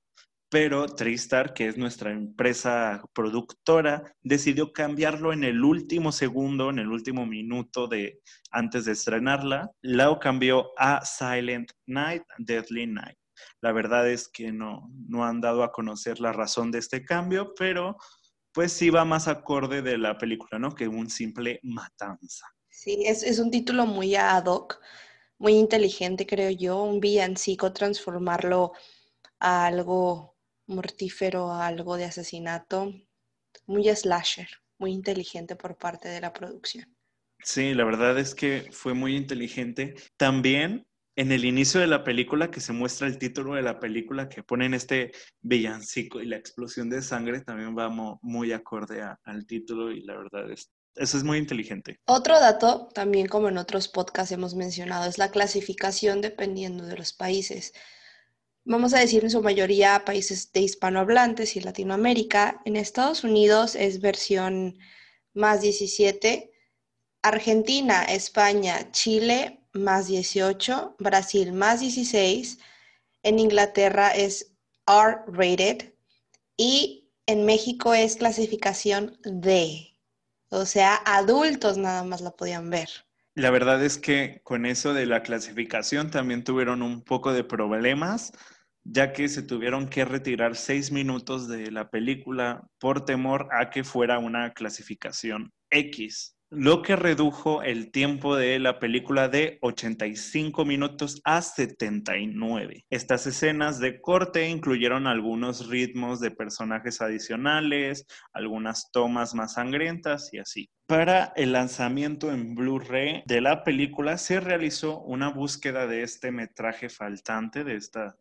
pero 0.56 0.86
Tristar, 0.86 1.54
que 1.54 1.68
es 1.68 1.78
nuestra 1.78 2.14
empresa 2.14 3.04
productora, 3.14 4.16
decidió 4.24 4.72
cambiarlo 4.72 5.34
en 5.34 5.44
el 5.44 5.62
último 5.62 6.14
segundo, 6.14 6.70
en 6.70 6.80
el 6.80 6.88
último 6.88 7.26
minuto 7.26 7.90
de 7.90 8.22
antes 8.52 8.86
de 8.86 8.94
estrenarla. 8.94 9.70
Lo 9.82 10.18
cambió 10.18 10.72
a 10.78 11.04
Silent 11.04 11.74
Night, 11.88 12.24
Deadly 12.38 12.88
Night. 12.88 13.18
La 13.60 13.74
verdad 13.74 14.10
es 14.10 14.30
que 14.30 14.54
no, 14.54 14.90
no 15.10 15.26
han 15.26 15.42
dado 15.42 15.62
a 15.62 15.74
conocer 15.74 16.22
la 16.22 16.32
razón 16.32 16.72
de 16.72 16.80
este 16.80 17.04
cambio, 17.04 17.54
pero 17.60 17.98
pues 18.54 18.72
sí 18.72 18.90
va 18.90 19.04
más 19.04 19.28
acorde 19.28 19.82
de 19.82 19.98
la 19.98 20.18
película, 20.18 20.58
¿no? 20.58 20.74
Que 20.74 20.88
un 20.88 21.10
simple 21.10 21.60
matanza. 21.64 22.46
Sí, 22.70 23.04
es, 23.06 23.24
es 23.24 23.40
un 23.40 23.52
título 23.52 23.86
muy 23.86 24.16
ad 24.16 24.46
hoc, 24.46 24.80
muy 25.38 25.56
inteligente, 25.56 26.26
creo 26.26 26.50
yo, 26.50 26.82
un 26.82 27.02
villancico, 27.02 27.74
transformarlo 27.74 28.72
a 29.38 29.66
algo 29.66 30.35
mortífero, 30.68 31.52
a 31.52 31.68
algo 31.68 31.98
de 31.98 32.06
asesinato, 32.06 32.94
muy 33.66 33.88
slasher, 33.96 34.50
muy 34.78 34.92
inteligente 34.92 35.56
por 35.56 35.78
parte 35.78 36.10
de 36.10 36.22
la 36.22 36.34
producción. 36.34 36.96
Sí, 37.44 37.74
la 37.74 37.84
verdad 37.84 38.18
es 38.18 38.34
que 38.34 38.70
fue 38.72 38.94
muy 38.94 39.16
inteligente. 39.16 39.96
También 40.18 40.88
en 41.16 41.32
el 41.32 41.46
inicio 41.46 41.80
de 41.80 41.88
la 41.88 42.04
película, 42.04 42.52
que 42.52 42.60
se 42.60 42.74
muestra 42.74 43.08
el 43.08 43.18
título 43.18 43.56
de 43.56 43.62
la 43.62 43.80
película, 43.80 44.28
que 44.28 44.44
ponen 44.44 44.74
este 44.74 45.14
villancico 45.42 46.22
y 46.22 46.26
la 46.26 46.36
explosión 46.36 46.90
de 46.90 47.02
sangre, 47.02 47.42
también 47.42 47.76
va 47.78 47.90
muy 48.22 48.52
acorde 48.52 49.02
al 49.24 49.46
título 49.46 49.92
y 49.92 50.02
la 50.02 50.18
verdad 50.18 50.52
es, 50.52 50.72
eso 50.96 51.18
es 51.18 51.24
muy 51.24 51.38
inteligente. 51.38 52.00
Otro 52.06 52.40
dato, 52.40 52.90
también 52.94 53.28
como 53.28 53.48
en 53.48 53.58
otros 53.58 53.88
podcasts 53.88 54.34
hemos 54.34 54.56
mencionado, 54.56 55.08
es 55.08 55.18
la 55.18 55.32
clasificación 55.32 56.20
dependiendo 56.20 56.86
de 56.86 56.98
los 56.98 57.14
países. 57.14 57.74
Vamos 58.68 58.96
a 58.96 59.00
decir 59.00 59.24
en 59.24 59.30
su 59.30 59.44
mayoría 59.44 60.06
países 60.06 60.52
de 60.52 60.62
hispanohablantes 60.62 61.56
y 61.56 61.62
Latinoamérica. 61.62 62.62
En 62.66 62.76
Estados 62.76 63.24
Unidos 63.24 63.76
es 63.76 64.02
versión 64.02 64.80
más 65.36 65.62
17, 65.62 66.52
Argentina, 67.22 68.04
España, 68.06 68.92
Chile 68.92 69.62
más 69.74 70.08
18, 70.08 70.96
Brasil 70.98 71.54
más 71.54 71.82
16, 71.82 72.58
en 73.22 73.38
Inglaterra 73.38 74.10
es 74.10 74.56
R-rated 74.88 75.94
y 76.58 77.12
en 77.28 77.46
México 77.46 77.94
es 77.94 78.16
clasificación 78.16 79.20
D. 79.24 79.96
O 80.50 80.66
sea, 80.66 80.96
adultos 81.06 81.78
nada 81.78 82.04
más 82.04 82.22
la 82.22 82.32
podían 82.32 82.72
ver. 82.72 82.90
La 83.36 83.52
verdad 83.52 83.84
es 83.84 83.98
que 83.98 84.42
con 84.44 84.66
eso 84.66 84.94
de 84.94 85.06
la 85.06 85.22
clasificación 85.22 86.10
también 86.10 86.44
tuvieron 86.44 86.82
un 86.82 87.04
poco 87.04 87.34
de 87.34 87.44
problemas, 87.44 88.32
ya 88.86 89.12
que 89.12 89.28
se 89.28 89.44
tuvieron 89.44 89.90
que 89.90 90.06
retirar 90.06 90.56
seis 90.56 90.92
minutos 90.92 91.50
de 91.50 91.72
la 91.72 91.90
película 91.90 92.66
por 92.80 93.04
temor 93.04 93.50
a 93.52 93.70
que 93.70 93.84
fuera 93.84 94.20
una 94.20 94.54
clasificación 94.54 95.52
X 95.70 96.36
lo 96.52 96.82
que 96.82 96.96
redujo 96.96 97.64
el 97.64 97.92
tiempo 97.92 98.36
de 98.36 98.60
la 98.60 98.80
película 98.80 99.28
de 99.28 99.58
85 99.62 100.64
minutos 100.64 101.20
a 101.26 101.42
79. 101.42 102.86
Estas 102.90 103.28
escenas 103.28 103.80
de 103.80 104.00
corte 104.00 104.48
incluyeron 104.48 105.08
algunos 105.08 105.68
ritmos 105.68 106.20
de 106.20 106.32
personajes 106.32 107.02
adicionales, 107.02 108.06
algunas 108.32 108.92
tomas 108.92 109.34
más 109.34 109.54
sangrientas 109.54 110.30
y 110.34 110.38
así. 110.38 110.70
Para 110.88 111.34
el 111.36 111.52
lanzamiento 111.52 112.32
en 112.32 112.54
Blu-ray 112.54 113.24
de 113.26 113.42
la 113.42 113.64
película 113.64 114.20
se 114.20 114.40
realizó 114.40 115.02
una 115.02 115.30
búsqueda 115.30 115.88
de 115.88 116.04
este 116.04 116.32
metraje 116.32 116.90
faltante, 116.90 117.64
de, 117.64 117.76
esta, 117.76 118.16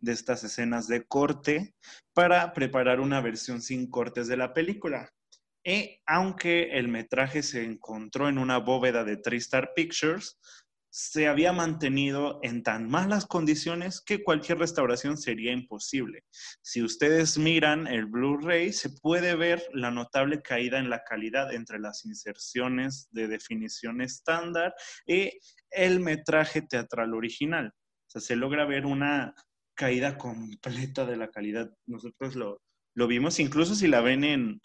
de 0.00 0.12
estas 0.12 0.44
escenas 0.44 0.88
de 0.88 1.04
corte, 1.04 1.74
para 2.12 2.52
preparar 2.52 3.00
una 3.00 3.20
versión 3.20 3.62
sin 3.62 3.90
cortes 3.90 4.28
de 4.28 4.36
la 4.36 4.52
película. 4.52 5.10
Y 5.64 6.00
aunque 6.06 6.78
el 6.78 6.88
metraje 6.88 7.42
se 7.42 7.64
encontró 7.64 8.28
en 8.28 8.38
una 8.38 8.58
bóveda 8.58 9.02
de 9.02 9.16
TriStar 9.16 9.72
Pictures, 9.74 10.38
se 10.98 11.28
había 11.28 11.52
mantenido 11.52 12.40
en 12.42 12.62
tan 12.62 12.88
malas 12.88 13.26
condiciones 13.26 14.00
que 14.00 14.24
cualquier 14.24 14.58
restauración 14.58 15.18
sería 15.18 15.52
imposible. 15.52 16.24
Si 16.62 16.82
ustedes 16.82 17.36
miran 17.36 17.86
el 17.86 18.06
Blu-ray, 18.06 18.72
se 18.72 18.88
puede 18.88 19.34
ver 19.34 19.62
la 19.74 19.90
notable 19.90 20.40
caída 20.40 20.78
en 20.78 20.88
la 20.88 21.04
calidad 21.04 21.52
entre 21.52 21.80
las 21.80 22.06
inserciones 22.06 23.08
de 23.10 23.28
definición 23.28 24.00
estándar 24.00 24.74
y 25.06 25.38
el 25.70 26.00
metraje 26.00 26.62
teatral 26.62 27.12
original. 27.12 27.74
O 27.76 28.10
sea, 28.10 28.22
se 28.22 28.36
logra 28.36 28.64
ver 28.64 28.86
una 28.86 29.34
caída 29.76 30.18
completa 30.18 31.06
de 31.06 31.16
la 31.16 31.30
calidad. 31.30 31.70
Nosotros 31.86 32.34
lo, 32.34 32.60
lo 32.94 33.06
vimos, 33.06 33.38
incluso 33.38 33.76
si 33.76 33.86
la 33.86 34.00
ven 34.00 34.24
en, 34.24 34.60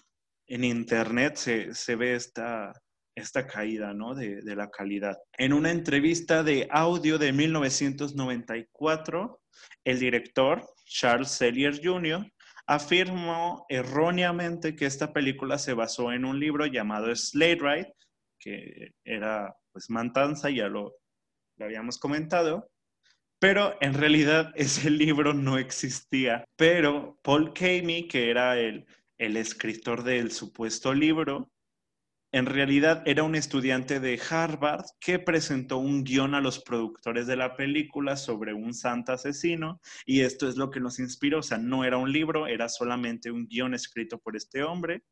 en 0.47 0.63
Internet 0.63 1.35
se, 1.35 1.95
ve 1.95 2.15
esta, 2.15 2.73
esta 3.15 3.45
caída 3.45 3.93
¿no? 3.93 4.15
de, 4.15 4.41
de, 4.41 4.55
la 4.55 4.71
calidad. 4.71 5.15
En 5.37 5.53
una 5.53 5.69
entrevista 5.69 6.43
de 6.43 6.67
audio 6.71 7.19
de 7.19 7.33
1994, 7.33 9.41
el 9.83 9.99
director 9.99 10.65
Charles 10.85 11.29
Sellier 11.29 11.79
Jr. 11.83 12.25
afirmó 12.65 13.65
erróneamente 13.69 14.75
que 14.75 14.85
esta 14.85 15.13
película 15.13 15.57
se 15.57 15.73
basó 15.73 16.11
en 16.11 16.25
un 16.25 16.39
libro 16.39 16.65
llamado 16.65 17.15
Slade 17.15 17.59
Ride, 17.61 17.93
que 18.39 18.91
era 19.03 19.53
pues 19.71 19.89
Mantanza, 19.89 20.49
ya 20.49 20.67
lo, 20.67 20.95
lo 21.57 21.65
habíamos 21.65 21.99
comentado, 21.99 22.70
pero 23.41 23.75
en 23.81 23.95
realidad 23.95 24.53
ese 24.55 24.89
libro 24.89 25.33
no 25.33 25.57
existía. 25.57 26.45
Pero 26.55 27.19
Paul 27.21 27.53
Kamey, 27.53 28.07
que 28.07 28.29
era 28.29 28.57
el 28.57 28.85
el 29.21 29.37
escritor 29.37 30.01
del 30.01 30.31
supuesto 30.31 30.95
libro, 30.95 31.51
en 32.31 32.47
realidad 32.47 33.03
era 33.05 33.21
un 33.21 33.35
estudiante 33.35 33.99
de 33.99 34.19
Harvard 34.27 34.85
que 34.99 35.19
presentó 35.19 35.77
un 35.77 36.03
guion 36.03 36.33
a 36.33 36.41
los 36.41 36.63
productores 36.63 37.27
de 37.27 37.35
la 37.35 37.55
película 37.55 38.17
sobre 38.17 38.55
un 38.55 38.73
santa 38.73 39.13
asesino 39.13 39.79
y 40.07 40.21
esto 40.21 40.49
es 40.49 40.57
lo 40.57 40.71
que 40.71 40.79
nos 40.79 40.97
inspiró, 40.97 41.39
o 41.39 41.43
sea, 41.43 41.59
no 41.59 41.83
era 41.83 41.97
un 41.97 42.11
libro, 42.11 42.47
era 42.47 42.67
solamente 42.67 43.29
un 43.29 43.47
guion 43.47 43.75
escrito 43.75 44.17
por 44.17 44.35
este 44.35 44.63
hombre 44.63 45.03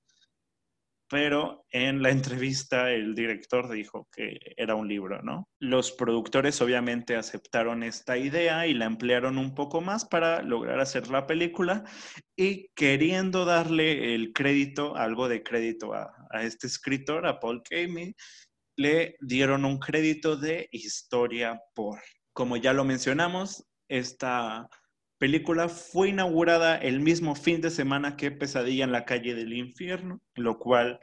pero 1.09 1.65
en 1.71 2.01
la 2.01 2.09
entrevista 2.11 2.91
el 2.91 3.15
director 3.15 3.69
dijo 3.69 4.07
que 4.11 4.39
era 4.55 4.75
un 4.75 4.87
libro, 4.87 5.21
¿no? 5.21 5.49
Los 5.59 5.91
productores 5.91 6.61
obviamente 6.61 7.15
aceptaron 7.15 7.83
esta 7.83 8.17
idea 8.17 8.67
y 8.67 8.73
la 8.73 8.85
emplearon 8.85 9.37
un 9.37 9.55
poco 9.55 9.81
más 9.81 10.05
para 10.05 10.41
lograr 10.41 10.79
hacer 10.79 11.09
la 11.09 11.27
película 11.27 11.83
y 12.37 12.69
queriendo 12.75 13.45
darle 13.45 14.15
el 14.15 14.31
crédito, 14.33 14.95
algo 14.95 15.27
de 15.27 15.43
crédito 15.43 15.93
a, 15.93 16.13
este 16.41 16.67
escritor, 16.67 17.25
a 17.25 17.39
Paul 17.39 17.63
Kamey, 17.63 18.15
le 18.77 19.15
dieron 19.19 19.65
un 19.65 19.79
crédito 19.79 20.37
de 20.37 20.69
historia 20.71 21.59
por. 21.73 21.99
Como 22.31 22.55
ya 22.55 22.71
lo 22.71 22.85
mencionamos, 22.85 23.65
esta 23.89 24.69
película 25.19 25.69
fue 25.69 26.09
inaugurada 26.09 26.77
el 26.77 27.01
mismo 27.01 27.35
fin 27.35 27.61
de 27.61 27.69
semana 27.69 28.15
que 28.15 28.31
Pesadilla 28.31 28.85
en 28.85 28.91
la 28.91 29.05
calle 29.05 29.35
del 29.35 29.53
infierno, 29.53 30.19
lo 30.35 30.57
cual 30.57 30.99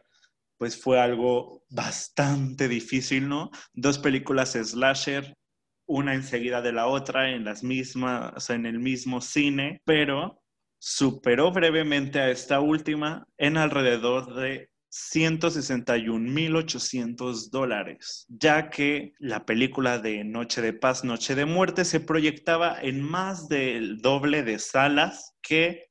pues 0.59 0.81
fue 0.81 0.99
algo 0.99 1.63
bastante 1.69 2.67
difícil, 2.67 3.29
¿no? 3.29 3.51
Dos 3.75 3.99
películas 3.99 4.53
slasher, 4.53 5.35
una 5.87 6.15
enseguida 6.15 6.63
de 6.63 6.73
la 6.73 6.87
otra 6.87 7.31
en 7.31 7.45
las 7.45 7.63
mismas, 7.63 8.51
en 8.51 8.65
el 8.65 8.79
mismo 8.79 9.21
cine, 9.21 9.83
pero 9.85 10.41
superó 10.79 11.53
brevemente 11.53 12.21
a 12.21 12.31
esta 12.31 12.61
última 12.61 13.27
en 13.37 13.59
alrededor 13.59 14.35
de 14.35 14.71
161.800 14.97 17.51
dólares, 17.51 18.25
ya 18.29 18.71
que 18.71 19.13
la 19.19 19.45
película 19.45 19.99
de 19.99 20.25
Noche 20.25 20.63
de 20.63 20.73
Paz, 20.73 21.05
Noche 21.05 21.35
de 21.35 21.45
Muerte 21.45 21.85
se 21.85 22.01
proyectaba 22.01 22.79
en 22.81 23.03
más 23.03 23.49
del 23.49 24.01
doble 24.01 24.43
de 24.43 24.59
salas 24.59 25.35
que 25.43 25.91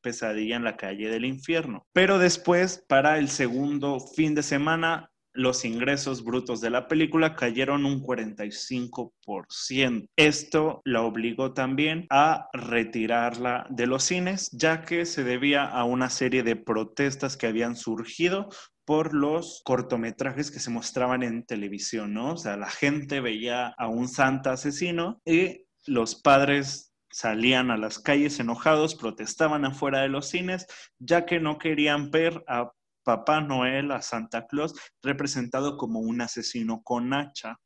Pesadilla 0.00 0.54
en 0.54 0.64
la 0.64 0.76
calle 0.76 1.08
del 1.08 1.24
infierno. 1.24 1.88
Pero 1.92 2.20
después, 2.20 2.84
para 2.88 3.18
el 3.18 3.28
segundo 3.28 3.98
fin 3.98 4.36
de 4.36 4.44
semana, 4.44 5.10
los 5.36 5.64
ingresos 5.64 6.24
brutos 6.24 6.60
de 6.60 6.70
la 6.70 6.88
película 6.88 7.36
cayeron 7.36 7.84
un 7.84 8.02
45%. 8.02 10.08
Esto 10.16 10.80
la 10.84 11.02
obligó 11.02 11.52
también 11.52 12.06
a 12.10 12.48
retirarla 12.52 13.66
de 13.70 13.86
los 13.86 14.04
cines, 14.04 14.50
ya 14.52 14.82
que 14.82 15.06
se 15.06 15.24
debía 15.24 15.64
a 15.64 15.84
una 15.84 16.10
serie 16.10 16.42
de 16.42 16.56
protestas 16.56 17.36
que 17.36 17.46
habían 17.46 17.76
surgido 17.76 18.48
por 18.84 19.14
los 19.14 19.62
cortometrajes 19.64 20.50
que 20.50 20.60
se 20.60 20.70
mostraban 20.70 21.22
en 21.22 21.44
televisión, 21.44 22.14
¿no? 22.14 22.34
O 22.34 22.36
sea, 22.36 22.56
la 22.56 22.70
gente 22.70 23.20
veía 23.20 23.68
a 23.76 23.88
un 23.88 24.08
santa 24.08 24.52
asesino 24.52 25.20
y 25.24 25.66
los 25.86 26.14
padres 26.14 26.92
salían 27.10 27.70
a 27.70 27.76
las 27.76 27.98
calles 27.98 28.38
enojados, 28.40 28.94
protestaban 28.94 29.64
afuera 29.64 30.02
de 30.02 30.08
los 30.08 30.28
cines, 30.28 30.66
ya 30.98 31.26
que 31.26 31.40
no 31.40 31.58
querían 31.58 32.10
ver 32.10 32.44
a 32.46 32.72
Papá 33.06 33.40
Noel, 33.40 33.92
a 33.92 34.02
Santa 34.02 34.46
Claus, 34.46 34.74
representado 35.02 35.76
como 35.76 36.00
un 36.00 36.20
asesino 36.20 36.82
con 36.82 37.14
hacha 37.14 37.56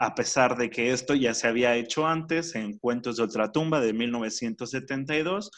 a 0.00 0.14
pesar 0.14 0.56
de 0.56 0.70
que 0.70 0.92
esto 0.92 1.14
ya 1.14 1.34
se 1.34 1.46
había 1.46 1.76
hecho 1.76 2.06
antes 2.06 2.54
en 2.54 2.78
Cuentos 2.78 3.18
de 3.18 3.22
otra 3.22 3.52
tumba 3.52 3.80
de 3.80 3.92
1972, 3.92 5.50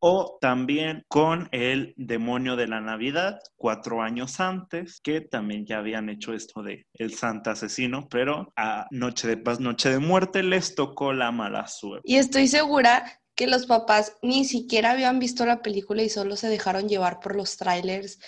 o 0.00 0.38
también 0.40 1.02
con 1.08 1.48
El 1.50 1.94
demonio 1.96 2.54
de 2.54 2.68
la 2.68 2.80
Navidad, 2.80 3.40
cuatro 3.56 4.00
años 4.00 4.38
antes, 4.38 5.00
que 5.02 5.20
también 5.20 5.66
ya 5.66 5.78
habían 5.78 6.08
hecho 6.08 6.32
esto 6.32 6.62
de 6.62 6.86
El 6.94 7.14
Santa 7.14 7.50
Asesino, 7.50 8.06
pero 8.08 8.52
a 8.56 8.86
Noche 8.92 9.26
de 9.26 9.36
Paz, 9.36 9.58
Noche 9.58 9.90
de 9.90 9.98
Muerte 9.98 10.44
les 10.44 10.76
tocó 10.76 11.12
la 11.12 11.32
mala 11.32 11.66
suerte. 11.66 12.02
Y 12.04 12.18
estoy 12.18 12.46
segura 12.46 13.20
que 13.34 13.48
los 13.48 13.66
papás 13.66 14.16
ni 14.22 14.44
siquiera 14.44 14.92
habían 14.92 15.18
visto 15.20 15.46
la 15.46 15.62
película 15.62 16.02
y 16.02 16.08
solo 16.08 16.36
se 16.36 16.48
dejaron 16.48 16.88
llevar 16.88 17.18
por 17.18 17.36
los 17.36 17.56
trailers, 17.56 18.18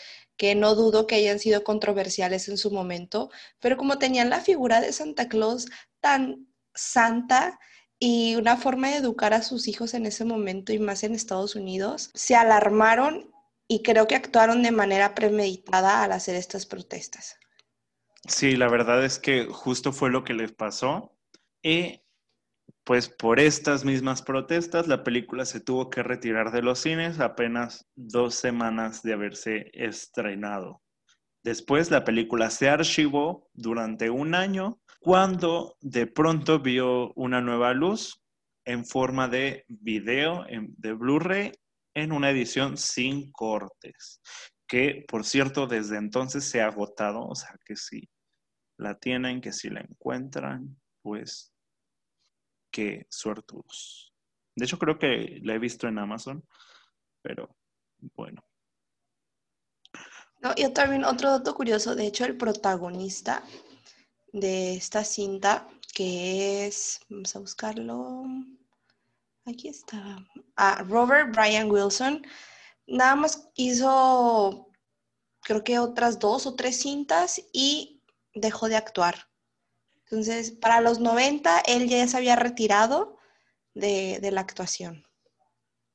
que 0.41 0.55
no 0.55 0.75
dudo 0.75 1.07
que 1.07 1.17
hayan 1.17 1.39
sido 1.39 1.65
controversiales 1.65 2.49
en 2.49 2.57
su 2.57 2.71
momento, 2.71 3.31
pero 3.59 3.77
como 3.77 3.99
tenían 3.99 4.31
la 4.31 4.41
figura 4.41 4.81
de 4.81 4.91
Santa 4.95 5.29
Claus 5.29 5.69
tan 6.01 6.47
santa 6.75 7.61
y 7.99 8.37
una 8.37 8.57
forma 8.57 8.89
de 8.89 8.97
educar 8.97 9.35
a 9.35 9.43
sus 9.43 9.69
hijos 9.69 9.93
en 9.93 10.07
ese 10.07 10.25
momento 10.25 10.73
y 10.73 10.79
más 10.79 11.05
en 11.05 11.15
Estados 11.15 11.57
Unidos, 11.57 12.11
se 12.15 12.37
alarmaron 12.37 13.31
y 13.69 13.83
creo 13.83 14.07
que 14.07 14.15
actuaron 14.15 14.63
de 14.63 14.71
manera 14.71 15.15
premeditada 15.15 16.03
al 16.03 16.13
hacer 16.13 16.37
estas 16.37 16.65
protestas. 16.65 17.37
Sí, 18.27 18.57
la 18.57 18.71
verdad 18.71 19.05
es 19.05 19.19
que 19.19 19.45
justo 19.45 19.93
fue 19.93 20.09
lo 20.09 20.25
que 20.25 20.33
les 20.33 20.53
pasó. 20.53 21.13
Pues 22.85 23.09
por 23.09 23.41
estas 23.41 23.85
mismas 23.85 24.23
protestas, 24.23 24.89
la 24.89 25.05
película 25.05 25.45
se 25.45 25.61
tuvo 25.61 25.91
que 25.91 26.03
retirar 26.03 26.51
de 26.51 26.63
los 26.63 26.81
cines 26.81 27.21
apenas 27.21 27.87
dos 27.95 28.35
semanas 28.35 29.03
de 29.03 29.13
haberse 29.13 29.71
estrenado. 29.75 30.83
Después 31.43 31.91
la 31.91 32.05
película 32.05 32.51
se 32.51 32.69
archivó 32.69 33.49
durante 33.55 34.11
un 34.11 34.35
año 34.35 34.81
cuando 35.01 35.77
de 35.81 36.07
pronto 36.07 36.61
vio 36.61 37.13
una 37.15 37.41
nueva 37.41 37.73
luz 37.73 38.23
en 38.67 38.85
forma 38.85 39.29
de 39.29 39.65
video 39.69 40.45
de 40.49 40.93
Blu-ray 40.93 41.53
en 41.95 42.13
una 42.13 42.31
edición 42.31 42.77
sin 42.77 43.33
cortes, 43.33 44.21
que 44.69 45.05
por 45.09 45.25
cierto 45.25 45.67
desde 45.67 45.97
entonces 45.97 46.45
se 46.45 46.61
ha 46.61 46.67
agotado, 46.67 47.27
o 47.27 47.35
sea 47.35 47.57
que 47.65 47.77
si 47.77 48.09
la 48.79 48.99
tienen, 48.99 49.41
que 49.41 49.53
si 49.53 49.71
la 49.71 49.81
encuentran, 49.81 50.79
pues 51.03 51.50
qué 52.71 53.07
suertudos. 53.11 54.15
De 54.55 54.65
hecho 54.65 54.79
creo 54.79 54.99
que 54.99 55.41
la 55.43 55.55
he 55.55 55.59
visto 55.59 55.89
en 55.89 55.99
Amazon, 55.99 56.45
pero 57.23 57.57
bueno. 58.15 58.43
No, 60.43 60.53
y 60.57 60.69
también 60.73 61.05
otro 61.05 61.31
dato 61.31 61.55
curioso, 61.55 61.95
de 61.95 62.07
hecho 62.07 62.25
el 62.25 62.37
protagonista 62.37 63.43
de 64.33 64.75
esta 64.75 65.05
cinta, 65.05 65.69
que 65.95 66.67
es, 66.67 67.01
vamos 67.09 67.37
a 67.37 67.41
buscarlo, 67.41 68.25
Aquí 69.47 69.69
está. 69.69 70.19
Ah, 70.57 70.85
Robert 70.87 71.35
Brian 71.35 71.71
Wilson. 71.71 72.23
Nada 72.87 73.17
más 73.17 73.49
hizo, 73.55 74.69
creo 75.43 75.65
que 75.65 75.79
otras 75.79 76.19
dos 76.19 76.47
o 76.47 76.55
tres 76.55 76.81
cintas 76.81 77.41
y 77.53 78.03
dejó 78.35 78.69
de 78.69 78.77
actuar. 78.77 79.30
Entonces, 80.11 80.51
para 80.51 80.81
los 80.81 80.99
90, 80.99 81.61
él 81.61 81.89
ya 81.89 82.07
se 82.09 82.17
había 82.17 82.35
retirado 82.35 83.17
de, 83.75 84.19
la 84.33 84.41
actuación. 84.41 85.05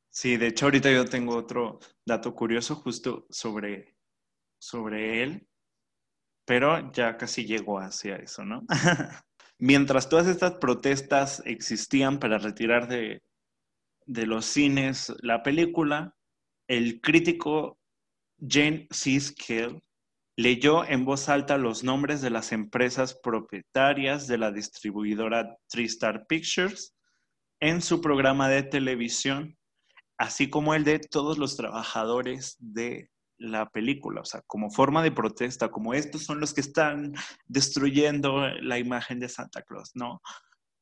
Sí, 0.09 0.37
de 0.37 0.47
hecho, 0.47 0.67
ahorita 0.67 0.89
yo 0.89 1.03
tengo 1.03 1.35
otro 1.35 1.79
dato 2.05 2.33
curioso 2.33 2.75
justo 2.75 3.27
sobre, 3.29 3.97
sobre 4.57 5.21
él, 5.21 5.47
pero 6.45 6.93
ya 6.93 7.17
casi 7.17 7.45
llegó 7.45 7.79
hacia 7.79 8.15
eso, 8.15 8.45
¿no? 8.45 8.65
Mientras 9.57 10.07
todas 10.07 10.27
estas 10.27 10.53
protestas 10.53 11.41
existían 11.45 12.17
para 12.17 12.37
retirar 12.37 12.87
de, 12.87 13.21
de 14.05 14.25
los 14.25 14.45
cines 14.45 15.13
la 15.21 15.43
película, 15.43 16.15
el 16.69 17.01
crítico 17.01 17.77
Jane 18.39 18.87
Siskel 18.91 19.81
leyó 20.37 20.85
en 20.85 21.05
voz 21.05 21.29
alta 21.29 21.57
los 21.57 21.83
nombres 21.83 22.21
de 22.21 22.29
las 22.29 22.51
empresas 22.51 23.17
propietarias 23.21 24.27
de 24.27 24.37
la 24.37 24.51
distribuidora 24.51 25.57
Tristar 25.67 26.25
Pictures 26.27 26.93
en 27.61 27.81
su 27.81 28.01
programa 28.01 28.49
de 28.49 28.63
televisión, 28.63 29.57
así 30.17 30.49
como 30.49 30.73
el 30.73 30.83
de 30.83 30.99
todos 30.99 31.37
los 31.37 31.55
trabajadores 31.55 32.57
de 32.59 33.09
la 33.37 33.69
película, 33.69 34.21
o 34.21 34.25
sea, 34.25 34.41
como 34.47 34.71
forma 34.71 35.03
de 35.03 35.11
protesta, 35.11 35.69
como 35.69 35.93
estos 35.93 36.23
son 36.23 36.39
los 36.39 36.53
que 36.53 36.61
están 36.61 37.13
destruyendo 37.47 38.47
la 38.61 38.79
imagen 38.79 39.19
de 39.19 39.29
Santa 39.29 39.61
Claus, 39.61 39.91
¿no? 39.93 40.21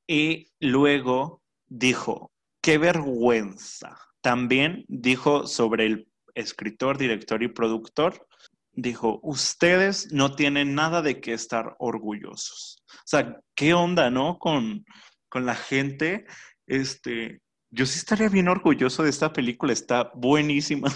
Y 0.08 0.51
luego 0.60 1.41
dijo, 1.68 2.32
qué 2.62 2.78
vergüenza. 2.78 3.97
También 4.22 4.86
dijo 4.88 5.47
sobre 5.47 5.86
el 5.86 6.08
escritor, 6.36 6.97
director 6.97 7.41
y 7.43 7.47
productor, 7.47 8.28
dijo, 8.74 9.19
ustedes 9.24 10.11
no 10.11 10.36
tienen 10.36 10.76
nada 10.76 11.01
de 11.01 11.21
qué 11.21 11.34
estar 11.34 11.76
orgullosos. 11.80 12.84
O 12.89 13.05
sea, 13.05 13.39
¿qué 13.55 13.74
onda, 13.74 14.09
no? 14.09 14.39
Con, 14.39 14.86
con 15.30 15.45
la 15.45 15.55
gente, 15.55 16.26
este, 16.67 17.41
yo 17.69 17.86
sí 17.86 17.97
estaría 17.97 18.30
bien 18.30 18.47
orgulloso 18.47 19.03
de 19.03 19.09
esta 19.09 19.32
película, 19.32 19.74
está 19.74 20.11
buenísima. 20.15 20.89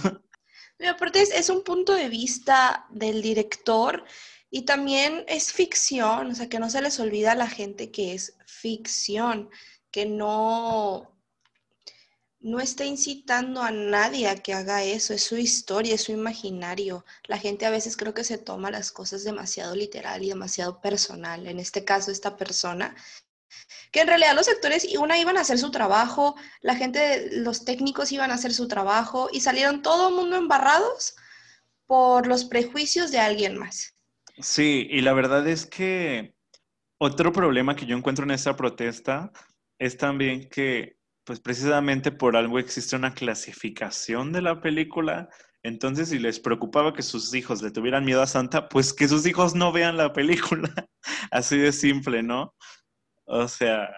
Aparte 0.87 1.21
es, 1.21 1.31
es 1.31 1.49
un 1.49 1.63
punto 1.63 1.93
de 1.93 2.09
vista 2.09 2.85
del 2.91 3.21
director 3.21 4.03
y 4.49 4.63
también 4.63 5.25
es 5.27 5.51
ficción, 5.51 6.31
o 6.31 6.35
sea, 6.35 6.49
que 6.49 6.59
no 6.59 6.69
se 6.69 6.81
les 6.81 6.99
olvida 6.99 7.31
a 7.31 7.35
la 7.35 7.49
gente 7.49 7.91
que 7.91 8.13
es 8.13 8.37
ficción, 8.45 9.49
que 9.91 10.05
no, 10.05 11.16
no 12.47 12.61
está 12.61 12.85
incitando 12.85 13.61
a 13.61 13.71
nadie 13.71 14.29
a 14.29 14.37
que 14.37 14.53
haga 14.53 14.81
eso, 14.81 15.13
es 15.13 15.23
su 15.23 15.35
historia, 15.35 15.95
es 15.95 16.03
su 16.03 16.13
imaginario. 16.13 17.03
La 17.25 17.37
gente 17.37 17.65
a 17.65 17.69
veces 17.69 17.97
creo 17.97 18.13
que 18.13 18.23
se 18.23 18.37
toma 18.37 18.71
las 18.71 18.91
cosas 18.91 19.25
demasiado 19.25 19.75
literal 19.75 20.23
y 20.23 20.29
demasiado 20.29 20.79
personal. 20.79 21.45
En 21.45 21.59
este 21.59 21.83
caso, 21.83 22.09
esta 22.09 22.37
persona, 22.37 22.95
que 23.91 23.99
en 23.99 24.07
realidad 24.07 24.33
los 24.33 24.47
actores, 24.47 24.87
una 24.97 25.19
iban 25.19 25.37
a 25.37 25.41
hacer 25.41 25.59
su 25.59 25.71
trabajo, 25.71 26.35
la 26.61 26.75
gente, 26.75 27.29
los 27.33 27.65
técnicos 27.65 28.13
iban 28.13 28.31
a 28.31 28.35
hacer 28.35 28.53
su 28.53 28.69
trabajo 28.69 29.27
y 29.31 29.41
salieron 29.41 29.81
todo 29.81 30.07
el 30.07 30.15
mundo 30.15 30.37
embarrados 30.37 31.17
por 31.85 32.27
los 32.27 32.45
prejuicios 32.45 33.11
de 33.11 33.19
alguien 33.19 33.57
más. 33.57 33.93
Sí, 34.39 34.87
y 34.89 35.01
la 35.01 35.11
verdad 35.11 35.45
es 35.47 35.65
que 35.65 36.33
otro 36.97 37.33
problema 37.33 37.75
que 37.75 37.85
yo 37.85 37.97
encuentro 37.97 38.23
en 38.23 38.31
esta 38.31 38.55
protesta 38.55 39.33
es 39.79 39.97
también 39.97 40.47
que 40.47 40.96
pues 41.27 41.41
precisamente 41.41 42.13
por 42.13 42.37
algo 42.37 42.57
existe 42.57 42.95
una 42.95 43.13
clasificación 43.13 44.31
de 44.31 44.41
la 44.41 44.61
película. 44.61 45.27
Entonces, 45.61 46.07
si 46.07 46.19
les 46.19 46.39
preocupaba 46.39 46.93
que 46.93 47.01
sus 47.01 47.33
hijos 47.35 47.61
le 47.61 47.69
tuvieran 47.69 48.05
miedo 48.05 48.21
a 48.21 48.27
Santa, 48.27 48.69
pues 48.69 48.93
que 48.93 49.09
sus 49.09 49.25
hijos 49.27 49.53
no 49.53 49.73
vean 49.73 49.97
la 49.97 50.13
película. 50.13 50.73
Así 51.31 51.57
de 51.57 51.73
simple, 51.73 52.23
¿no? 52.23 52.55
O 53.25 53.45
sea, 53.49 53.89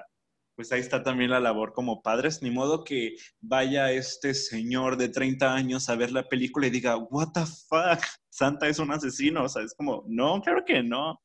pues 0.56 0.72
ahí 0.72 0.80
está 0.80 1.04
también 1.04 1.30
la 1.30 1.40
labor 1.40 1.72
como 1.72 2.02
padres. 2.02 2.42
Ni 2.42 2.50
modo 2.50 2.84
que 2.84 3.16
vaya 3.42 3.92
este 3.92 4.34
señor 4.34 4.98
de 4.98 5.10
30 5.10 5.54
años 5.54 5.88
a 5.88 5.96
ver 5.96 6.12
la 6.12 6.28
película 6.28 6.66
y 6.66 6.72
diga, 6.72 6.98
what 6.98 7.30
the 7.36 7.46
fuck, 7.46 8.04
Santa 8.32 8.68
es 8.68 8.80
un 8.80 8.92
asesino. 8.92 9.44
O 9.44 9.50
sea, 9.50 9.62
es 9.62 9.76
como, 9.76 10.04
no, 10.08 10.42
claro 10.42 10.64
que 10.66 10.82
no. 10.82 11.22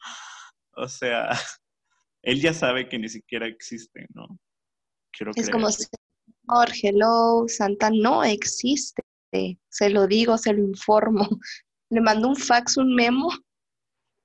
O 0.73 0.87
sea, 0.87 1.31
él 2.23 2.43
ya 2.43 2.53
sabe 2.53 2.91
que 2.91 2.99
ni 2.99 3.09
siquiera 3.09 3.47
existe, 3.47 4.07
¿no? 4.13 4.39
Es 5.37 5.51
como, 5.51 5.71
señor, 5.71 6.69
hello, 6.83 7.45
Santa 7.49 7.91
no 7.91 8.25
existe. 8.25 9.03
Se 9.69 9.91
lo 9.91 10.07
digo, 10.07 10.39
se 10.39 10.53
lo 10.53 10.63
informo. 10.63 11.29
Le 11.91 12.01
mando 12.01 12.29
un 12.29 12.37
fax, 12.37 12.77
un 12.77 12.95
memo. 12.95 13.31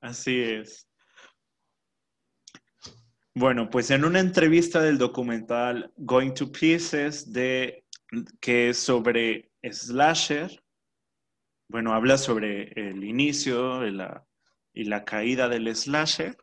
Así 0.02 0.40
es. 0.40 0.88
Bueno, 3.36 3.70
pues 3.70 3.92
en 3.92 4.06
una 4.06 4.20
entrevista 4.20 4.82
del 4.82 4.98
documental 4.98 5.92
Going 5.98 6.34
to 6.34 6.52
Pieces, 6.52 7.32
de, 7.32 7.86
que 8.40 8.70
es 8.70 8.78
sobre 8.78 9.52
Slasher, 9.64 10.64
bueno, 11.70 11.94
habla 11.94 12.18
sobre 12.18 12.72
el 12.72 13.04
inicio 13.04 13.82
la, 13.92 14.26
y 14.74 14.86
la 14.86 15.06
caída 15.06 15.48
del 15.48 15.74
Slasher. 15.76 16.36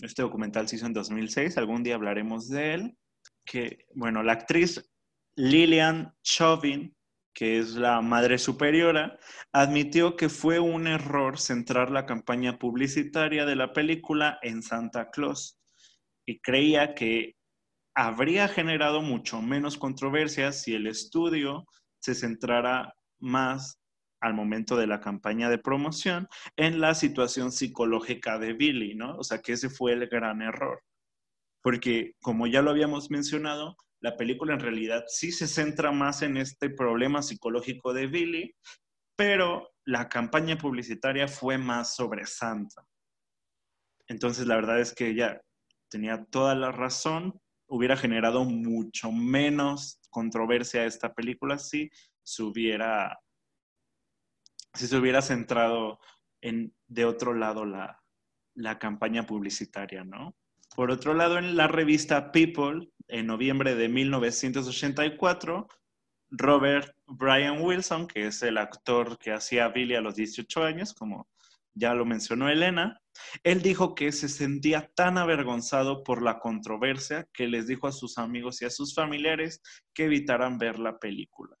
Este 0.00 0.22
documental 0.22 0.68
se 0.68 0.76
hizo 0.76 0.86
en 0.86 0.92
2006, 0.92 1.58
algún 1.58 1.82
día 1.82 1.96
hablaremos 1.96 2.48
de 2.48 2.74
él 2.74 2.96
que, 3.46 3.86
bueno, 3.94 4.22
la 4.22 4.32
actriz 4.32 4.90
Lillian 5.36 6.12
Chauvin, 6.22 6.94
que 7.32 7.58
es 7.58 7.74
la 7.74 8.00
madre 8.00 8.38
superiora, 8.38 9.18
admitió 9.52 10.16
que 10.16 10.28
fue 10.28 10.58
un 10.58 10.86
error 10.86 11.38
centrar 11.38 11.90
la 11.90 12.06
campaña 12.06 12.58
publicitaria 12.58 13.46
de 13.46 13.56
la 13.56 13.72
película 13.72 14.38
en 14.42 14.62
Santa 14.62 15.10
Claus 15.10 15.58
y 16.26 16.40
creía 16.40 16.94
que 16.94 17.36
habría 17.94 18.48
generado 18.48 19.00
mucho 19.00 19.40
menos 19.40 19.78
controversia 19.78 20.52
si 20.52 20.74
el 20.74 20.86
estudio 20.86 21.66
se 22.00 22.14
centrara 22.14 22.94
más 23.20 23.78
al 24.20 24.34
momento 24.34 24.76
de 24.76 24.86
la 24.86 25.00
campaña 25.00 25.48
de 25.50 25.58
promoción 25.58 26.26
en 26.56 26.80
la 26.80 26.94
situación 26.94 27.52
psicológica 27.52 28.38
de 28.38 28.54
Billy, 28.54 28.94
¿no? 28.94 29.16
O 29.16 29.24
sea, 29.24 29.38
que 29.38 29.52
ese 29.52 29.68
fue 29.68 29.92
el 29.92 30.08
gran 30.08 30.42
error 30.42 30.82
porque 31.66 32.14
como 32.22 32.46
ya 32.46 32.62
lo 32.62 32.70
habíamos 32.70 33.10
mencionado, 33.10 33.76
la 34.00 34.16
película 34.16 34.54
en 34.54 34.60
realidad 34.60 35.02
sí 35.08 35.32
se 35.32 35.48
centra 35.48 35.90
más 35.90 36.22
en 36.22 36.36
este 36.36 36.70
problema 36.70 37.22
psicológico 37.22 37.92
de 37.92 38.06
Billy, 38.06 38.54
pero 39.16 39.74
la 39.84 40.08
campaña 40.08 40.56
publicitaria 40.56 41.26
fue 41.26 41.58
más 41.58 41.96
sobre 41.96 42.24
Santa. 42.24 42.86
Entonces 44.06 44.46
la 44.46 44.54
verdad 44.54 44.78
es 44.78 44.94
que 44.94 45.08
ella 45.08 45.42
tenía 45.90 46.24
toda 46.26 46.54
la 46.54 46.70
razón 46.70 47.40
hubiera 47.66 47.96
generado 47.96 48.44
mucho 48.44 49.10
menos 49.10 49.98
controversia 50.10 50.84
esta 50.84 51.14
película 51.14 51.58
si 51.58 51.90
se 52.22 52.44
hubiera, 52.44 53.18
si 54.72 54.86
se 54.86 54.96
hubiera 54.96 55.20
centrado 55.20 55.98
en, 56.40 56.72
de 56.86 57.06
otro 57.06 57.34
lado, 57.34 57.64
la, 57.64 58.00
la 58.54 58.78
campaña 58.78 59.26
publicitaria, 59.26 60.04
¿no? 60.04 60.36
Por 60.76 60.90
otro 60.90 61.14
lado, 61.14 61.38
en 61.38 61.56
la 61.56 61.68
revista 61.68 62.32
People, 62.32 62.92
en 63.08 63.26
noviembre 63.26 63.74
de 63.74 63.88
1984, 63.88 65.66
Robert 66.28 66.94
Brian 67.06 67.62
Wilson, 67.62 68.06
que 68.06 68.26
es 68.26 68.42
el 68.42 68.58
actor 68.58 69.16
que 69.16 69.32
hacía 69.32 69.68
Billy 69.68 69.94
a 69.94 70.02
los 70.02 70.16
18 70.16 70.62
años, 70.64 70.92
como 70.92 71.30
ya 71.72 71.94
lo 71.94 72.04
mencionó 72.04 72.50
Elena, 72.50 73.00
él 73.42 73.62
dijo 73.62 73.94
que 73.94 74.12
se 74.12 74.28
sentía 74.28 74.90
tan 74.94 75.16
avergonzado 75.16 76.04
por 76.04 76.20
la 76.20 76.38
controversia 76.40 77.26
que 77.32 77.48
les 77.48 77.66
dijo 77.66 77.86
a 77.86 77.92
sus 77.92 78.18
amigos 78.18 78.60
y 78.60 78.66
a 78.66 78.70
sus 78.70 78.94
familiares 78.94 79.62
que 79.94 80.04
evitaran 80.04 80.58
ver 80.58 80.78
la 80.78 80.98
película. 80.98 81.56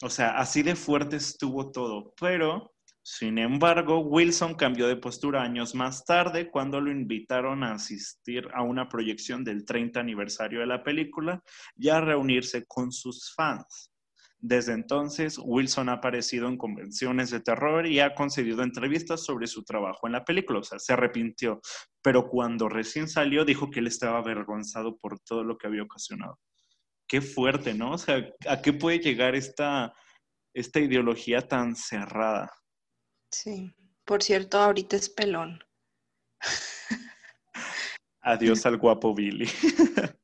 O 0.00 0.08
sea, 0.08 0.38
así 0.38 0.62
de 0.62 0.74
fuerte 0.74 1.16
estuvo 1.16 1.70
todo, 1.70 2.14
pero 2.18 2.75
sin 3.08 3.38
embargo, 3.38 4.00
Wilson 4.00 4.56
cambió 4.56 4.88
de 4.88 4.96
postura 4.96 5.40
años 5.40 5.76
más 5.76 6.04
tarde 6.04 6.50
cuando 6.50 6.80
lo 6.80 6.90
invitaron 6.90 7.62
a 7.62 7.74
asistir 7.74 8.48
a 8.52 8.64
una 8.64 8.88
proyección 8.88 9.44
del 9.44 9.64
30 9.64 10.00
aniversario 10.00 10.58
de 10.58 10.66
la 10.66 10.82
película 10.82 11.40
y 11.76 11.88
a 11.88 12.00
reunirse 12.00 12.66
con 12.66 12.90
sus 12.90 13.32
fans. 13.32 13.92
Desde 14.40 14.72
entonces, 14.72 15.38
Wilson 15.40 15.88
ha 15.88 15.92
aparecido 15.92 16.48
en 16.48 16.58
convenciones 16.58 17.30
de 17.30 17.38
terror 17.38 17.86
y 17.86 18.00
ha 18.00 18.12
concedido 18.12 18.64
entrevistas 18.64 19.24
sobre 19.24 19.46
su 19.46 19.62
trabajo 19.62 20.08
en 20.08 20.12
la 20.14 20.24
película. 20.24 20.58
O 20.58 20.64
sea, 20.64 20.80
se 20.80 20.92
arrepintió, 20.92 21.60
pero 22.02 22.28
cuando 22.28 22.68
recién 22.68 23.08
salió 23.08 23.44
dijo 23.44 23.70
que 23.70 23.78
él 23.78 23.86
estaba 23.86 24.18
avergonzado 24.18 24.98
por 24.98 25.20
todo 25.20 25.44
lo 25.44 25.56
que 25.58 25.68
había 25.68 25.84
ocasionado. 25.84 26.40
Qué 27.06 27.20
fuerte, 27.20 27.72
¿no? 27.72 27.92
O 27.92 27.98
sea, 27.98 28.16
¿a 28.48 28.60
qué 28.60 28.72
puede 28.72 28.98
llegar 28.98 29.36
esta, 29.36 29.94
esta 30.52 30.80
ideología 30.80 31.46
tan 31.46 31.76
cerrada? 31.76 32.50
Sí, 33.30 33.72
por 34.04 34.22
cierto, 34.22 34.58
ahorita 34.58 34.96
es 34.96 35.08
pelón. 35.08 35.62
Adiós 38.22 38.66
al 38.66 38.76
guapo 38.78 39.14
Billy. 39.14 39.48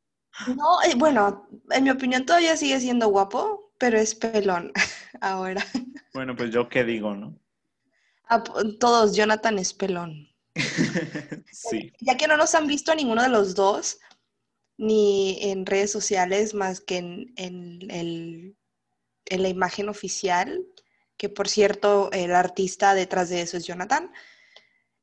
no, 0.56 0.82
eh, 0.82 0.94
bueno, 0.96 1.48
en 1.70 1.84
mi 1.84 1.90
opinión 1.90 2.26
todavía 2.26 2.56
sigue 2.56 2.80
siendo 2.80 3.08
guapo, 3.08 3.72
pero 3.78 3.98
es 3.98 4.14
pelón 4.14 4.72
ahora. 5.20 5.64
Bueno, 6.14 6.34
pues 6.36 6.50
yo 6.50 6.68
qué 6.68 6.84
digo, 6.84 7.14
¿no? 7.14 7.38
todos, 8.80 9.14
Jonathan 9.14 9.58
es 9.58 9.74
pelón. 9.74 10.28
sí. 11.52 11.92
Ya 12.00 12.16
que 12.16 12.26
no 12.26 12.36
nos 12.36 12.54
han 12.54 12.66
visto 12.66 12.90
a 12.90 12.94
ninguno 12.94 13.22
de 13.22 13.28
los 13.28 13.54
dos, 13.54 13.98
ni 14.78 15.38
en 15.42 15.66
redes 15.66 15.92
sociales, 15.92 16.54
más 16.54 16.80
que 16.80 16.96
en, 16.98 17.34
en, 17.36 18.56
la 19.30 19.48
imagen 19.48 19.88
oficial, 19.88 20.64
que 21.16 21.28
por 21.28 21.48
cierto, 21.48 22.10
el 22.12 22.34
artista 22.34 22.94
detrás 22.94 23.28
de 23.28 23.42
eso 23.42 23.56
es 23.56 23.64
Jonathan. 23.64 24.12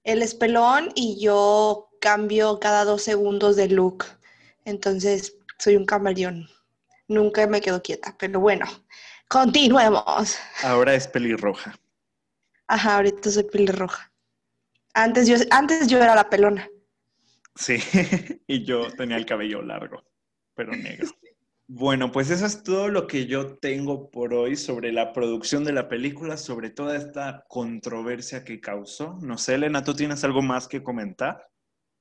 Él 0.03 0.21
es 0.21 0.35
pelón 0.35 0.89
y 0.95 1.19
yo 1.19 1.89
cambio 2.01 2.59
cada 2.59 2.85
dos 2.85 3.03
segundos 3.03 3.55
de 3.55 3.69
look. 3.69 4.05
Entonces, 4.65 5.37
soy 5.57 5.75
un 5.75 5.85
camaleón 5.85 6.49
nunca 7.09 7.45
me 7.47 7.59
quedo 7.59 7.81
quieta, 7.81 8.15
pero 8.17 8.39
bueno, 8.39 8.65
continuemos. 9.27 10.37
Ahora 10.63 10.93
es 10.93 11.07
pelirroja. 11.07 11.77
Ajá, 12.67 12.95
ahorita 12.95 13.29
soy 13.31 13.43
pelirroja. 13.43 14.11
Antes 14.93 15.27
yo, 15.27 15.35
antes 15.51 15.87
yo 15.87 15.97
era 16.01 16.15
la 16.15 16.29
pelona. 16.29 16.69
Sí, 17.55 17.77
y 18.47 18.63
yo 18.63 18.89
tenía 18.95 19.17
el 19.17 19.25
cabello 19.25 19.61
largo, 19.61 20.03
pero 20.55 20.71
negro. 20.71 21.09
Bueno, 21.71 22.11
pues 22.11 22.31
eso 22.31 22.47
es 22.47 22.63
todo 22.63 22.87
lo 22.87 23.05
que 23.05 23.27
yo 23.27 23.59
tengo 23.59 24.09
por 24.09 24.33
hoy 24.33 24.55
sobre 24.55 24.91
la 24.91 25.13
producción 25.13 25.63
de 25.63 25.71
la 25.71 25.87
película, 25.87 26.35
sobre 26.35 26.71
toda 26.71 26.97
esta 26.97 27.45
controversia 27.47 28.43
que 28.43 28.59
causó. 28.59 29.19
No 29.21 29.37
sé, 29.37 29.53
Elena, 29.53 29.83
¿tú 29.83 29.93
tienes 29.93 30.23
algo 30.23 30.41
más 30.41 30.67
que 30.67 30.81
comentar? 30.81 31.47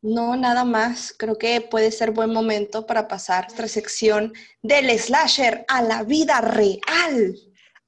No, 0.01 0.35
nada 0.37 0.65
más. 0.65 1.15
Creo 1.19 1.37
que 1.37 1.61
puede 1.61 1.91
ser 1.91 2.13
buen 2.13 2.33
momento 2.33 2.87
para 2.87 3.09
pasar 3.09 3.45
nuestra 3.45 3.69
sección 3.69 4.33
del 4.63 4.89
slasher 4.99 5.67
a 5.69 5.83
la 5.83 6.03
vida 6.03 6.41
real. 6.41 7.37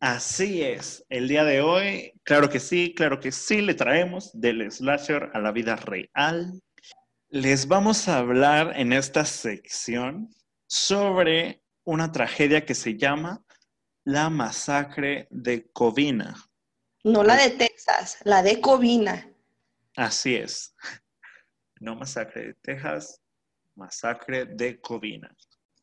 Así 0.01 0.61
es. 0.61 1.03
El 1.09 1.29
día 1.29 1.45
de 1.45 1.63
hoy, 1.63 2.13
claro 2.25 2.51
que 2.51 2.61
sí, 2.61 2.93
claro 2.95 3.21
que 3.21 3.33
sí, 3.33 3.63
le 3.63 3.73
traemos 3.73 4.31
del 4.35 4.71
slasher 4.71 5.31
a 5.33 5.39
la 5.39 5.51
vida 5.51 5.77
real. 5.77 6.61
Les 7.31 7.67
vamos 7.67 8.07
a 8.07 8.19
hablar 8.19 8.75
en 8.77 8.93
esta 8.93 9.25
sección 9.25 10.29
sobre 10.67 11.60
una 11.91 12.13
tragedia 12.13 12.65
que 12.65 12.75
se 12.75 12.97
llama 12.97 13.45
la 14.05 14.31
masacre 14.31 15.27
de 15.31 15.71
Covina. 15.73 16.37
No 17.03 17.25
la 17.25 17.37
de 17.37 17.51
Texas, 17.51 18.19
la 18.25 18.43
de 18.43 18.61
Covina. 18.61 19.29
Así 19.97 20.37
es 20.37 20.75
no 21.81 21.97
masacre 21.97 22.49
de 22.49 22.55
Texas, 22.55 23.21
masacre 23.75 24.45
de 24.45 24.81
Covina. 24.81 25.35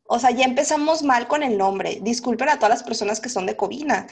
O 0.06 0.18
sea, 0.18 0.32
ya 0.32 0.46
empezamos 0.46 1.04
mal 1.04 1.28
con 1.28 1.44
el 1.44 1.58
nombre. 1.58 2.00
Disculpen 2.02 2.48
a 2.48 2.56
todas 2.56 2.70
las 2.70 2.84
personas 2.84 3.20
que 3.20 3.28
son 3.28 3.46
de 3.46 3.58
Covina, 3.58 4.08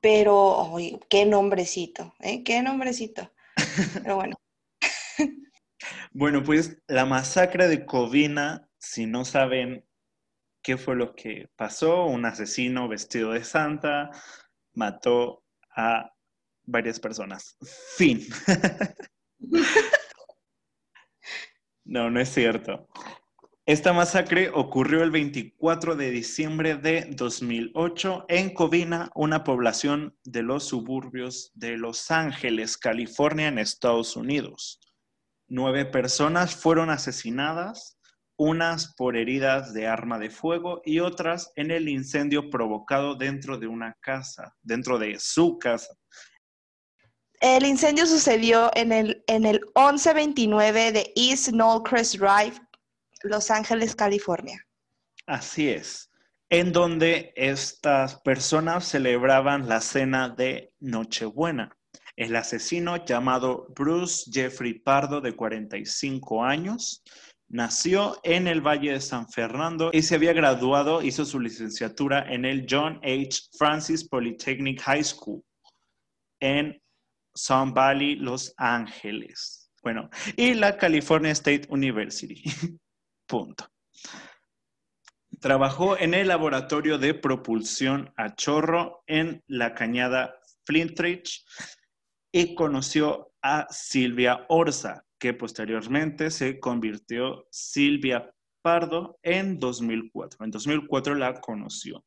pero, 0.00 0.74
qué 1.10 1.26
nombrecito, 1.26 2.14
¿eh? 2.20 2.42
Qué 2.42 2.62
nombrecito. 2.62 3.30
Pero 4.02 4.16
bueno. 4.16 4.36
bueno, 6.12 6.42
pues 6.42 6.78
la 6.86 7.04
masacre 7.04 7.68
de 7.68 7.84
Covina, 7.84 8.66
si 8.78 9.04
no 9.04 9.26
saben 9.26 9.84
qué 10.62 10.76
fue 10.76 10.96
lo 10.96 11.14
que 11.14 11.48
pasó, 11.56 12.06
un 12.06 12.24
asesino 12.24 12.88
vestido 12.88 13.32
de 13.32 13.44
santa 13.44 14.10
mató 14.74 15.42
a 15.76 16.12
varias 16.64 17.00
personas. 17.00 17.56
Fin. 17.96 18.20
No, 21.90 22.08
no 22.08 22.20
es 22.20 22.28
cierto. 22.28 22.86
Esta 23.66 23.92
masacre 23.92 24.50
ocurrió 24.52 25.02
el 25.02 25.10
24 25.10 25.94
de 25.94 26.10
diciembre 26.10 26.76
de 26.76 27.06
2008 27.10 28.24
en 28.28 28.54
Covina, 28.54 29.10
una 29.14 29.44
población 29.44 30.16
de 30.24 30.42
los 30.42 30.64
suburbios 30.64 31.52
de 31.54 31.76
Los 31.76 32.10
Ángeles, 32.10 32.76
California, 32.76 33.48
en 33.48 33.58
Estados 33.58 34.16
Unidos. 34.16 34.80
Nueve 35.46 35.84
personas 35.84 36.56
fueron 36.56 36.90
asesinadas, 36.90 37.98
unas 38.42 38.94
por 38.94 39.18
heridas 39.18 39.74
de 39.74 39.86
arma 39.86 40.18
de 40.18 40.30
fuego 40.30 40.80
y 40.82 41.00
otras 41.00 41.52
en 41.56 41.70
el 41.70 41.90
incendio 41.90 42.48
provocado 42.48 43.14
dentro 43.14 43.58
de 43.58 43.66
una 43.66 43.98
casa, 44.00 44.56
dentro 44.62 44.98
de 44.98 45.18
su 45.20 45.58
casa, 45.58 45.92
el 47.40 47.66
incendio 47.66 48.06
sucedió 48.06 48.70
en 48.74 48.92
el, 48.92 49.22
en 49.26 49.44
el 49.44 49.60
1129 49.76 50.92
de 50.92 51.12
East 51.16 51.48
Knowlcrest 51.50 52.16
Drive, 52.16 52.58
Los 53.24 53.50
Ángeles, 53.50 53.94
California. 53.94 54.66
Así 55.26 55.68
es, 55.68 56.10
en 56.48 56.72
donde 56.72 57.34
estas 57.36 58.22
personas 58.22 58.86
celebraban 58.86 59.68
la 59.68 59.82
cena 59.82 60.30
de 60.30 60.72
Nochebuena. 60.80 61.76
El 62.16 62.36
asesino 62.36 63.04
llamado 63.04 63.66
Bruce 63.74 64.30
Jeffrey 64.32 64.78
Pardo, 64.78 65.20
de 65.20 65.36
45 65.36 66.42
años, 66.42 67.02
nació 67.50 68.18
en 68.22 68.46
el 68.46 68.60
Valle 68.60 68.92
de 68.92 69.00
San 69.00 69.28
Fernando 69.28 69.90
y 69.92 70.02
se 70.02 70.14
había 70.14 70.32
graduado, 70.32 71.02
hizo 71.02 71.24
su 71.24 71.40
licenciatura 71.40 72.32
en 72.32 72.44
el 72.44 72.66
John 72.68 73.00
H. 73.02 73.48
Francis 73.58 74.08
Polytechnic 74.08 74.80
High 74.80 75.04
School 75.04 75.44
en 76.40 76.80
Sun 77.34 77.74
Valley, 77.74 78.16
Los 78.16 78.54
Ángeles. 78.56 79.70
Bueno, 79.82 80.10
y 80.36 80.54
la 80.54 80.76
California 80.76 81.32
State 81.32 81.66
University. 81.68 82.42
Punto. 83.26 83.68
Trabajó 85.40 85.98
en 85.98 86.14
el 86.14 86.28
laboratorio 86.28 86.98
de 86.98 87.14
propulsión 87.14 88.12
a 88.16 88.34
chorro 88.34 89.02
en 89.06 89.42
la 89.46 89.74
cañada 89.74 90.38
Flintridge 90.66 91.44
y 92.30 92.54
conoció 92.54 93.32
a 93.42 93.66
Silvia 93.70 94.44
Orza, 94.48 95.04
que 95.20 95.34
posteriormente 95.34 96.30
se 96.30 96.58
convirtió 96.58 97.46
Silvia 97.50 98.34
Pardo 98.62 99.18
en 99.22 99.58
2004. 99.58 100.44
En 100.44 100.50
2004 100.50 101.14
la 101.14 101.40
conoció. 101.40 102.04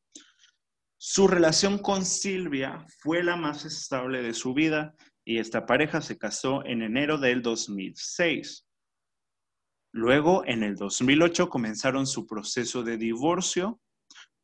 Su 0.98 1.28
relación 1.28 1.78
con 1.78 2.04
Silvia 2.04 2.84
fue 2.98 3.22
la 3.22 3.36
más 3.36 3.64
estable 3.64 4.22
de 4.22 4.34
su 4.34 4.52
vida 4.52 4.94
y 5.24 5.38
esta 5.38 5.64
pareja 5.64 6.00
se 6.00 6.18
casó 6.18 6.64
en 6.64 6.82
enero 6.82 7.18
del 7.18 7.40
2006. 7.40 8.66
Luego, 9.92 10.42
en 10.44 10.64
el 10.64 10.74
2008, 10.74 11.48
comenzaron 11.48 12.06
su 12.06 12.26
proceso 12.26 12.82
de 12.82 12.96
divorcio 12.96 13.80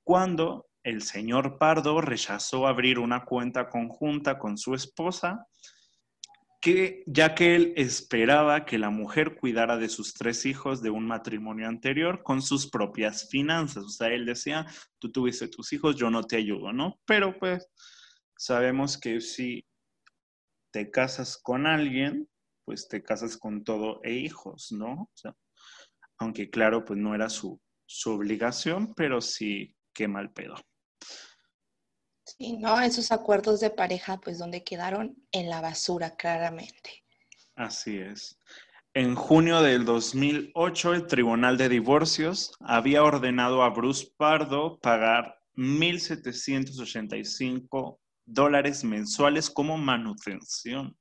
cuando 0.05 0.69
el 0.85 1.03
señor 1.03 1.59
Pardo 1.59 2.01
rechazó 2.01 2.67
abrir 2.67 2.99
una 3.01 3.25
cuenta 3.25 3.69
conjunta 3.69 4.39
con 4.39 4.57
su 4.57 4.75
esposa 4.75 5.47
que, 6.61 7.03
ya 7.07 7.35
que 7.35 7.57
él 7.57 7.73
esperaba 7.77 8.67
que 8.67 8.79
la 8.79 8.91
mujer 8.91 9.37
cuidara 9.37 9.79
de 9.79 9.89
sus 9.89 10.13
tres 10.13 10.45
hijos 10.45 10.83
de 10.83 10.91
un 10.91 11.07
matrimonio 11.07 11.67
anterior 11.67 12.23
con 12.23 12.43
sus 12.43 12.69
propias 12.69 13.29
finanzas. 13.31 13.85
O 13.85 13.89
sea, 13.89 14.09
él 14.09 14.27
decía, 14.27 14.67
tú 14.99 15.11
tuviste 15.11 15.49
tus 15.49 15.73
hijos, 15.73 15.97
yo 15.97 16.11
no 16.11 16.23
te 16.23 16.37
ayudo, 16.37 16.73
¿no? 16.73 17.01
Pero 17.07 17.39
pues 17.39 17.67
sabemos 18.37 18.99
que 18.99 19.21
si 19.21 19.67
te 20.71 20.91
casas 20.91 21.39
con 21.43 21.67
alguien, 21.67 22.29
pues 22.65 22.89
te 22.89 23.03
casas 23.03 23.39
con 23.39 23.65
todo 23.65 24.01
e 24.05 24.13
hijos, 24.13 24.71
¿no? 24.71 24.93
O 24.93 25.11
sea, 25.15 25.35
aunque 26.19 26.51
claro, 26.51 26.85
pues 26.85 26.99
no 26.99 27.15
era 27.15 27.31
su, 27.31 27.59
su 27.87 28.13
obligación, 28.13 28.95
pero 28.95 29.23
sí 29.23 29.75
qué 29.95 30.09
mal 30.09 30.31
pedo. 30.31 30.55
Sí, 32.25 32.57
¿no? 32.59 32.81
Esos 32.81 33.13
acuerdos 33.13 33.61
de 33.61 33.71
pareja, 33.71 34.21
pues 34.21 34.39
donde 34.39 34.63
quedaron 34.63 35.17
en 35.33 35.51
la 35.51 35.61
basura, 35.61 36.17
claramente. 36.17 37.05
Así 37.57 37.99
es. 37.99 38.39
En 38.95 39.15
junio 39.15 39.61
del 39.63 39.85
2008, 39.85 40.95
el 40.95 41.07
Tribunal 41.07 41.57
de 41.57 41.69
Divorcios 41.69 42.53
había 42.61 43.05
ordenado 43.05 43.63
a 43.63 43.71
Bruce 43.71 44.09
Pardo 44.17 44.81
pagar 44.81 45.39
1.785 45.55 48.01
dólares 48.25 48.83
mensuales 48.83 49.49
como 49.51 49.79
manutención. 49.79 50.97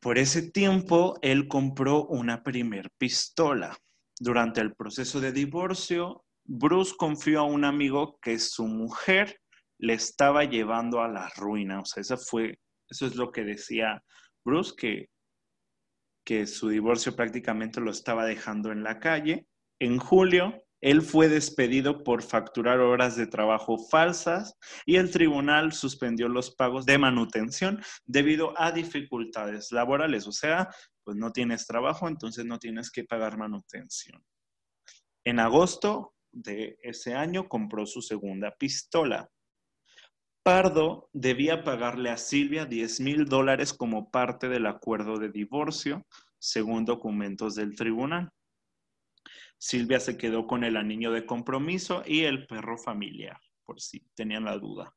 Por 0.00 0.18
ese 0.18 0.50
tiempo, 0.50 1.18
él 1.22 1.48
compró 1.48 2.06
una 2.06 2.42
primer 2.42 2.90
pistola. 2.96 3.76
Durante 4.18 4.60
el 4.60 4.74
proceso 4.74 5.20
de 5.20 5.32
divorcio, 5.32 6.24
Bruce 6.44 6.94
confió 6.96 7.40
a 7.40 7.44
un 7.44 7.64
amigo 7.64 8.18
que 8.20 8.38
su 8.38 8.66
mujer 8.66 9.40
le 9.78 9.94
estaba 9.94 10.44
llevando 10.44 11.00
a 11.00 11.08
la 11.08 11.28
ruina. 11.36 11.80
O 11.80 11.84
sea, 11.84 12.00
eso 12.00 12.16
fue, 12.16 12.58
eso 12.88 13.06
es 13.06 13.16
lo 13.16 13.30
que 13.32 13.44
decía 13.44 14.02
Bruce, 14.44 14.74
que, 14.76 15.08
que 16.24 16.46
su 16.46 16.68
divorcio 16.68 17.16
prácticamente 17.16 17.80
lo 17.80 17.90
estaba 17.90 18.24
dejando 18.24 18.72
en 18.72 18.82
la 18.82 18.98
calle. 18.98 19.46
En 19.80 19.98
julio, 19.98 20.54
él 20.80 21.02
fue 21.02 21.28
despedido 21.28 22.02
por 22.02 22.22
facturar 22.22 22.80
horas 22.80 23.16
de 23.16 23.26
trabajo 23.26 23.78
falsas 23.90 24.56
y 24.86 24.96
el 24.96 25.10
tribunal 25.10 25.72
suspendió 25.72 26.28
los 26.28 26.54
pagos 26.54 26.86
de 26.86 26.98
manutención 26.98 27.82
debido 28.06 28.54
a 28.60 28.72
dificultades 28.72 29.72
laborales. 29.72 30.26
O 30.26 30.32
sea, 30.32 30.68
pues 31.04 31.16
no 31.16 31.32
tienes 31.32 31.66
trabajo, 31.66 32.08
entonces 32.08 32.46
no 32.46 32.58
tienes 32.58 32.90
que 32.90 33.04
pagar 33.04 33.36
manutención. 33.36 34.24
En 35.24 35.38
agosto 35.38 36.14
de 36.32 36.78
ese 36.82 37.14
año 37.14 37.48
compró 37.48 37.86
su 37.86 38.02
segunda 38.02 38.54
pistola. 38.56 39.30
Pardo 40.42 41.10
debía 41.12 41.64
pagarle 41.64 42.10
a 42.10 42.16
Silvia 42.16 42.64
10 42.64 43.00
mil 43.00 43.24
dólares 43.26 43.74
como 43.74 44.10
parte 44.10 44.48
del 44.48 44.66
acuerdo 44.66 45.18
de 45.18 45.30
divorcio, 45.30 46.06
según 46.38 46.84
documentos 46.84 47.54
del 47.54 47.76
tribunal. 47.76 48.32
Silvia 49.58 50.00
se 50.00 50.16
quedó 50.16 50.46
con 50.46 50.64
el 50.64 50.76
anillo 50.76 51.12
de 51.12 51.26
compromiso 51.26 52.02
y 52.06 52.24
el 52.24 52.46
perro 52.46 52.78
familiar, 52.78 53.38
por 53.66 53.80
si 53.80 54.00
tenían 54.14 54.44
la 54.44 54.56
duda. 54.56 54.94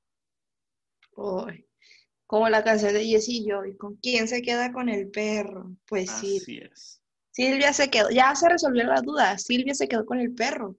como 2.25 2.49
la 2.49 2.63
canción 2.63 2.93
de 2.93 3.05
Jess 3.05 3.29
y 3.29 3.45
yo, 3.47 3.65
¿y 3.65 3.75
con 3.75 3.95
quién 3.97 4.27
se 4.27 4.41
queda 4.41 4.71
con 4.71 4.89
el 4.89 5.11
perro? 5.11 5.75
Pues 5.87 6.09
sí. 6.09 6.37
Así 6.37 6.57
es. 6.57 7.03
Silvia 7.29 7.73
se 7.73 7.89
quedó, 7.89 8.09
ya 8.09 8.33
se 8.35 8.47
resolvió 8.47 8.85
la 8.85 9.01
duda, 9.01 9.37
Silvia 9.37 9.75
se 9.75 9.87
quedó 9.87 10.05
con 10.05 10.19
el 10.19 10.33
perro. 10.33 10.77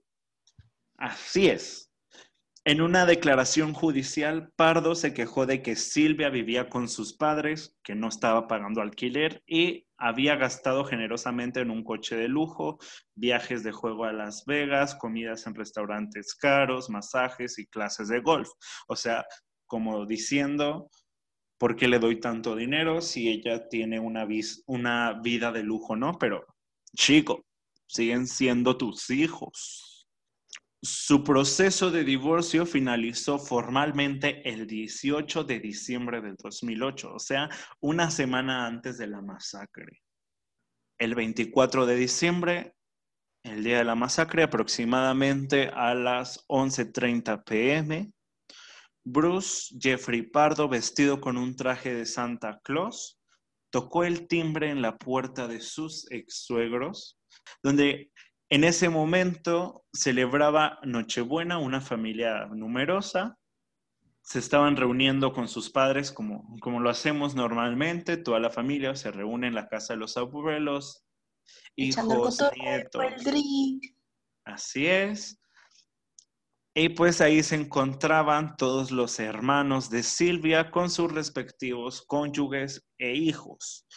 Así 0.97 1.47
es. 1.47 1.91
En 2.67 2.81
una 2.81 3.05
declaración 3.05 3.73
judicial, 3.73 4.51
Pardo 4.55 4.95
se 4.95 5.13
quejó 5.13 5.45
de 5.45 5.61
que 5.61 5.75
Silvia 5.75 6.29
vivía 6.29 6.67
con 6.67 6.89
sus 6.89 7.13
padres, 7.13 7.77
que 7.83 7.93
no 7.93 8.07
estaba 8.07 8.47
pagando 8.47 8.81
alquiler 8.81 9.43
y 9.45 9.85
había 9.97 10.35
gastado 10.35 10.83
generosamente 10.83 11.59
en 11.59 11.69
un 11.69 11.83
coche 11.83 12.15
de 12.15 12.27
lujo, 12.27 12.79
viajes 13.13 13.63
de 13.63 13.71
juego 13.71 14.05
a 14.05 14.13
Las 14.13 14.45
Vegas, 14.45 14.95
comidas 14.95 15.45
en 15.45 15.53
restaurantes 15.53 16.33
caros, 16.33 16.89
masajes 16.89 17.59
y 17.59 17.67
clases 17.67 18.07
de 18.07 18.19
golf. 18.19 18.49
O 18.87 18.95
sea, 18.95 19.25
como 19.67 20.07
diciendo, 20.07 20.89
¿por 21.59 21.75
qué 21.75 21.87
le 21.87 21.99
doy 21.99 22.19
tanto 22.19 22.55
dinero 22.55 22.99
si 22.99 23.29
ella 23.29 23.69
tiene 23.69 23.99
una, 23.99 24.25
vida 25.21 25.51
de 25.51 25.61
lujo, 25.61 25.95
no? 25.95 26.17
Pero, 26.19 26.45
chico, 26.95 27.45
siguen 27.85 28.25
siendo 28.25 28.75
tus 28.75 29.09
hijos. 29.11 29.94
Su 30.85 31.23
proceso 31.23 31.89
de 31.89 32.03
divorcio 32.03 32.63
finalizó 32.67 33.39
formalmente 33.39 34.47
el 34.47 34.67
18 34.67 35.43
de 35.43 35.59
diciembre 35.59 36.21
del 36.21 36.35
2008, 36.35 37.11
o 37.11 37.17
sea, 37.17 37.49
una 37.79 38.11
semana 38.11 38.67
antes 38.67 38.99
de 38.99 39.07
la 39.07 39.19
masacre. 39.19 40.03
El 40.99 41.15
24 41.15 41.87
de 41.87 41.95
diciembre, 41.95 42.75
el 43.41 43.63
día 43.63 43.79
de 43.79 43.83
la 43.83 43.95
masacre, 43.95 44.43
aproximadamente 44.43 45.69
a 45.73 45.95
las 45.95 46.45
11.30 46.49 47.43
pm, 47.43 48.11
Bruce 49.03 49.75
Jeffrey 49.79 50.21
Pardo, 50.21 50.69
vestido 50.69 51.19
con 51.19 51.35
un 51.37 51.55
traje 51.55 51.95
de 51.95 52.05
Santa 52.05 52.59
Claus, 52.63 53.19
tocó 53.71 54.03
el 54.03 54.27
timbre 54.27 54.69
en 54.69 54.83
la 54.83 54.99
puerta 54.99 55.47
de 55.47 55.61
sus 55.61 56.05
ex 56.11 56.43
suegros, 56.45 57.17
donde 57.63 58.11
en 58.49 58.63
ese 58.63 58.89
momento 58.89 59.85
celebraba 59.93 60.79
Nochebuena, 60.83 61.57
una 61.57 61.81
familia 61.81 62.45
numerosa. 62.47 63.37
Se 64.21 64.39
estaban 64.39 64.75
reuniendo 64.75 65.33
con 65.33 65.47
sus 65.47 65.69
padres 65.69 66.11
como, 66.11 66.57
como 66.59 66.79
lo 66.79 66.89
hacemos 66.89 67.35
normalmente. 67.35 68.17
Toda 68.17 68.39
la 68.39 68.49
familia 68.49 68.95
se 68.95 69.11
reúne 69.11 69.47
en 69.47 69.55
la 69.55 69.67
casa 69.67 69.93
de 69.93 69.99
los 69.99 70.17
abuelos, 70.17 71.03
hijos, 71.75 72.41
nietos. 72.57 73.03
Así 74.45 74.87
es. 74.87 75.39
Y 76.75 76.89
pues 76.89 77.21
ahí 77.21 77.41
se 77.41 77.55
encontraban 77.55 78.57
todos 78.57 78.91
los 78.91 79.19
hermanos 79.19 79.89
de 79.89 80.03
Silvia 80.03 80.71
con 80.71 80.89
sus 80.89 81.11
respectivos 81.11 82.03
cónyuges 82.05 82.85
e 82.97 83.13
hijos. 83.15 83.87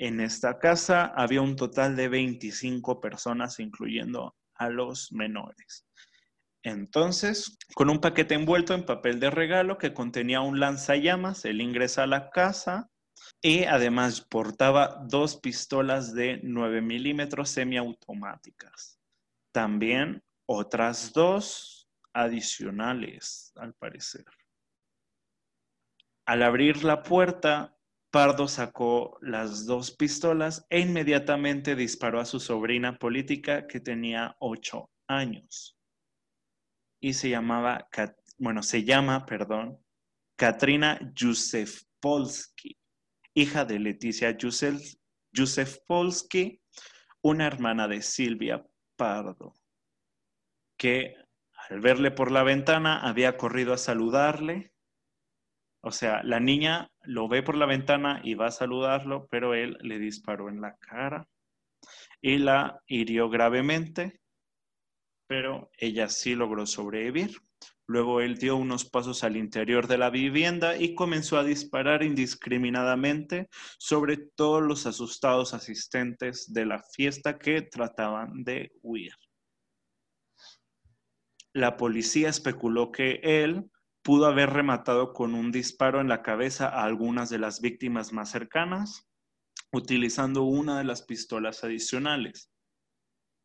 En 0.00 0.18
esta 0.18 0.58
casa 0.58 1.12
había 1.14 1.42
un 1.42 1.56
total 1.56 1.94
de 1.94 2.08
25 2.08 3.02
personas, 3.02 3.60
incluyendo 3.60 4.34
a 4.54 4.70
los 4.70 5.12
menores. 5.12 5.86
Entonces, 6.62 7.58
con 7.74 7.90
un 7.90 8.00
paquete 8.00 8.34
envuelto 8.34 8.72
en 8.72 8.86
papel 8.86 9.20
de 9.20 9.28
regalo 9.28 9.76
que 9.76 9.92
contenía 9.92 10.40
un 10.40 10.58
lanzallamas, 10.58 11.44
él 11.44 11.60
ingresa 11.60 12.04
a 12.04 12.06
la 12.06 12.30
casa 12.30 12.88
y 13.42 13.64
además 13.64 14.22
portaba 14.22 15.04
dos 15.06 15.36
pistolas 15.36 16.14
de 16.14 16.40
9 16.44 16.80
milímetros 16.80 17.50
semiautomáticas. 17.50 18.98
También 19.52 20.22
otras 20.46 21.12
dos 21.12 21.90
adicionales, 22.14 23.52
al 23.56 23.74
parecer. 23.74 24.24
Al 26.24 26.42
abrir 26.42 26.84
la 26.84 27.02
puerta, 27.02 27.76
Pardo 28.10 28.48
sacó 28.48 29.18
las 29.20 29.66
dos 29.66 29.92
pistolas 29.92 30.66
e 30.68 30.80
inmediatamente 30.80 31.76
disparó 31.76 32.20
a 32.20 32.24
su 32.24 32.40
sobrina 32.40 32.98
política 32.98 33.66
que 33.66 33.80
tenía 33.80 34.36
ocho 34.40 34.90
años. 35.06 35.78
Y 37.00 37.14
se 37.14 37.30
llamaba, 37.30 37.88
bueno, 38.38 38.62
se 38.62 38.84
llama, 38.84 39.24
perdón, 39.26 39.78
Katrina 40.36 40.98
Yusef 41.14 41.82
Polsky, 42.00 42.76
hija 43.34 43.64
de 43.64 43.78
Leticia 43.78 44.36
Yusef 44.36 45.78
Polsky, 45.86 46.60
una 47.22 47.46
hermana 47.46 47.86
de 47.86 48.02
Silvia 48.02 48.66
Pardo, 48.96 49.54
que 50.76 51.14
al 51.68 51.80
verle 51.80 52.10
por 52.10 52.32
la 52.32 52.42
ventana 52.42 53.00
había 53.00 53.36
corrido 53.36 53.72
a 53.72 53.78
saludarle 53.78 54.72
o 55.82 55.92
sea, 55.92 56.22
la 56.24 56.40
niña 56.40 56.89
lo 57.02 57.28
ve 57.28 57.42
por 57.42 57.56
la 57.56 57.66
ventana 57.66 58.20
y 58.24 58.34
va 58.34 58.46
a 58.46 58.52
saludarlo, 58.52 59.26
pero 59.30 59.54
él 59.54 59.78
le 59.80 59.98
disparó 59.98 60.48
en 60.48 60.60
la 60.60 60.76
cara 60.76 61.28
y 62.20 62.38
la 62.38 62.82
hirió 62.86 63.30
gravemente, 63.30 64.20
pero 65.26 65.70
ella 65.78 66.08
sí 66.08 66.34
logró 66.34 66.66
sobrevivir. 66.66 67.36
Luego 67.86 68.20
él 68.20 68.38
dio 68.38 68.56
unos 68.56 68.84
pasos 68.84 69.24
al 69.24 69.36
interior 69.36 69.88
de 69.88 69.98
la 69.98 70.10
vivienda 70.10 70.76
y 70.76 70.94
comenzó 70.94 71.38
a 71.38 71.44
disparar 71.44 72.04
indiscriminadamente 72.04 73.48
sobre 73.78 74.16
todos 74.16 74.62
los 74.62 74.86
asustados 74.86 75.54
asistentes 75.54 76.52
de 76.52 76.66
la 76.66 76.82
fiesta 76.94 77.38
que 77.38 77.62
trataban 77.62 78.44
de 78.44 78.70
huir. 78.82 79.12
La 81.52 81.76
policía 81.76 82.28
especuló 82.28 82.92
que 82.92 83.18
él 83.24 83.68
pudo 84.02 84.26
haber 84.26 84.50
rematado 84.50 85.12
con 85.12 85.34
un 85.34 85.52
disparo 85.52 86.00
en 86.00 86.08
la 86.08 86.22
cabeza 86.22 86.68
a 86.68 86.84
algunas 86.84 87.30
de 87.30 87.38
las 87.38 87.60
víctimas 87.60 88.12
más 88.12 88.30
cercanas, 88.30 89.08
utilizando 89.72 90.42
una 90.42 90.78
de 90.78 90.84
las 90.84 91.02
pistolas 91.02 91.64
adicionales. 91.64 92.50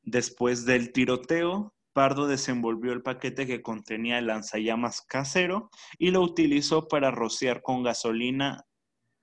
Después 0.02 0.66
del 0.66 0.92
tiroteo, 0.92 1.74
Pardo 1.94 2.28
desenvolvió 2.28 2.92
el 2.92 3.02
paquete 3.02 3.48
que 3.48 3.62
contenía 3.62 4.20
el 4.20 4.28
lanzallamas 4.28 5.02
casero 5.02 5.70
y 5.98 6.12
lo 6.12 6.22
utilizó 6.22 6.88
para 6.88 7.10
rociar 7.10 7.62
con 7.62 7.84
gasolina 7.84 8.66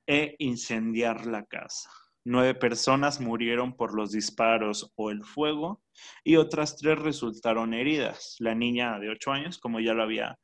e 0.07 0.37
incendiar 0.39 1.27
la 1.27 1.45
casa. 1.45 1.91
Nueve 2.25 2.55
personas 2.55 3.21
murieron 3.21 3.77
por 3.77 3.95
los 3.95 4.13
disparos 4.13 4.93
o 4.95 5.11
el 5.11 5.23
fuego 5.25 5.83
y 6.25 6.37
otras 6.37 6.77
tres 6.77 6.99
resultaron 6.99 7.75
heridas. 7.75 8.37
La 8.39 8.55
niña 8.55 8.99
de 8.99 9.11
ocho 9.11 9.33
años, 9.33 9.59
como 9.59 9.81
ya 9.81 9.93
lo 9.93 10.03
había 10.03 10.39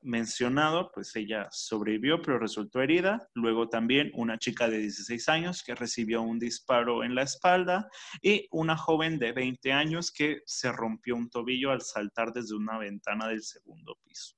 mencionado, 0.00 0.90
pues 0.92 1.14
ella 1.16 1.48
sobrevivió, 1.50 2.22
pero 2.22 2.38
resultó 2.38 2.80
herida. 2.80 3.28
Luego 3.34 3.68
también 3.68 4.10
una 4.14 4.38
chica 4.38 4.68
de 4.68 4.78
16 4.78 5.28
años 5.28 5.62
que 5.62 5.74
recibió 5.74 6.22
un 6.22 6.38
disparo 6.38 7.04
en 7.04 7.14
la 7.14 7.22
espalda 7.22 7.88
y 8.22 8.46
una 8.50 8.76
joven 8.76 9.18
de 9.18 9.32
20 9.32 9.72
años 9.72 10.12
que 10.12 10.42
se 10.46 10.72
rompió 10.72 11.16
un 11.16 11.30
tobillo 11.30 11.70
al 11.70 11.82
saltar 11.82 12.32
desde 12.32 12.56
una 12.56 12.78
ventana 12.78 13.28
del 13.28 13.42
segundo 13.42 13.96
piso. 14.04 14.36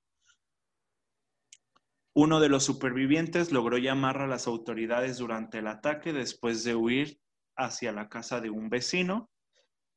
Uno 2.13 2.41
de 2.41 2.49
los 2.49 2.65
supervivientes 2.65 3.53
logró 3.53 3.79
llamar 3.79 4.19
a 4.19 4.27
las 4.27 4.47
autoridades 4.47 5.19
durante 5.19 5.59
el 5.59 5.69
ataque 5.69 6.13
después 6.13 6.65
de 6.65 6.75
huir 6.75 7.21
hacia 7.57 7.93
la 7.93 8.09
casa 8.09 8.41
de 8.41 8.51
un 8.51 8.69
vecino 8.69 9.31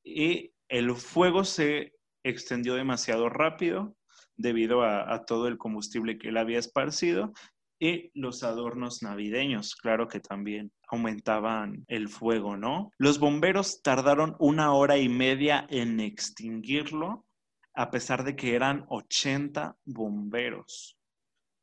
y 0.04 0.54
el 0.68 0.94
fuego 0.96 1.44
se 1.44 1.94
extendió 2.24 2.76
demasiado 2.76 3.30
rápido 3.30 3.96
debido 4.38 4.84
a, 4.84 5.26
todo 5.26 5.48
el 5.48 5.58
combustible 5.58 6.18
que 6.18 6.30
él 6.30 6.38
había 6.38 6.60
esparcido 6.60 7.34
y 7.80 8.12
los 8.14 8.44
adornos 8.44 9.04
navideños, 9.04 9.76
claro 9.76 10.08
que 10.08 10.20
también 10.20 10.72
aumentaban 10.88 11.84
el 11.88 12.08
fuego, 12.08 12.56
¿no? 12.56 12.92
Los 12.98 13.20
bomberos 13.20 13.82
tardaron 13.82 14.36
una 14.40 14.74
hora 14.74 14.98
y 14.98 15.10
media 15.10 15.68
en 15.70 16.00
extinguirlo, 16.00 17.26
a 17.74 17.92
pesar 17.92 18.24
de 18.24 18.36
que 18.36 18.56
eran 18.56 18.86
80 18.88 19.76
bomberos. 19.86 20.98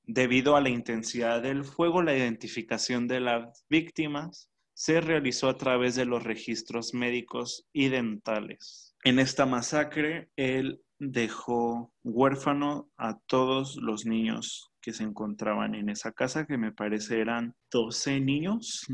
Debido 0.04 0.56
a 0.56 0.60
la 0.60 0.68
intensidad 0.68 1.40
del 1.40 1.64
fuego, 1.64 2.02
la 2.02 2.16
identificación 2.16 3.06
de 3.06 3.20
las 3.20 3.64
víctimas 3.70 4.50
se 4.74 5.00
realizó 5.00 5.48
a 5.48 5.56
través 5.56 5.94
de 5.94 6.06
los 6.06 6.24
registros 6.24 6.94
médicos 6.94 7.66
y 7.72 7.88
dentales. 7.90 8.94
En 9.04 9.18
esta 9.18 9.46
masacre, 9.46 10.30
él 10.36 10.82
dejó 11.00 11.92
huérfano 12.04 12.90
a 12.96 13.18
todos 13.26 13.76
los 13.76 14.06
niños 14.06 14.70
que 14.80 14.92
se 14.92 15.02
encontraban 15.02 15.74
en 15.74 15.88
esa 15.88 16.12
casa, 16.12 16.46
que 16.46 16.58
me 16.58 16.72
parece 16.72 17.20
eran 17.20 17.54
12 17.72 18.20
niños, 18.20 18.86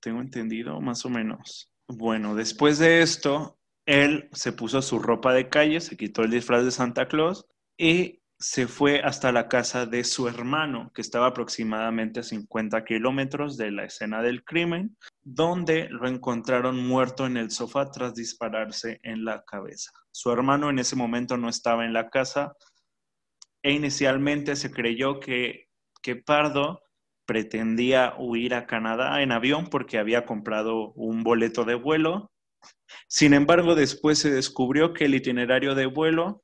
tengo 0.00 0.20
entendido, 0.20 0.80
más 0.80 1.06
o 1.06 1.10
menos. 1.10 1.70
Bueno, 1.88 2.34
después 2.34 2.78
de 2.78 3.02
esto, 3.02 3.58
él 3.86 4.28
se 4.32 4.52
puso 4.52 4.82
su 4.82 4.98
ropa 4.98 5.32
de 5.32 5.48
calle, 5.48 5.80
se 5.80 5.96
quitó 5.96 6.22
el 6.22 6.30
disfraz 6.30 6.64
de 6.64 6.70
Santa 6.70 7.06
Claus 7.08 7.46
y 7.78 8.21
se 8.42 8.66
fue 8.66 9.00
hasta 9.02 9.30
la 9.30 9.46
casa 9.46 9.86
de 9.86 10.02
su 10.02 10.26
hermano, 10.26 10.90
que 10.92 11.00
estaba 11.00 11.28
aproximadamente 11.28 12.20
a 12.20 12.22
50 12.24 12.84
kilómetros 12.84 13.56
de 13.56 13.70
la 13.70 13.84
escena 13.84 14.20
del 14.20 14.42
crimen, 14.42 14.96
donde 15.22 15.88
lo 15.90 16.08
encontraron 16.08 16.84
muerto 16.84 17.24
en 17.24 17.36
el 17.36 17.52
sofá 17.52 17.92
tras 17.92 18.14
dispararse 18.16 18.98
en 19.04 19.24
la 19.24 19.44
cabeza. 19.44 19.92
Su 20.10 20.32
hermano 20.32 20.70
en 20.70 20.80
ese 20.80 20.96
momento 20.96 21.36
no 21.36 21.48
estaba 21.48 21.84
en 21.84 21.92
la 21.92 22.10
casa 22.10 22.56
e 23.62 23.72
inicialmente 23.72 24.56
se 24.56 24.72
creyó 24.72 25.20
que, 25.20 25.68
que 26.02 26.16
Pardo 26.16 26.82
pretendía 27.24 28.14
huir 28.18 28.54
a 28.54 28.66
Canadá 28.66 29.22
en 29.22 29.30
avión 29.30 29.68
porque 29.68 29.98
había 29.98 30.26
comprado 30.26 30.92
un 30.94 31.22
boleto 31.22 31.64
de 31.64 31.76
vuelo. 31.76 32.32
Sin 33.06 33.34
embargo, 33.34 33.76
después 33.76 34.18
se 34.18 34.32
descubrió 34.32 34.92
que 34.92 35.04
el 35.04 35.14
itinerario 35.14 35.76
de 35.76 35.86
vuelo 35.86 36.42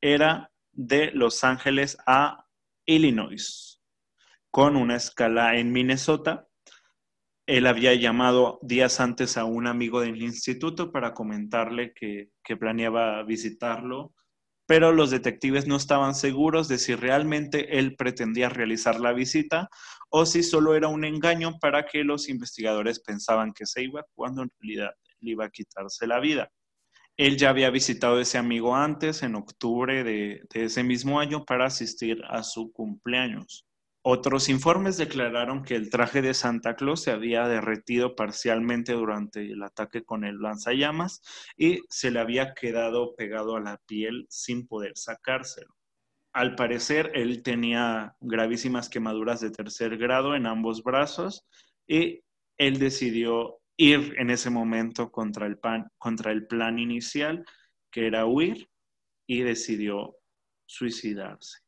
era 0.00 0.51
de 0.72 1.10
Los 1.12 1.44
Ángeles 1.44 1.98
a 2.06 2.46
Illinois, 2.86 3.80
con 4.50 4.76
una 4.76 4.96
escala 4.96 5.56
en 5.56 5.72
Minnesota. 5.72 6.48
Él 7.46 7.66
había 7.66 7.94
llamado 7.94 8.58
días 8.62 9.00
antes 9.00 9.36
a 9.36 9.44
un 9.44 9.66
amigo 9.66 10.00
del 10.00 10.22
instituto 10.22 10.92
para 10.92 11.14
comentarle 11.14 11.92
que, 11.94 12.30
planeaba 12.58 13.22
visitarlo, 13.22 14.14
pero 14.66 14.92
los 14.92 15.10
detectives 15.10 15.66
no 15.66 15.76
estaban 15.76 16.14
seguros 16.14 16.68
de 16.68 16.78
si 16.78 16.94
realmente 16.94 17.78
él 17.78 17.96
pretendía 17.96 18.48
realizar 18.48 19.00
la 19.00 19.12
visita 19.12 19.68
o 20.08 20.26
si 20.26 20.42
solo 20.42 20.74
era 20.74 20.88
un 20.88 21.04
engaño 21.04 21.58
para 21.58 21.84
que 21.84 22.04
los 22.04 22.28
investigadores 22.28 23.00
pensaban 23.00 23.52
que 23.52 23.66
se 23.66 23.82
iba 23.82 24.04
cuando 24.14 24.42
en 24.42 24.50
realidad 24.60 24.92
le 25.20 25.32
iba 25.32 25.46
a 25.46 25.50
quitarse 25.50 26.06
la 26.06 26.20
vida. 26.20 26.50
Él 27.16 27.36
ya 27.36 27.50
había 27.50 27.70
visitado 27.70 28.16
a 28.16 28.22
ese 28.22 28.38
amigo 28.38 28.74
antes, 28.74 29.22
en 29.22 29.34
octubre 29.34 30.02
de, 30.02 30.42
ese 30.54 30.82
mismo 30.82 31.20
año, 31.20 31.44
para 31.44 31.66
asistir 31.66 32.22
a 32.28 32.42
su 32.42 32.72
cumpleaños. 32.72 33.66
Otros 34.04 34.48
informes 34.48 34.96
declararon 34.96 35.62
que 35.62 35.76
el 35.76 35.88
traje 35.88 36.22
de 36.22 36.34
Santa 36.34 36.74
Claus 36.74 37.02
se 37.02 37.12
había 37.12 37.46
derretido 37.46 38.16
parcialmente 38.16 38.94
durante 38.94 39.40
el 39.52 39.62
ataque 39.62 40.02
con 40.02 40.24
el 40.24 40.40
lanzallamas 40.40 41.22
y 41.56 41.82
se 41.88 42.10
le 42.10 42.18
había 42.18 42.52
quedado 42.54 43.14
pegado 43.14 43.54
a 43.56 43.60
la 43.60 43.78
piel 43.86 44.26
sin 44.28 44.66
poder 44.66 44.92
sacárselo. 44.96 45.76
Al 46.32 46.56
parecer, 46.56 47.12
él 47.14 47.44
tenía 47.44 48.16
gravísimas 48.20 48.88
quemaduras 48.88 49.40
de 49.40 49.50
tercer 49.50 49.98
grado 49.98 50.34
en 50.34 50.46
ambos 50.46 50.82
brazos 50.82 51.46
y 51.86 52.22
él 52.56 52.78
decidió 52.80 53.61
ir 53.76 54.14
en 54.18 54.30
ese 54.30 54.50
momento 54.50 55.10
contra 55.10 55.46
el, 55.46 55.58
contra 55.98 56.32
el 56.32 56.46
plan 56.46 56.78
inicial, 56.78 57.44
que 57.90 58.06
era 58.06 58.26
huir, 58.26 58.68
y 59.26 59.42
decidió 59.42 60.16
suicidarse. 60.66 61.58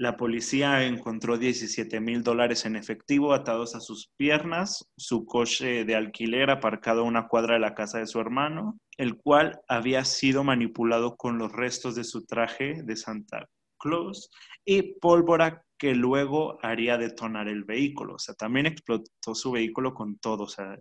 La 0.00 0.16
policía 0.16 0.86
encontró 0.86 1.38
17 1.38 2.00
mil 2.00 2.22
dólares 2.22 2.64
en 2.64 2.76
efectivo 2.76 3.34
atados 3.34 3.74
a 3.74 3.80
sus 3.80 4.12
piernas, 4.16 4.88
su 4.96 5.26
coche 5.26 5.84
de 5.84 5.96
alquiler 5.96 6.50
aparcado 6.50 7.00
a 7.00 7.04
una 7.04 7.26
cuadra 7.26 7.54
de 7.54 7.60
la 7.60 7.74
casa 7.74 7.98
de 7.98 8.06
su 8.06 8.20
hermano, 8.20 8.78
el 8.96 9.16
cual 9.16 9.60
había 9.66 10.04
sido 10.04 10.44
manipulado 10.44 11.16
con 11.16 11.36
los 11.36 11.50
restos 11.50 11.96
de 11.96 12.04
su 12.04 12.24
traje 12.26 12.82
de 12.84 12.94
Santa 12.94 13.48
Claus 13.76 14.30
y 14.64 14.94
pólvora 15.00 15.64
que 15.76 15.94
luego 15.94 16.58
haría 16.62 16.96
detonar 16.96 17.48
el 17.48 17.64
vehículo. 17.64 18.14
O 18.14 18.18
sea, 18.20 18.36
también 18.36 18.66
explotó 18.66 19.34
su 19.34 19.50
vehículo 19.50 19.94
con 19.94 20.16
todo. 20.18 20.44
O 20.44 20.48
sea, 20.48 20.76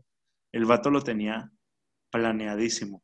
el 0.58 0.66
vato 0.66 0.90
lo 0.90 1.04
tenía 1.04 1.52
planeadísimo. 2.10 3.04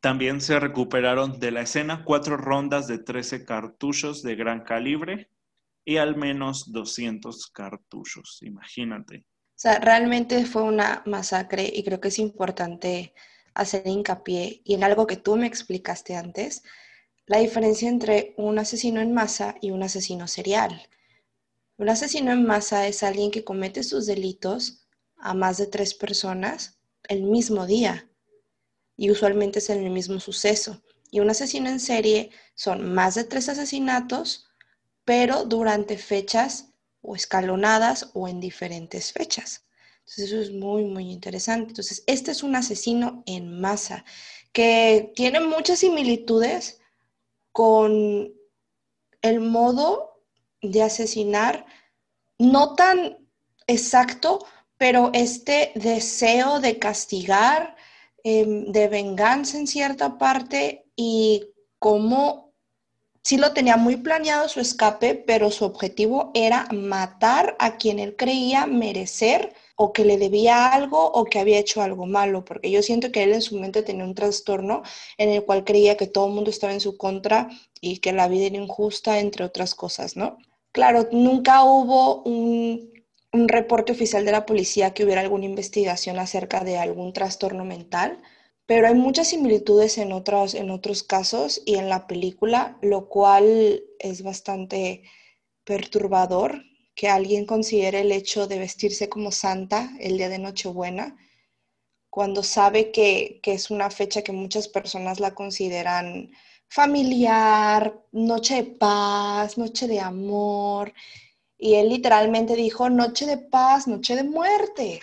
También 0.00 0.40
se 0.40 0.60
recuperaron 0.60 1.40
de 1.40 1.50
la 1.50 1.62
escena 1.62 2.04
cuatro 2.04 2.36
rondas 2.36 2.86
de 2.86 2.98
13 2.98 3.44
cartuchos 3.44 4.22
de 4.22 4.36
gran 4.36 4.62
calibre 4.62 5.28
y 5.84 5.96
al 5.96 6.14
menos 6.14 6.72
200 6.72 7.48
cartuchos, 7.48 8.38
imagínate. 8.42 9.24
O 9.26 9.58
sea, 9.62 9.80
realmente 9.80 10.44
fue 10.46 10.62
una 10.62 11.02
masacre 11.04 11.68
y 11.74 11.82
creo 11.82 12.00
que 12.00 12.08
es 12.08 12.20
importante 12.20 13.14
hacer 13.52 13.84
hincapié 13.84 14.62
y 14.64 14.74
en 14.74 14.84
algo 14.84 15.08
que 15.08 15.16
tú 15.16 15.36
me 15.36 15.48
explicaste 15.48 16.14
antes, 16.14 16.62
la 17.26 17.38
diferencia 17.38 17.88
entre 17.88 18.34
un 18.36 18.60
asesino 18.60 19.00
en 19.00 19.12
masa 19.12 19.56
y 19.60 19.72
un 19.72 19.82
asesino 19.82 20.28
serial. 20.28 20.88
Un 21.78 21.88
asesino 21.88 22.30
en 22.30 22.46
masa 22.46 22.86
es 22.86 23.02
alguien 23.02 23.32
que 23.32 23.42
comete 23.42 23.82
sus 23.82 24.06
delitos 24.06 24.86
a 25.16 25.34
más 25.34 25.58
de 25.58 25.66
tres 25.66 25.94
personas 25.94 26.78
el 27.08 27.22
mismo 27.22 27.66
día 27.66 28.08
y 28.96 29.10
usualmente 29.10 29.58
es 29.58 29.70
en 29.70 29.84
el 29.84 29.90
mismo 29.90 30.20
suceso. 30.20 30.82
Y 31.10 31.20
un 31.20 31.30
asesino 31.30 31.68
en 31.68 31.80
serie 31.80 32.30
son 32.54 32.94
más 32.94 33.14
de 33.14 33.24
tres 33.24 33.48
asesinatos, 33.48 34.48
pero 35.04 35.44
durante 35.44 35.98
fechas 35.98 36.72
o 37.00 37.16
escalonadas 37.16 38.10
o 38.14 38.28
en 38.28 38.40
diferentes 38.40 39.12
fechas. 39.12 39.66
Entonces 40.00 40.24
eso 40.26 40.40
es 40.40 40.52
muy, 40.52 40.84
muy 40.84 41.10
interesante. 41.10 41.68
Entonces, 41.68 42.02
este 42.06 42.30
es 42.30 42.42
un 42.42 42.56
asesino 42.56 43.22
en 43.26 43.60
masa 43.60 44.04
que 44.52 45.12
tiene 45.14 45.40
muchas 45.40 45.80
similitudes 45.80 46.80
con 47.52 48.32
el 49.22 49.40
modo 49.40 50.22
de 50.60 50.82
asesinar, 50.82 51.66
no 52.38 52.74
tan 52.74 53.28
exacto, 53.66 54.44
pero 54.82 55.10
este 55.12 55.70
deseo 55.76 56.58
de 56.58 56.80
castigar, 56.80 57.76
em, 58.24 58.64
de 58.72 58.88
venganza 58.88 59.56
en 59.56 59.68
cierta 59.68 60.18
parte 60.18 60.86
y 60.96 61.44
cómo 61.78 62.52
sí 63.22 63.36
lo 63.36 63.52
tenía 63.52 63.76
muy 63.76 63.98
planeado 63.98 64.48
su 64.48 64.58
escape, 64.58 65.14
pero 65.14 65.52
su 65.52 65.64
objetivo 65.64 66.32
era 66.34 66.66
matar 66.72 67.54
a 67.60 67.76
quien 67.76 68.00
él 68.00 68.16
creía 68.16 68.66
merecer 68.66 69.54
o 69.76 69.92
que 69.92 70.04
le 70.04 70.18
debía 70.18 70.72
algo 70.72 71.12
o 71.12 71.26
que 71.26 71.38
había 71.38 71.60
hecho 71.60 71.80
algo 71.80 72.06
malo, 72.06 72.44
porque 72.44 72.72
yo 72.72 72.82
siento 72.82 73.12
que 73.12 73.22
él 73.22 73.34
en 73.34 73.42
su 73.42 73.60
mente 73.60 73.84
tenía 73.84 74.04
un 74.04 74.16
trastorno 74.16 74.82
en 75.16 75.28
el 75.28 75.44
cual 75.44 75.62
creía 75.62 75.96
que 75.96 76.08
todo 76.08 76.26
el 76.26 76.34
mundo 76.34 76.50
estaba 76.50 76.72
en 76.72 76.80
su 76.80 76.96
contra 76.96 77.48
y 77.80 77.98
que 77.98 78.12
la 78.12 78.26
vida 78.26 78.46
era 78.46 78.56
injusta, 78.56 79.20
entre 79.20 79.44
otras 79.44 79.76
cosas, 79.76 80.16
¿no? 80.16 80.38
Claro, 80.72 81.08
nunca 81.12 81.62
hubo 81.62 82.22
un 82.24 82.91
un 83.32 83.48
reporte 83.48 83.92
oficial 83.92 84.24
de 84.24 84.32
la 84.32 84.46
policía 84.46 84.92
que 84.94 85.04
hubiera 85.04 85.22
alguna 85.22 85.46
investigación 85.46 86.18
acerca 86.18 86.64
de 86.64 86.78
algún 86.78 87.12
trastorno 87.12 87.64
mental, 87.64 88.20
pero 88.66 88.86
hay 88.86 88.94
muchas 88.94 89.28
similitudes 89.28 89.98
en 89.98 90.12
otros, 90.12 90.54
en 90.54 90.70
otros 90.70 91.02
casos 91.02 91.62
y 91.64 91.76
en 91.76 91.88
la 91.88 92.06
película, 92.06 92.78
lo 92.82 93.08
cual 93.08 93.82
es 93.98 94.22
bastante 94.22 95.02
perturbador 95.64 96.62
que 96.94 97.08
alguien 97.08 97.46
considere 97.46 98.00
el 98.00 98.12
hecho 98.12 98.46
de 98.46 98.58
vestirse 98.58 99.08
como 99.08 99.32
santa 99.32 99.90
el 100.00 100.18
día 100.18 100.28
de 100.28 100.38
Nochebuena, 100.38 101.16
cuando 102.10 102.42
sabe 102.42 102.92
que, 102.92 103.40
que 103.42 103.54
es 103.54 103.70
una 103.70 103.88
fecha 103.90 104.22
que 104.22 104.32
muchas 104.32 104.68
personas 104.68 105.18
la 105.18 105.34
consideran 105.34 106.30
familiar, 106.68 107.98
noche 108.12 108.56
de 108.56 108.64
paz, 108.64 109.56
noche 109.56 109.88
de 109.88 110.00
amor. 110.00 110.92
Y 111.62 111.76
él 111.76 111.90
literalmente 111.90 112.56
dijo, 112.56 112.90
noche 112.90 113.24
de 113.24 113.38
paz, 113.38 113.86
noche 113.86 114.16
de 114.16 114.24
muerte. 114.24 115.00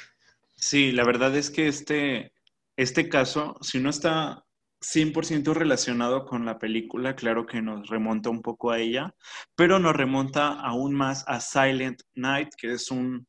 Sí, 0.57 0.91
la 0.91 1.05
verdad 1.05 1.33
es 1.37 1.49
que 1.49 1.69
este, 1.69 2.33
este 2.75 3.07
caso, 3.07 3.55
si 3.61 3.79
no 3.79 3.89
está 3.89 4.43
100% 4.81 5.53
relacionado 5.53 6.25
con 6.25 6.45
la 6.45 6.59
película, 6.59 7.15
claro 7.15 7.45
que 7.45 7.61
nos 7.61 7.87
remonta 7.87 8.29
un 8.29 8.41
poco 8.41 8.71
a 8.71 8.79
ella, 8.79 9.15
pero 9.55 9.79
nos 9.79 9.95
remonta 9.95 10.59
aún 10.59 10.93
más 10.93 11.23
a 11.27 11.39
Silent 11.39 12.01
Night, 12.15 12.49
que 12.57 12.73
es 12.73 12.91
un 12.91 13.25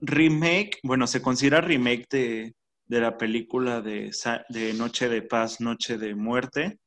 remake, 0.00 0.78
bueno, 0.84 1.06
se 1.06 1.20
considera 1.20 1.60
remake 1.60 2.06
de, 2.08 2.54
de 2.86 3.00
la 3.00 3.18
película 3.18 3.82
de, 3.82 4.10
de 4.48 4.72
Noche 4.72 5.10
de 5.10 5.20
Paz, 5.20 5.60
Noche 5.60 5.98
de 5.98 6.14
Muerte, 6.14 6.78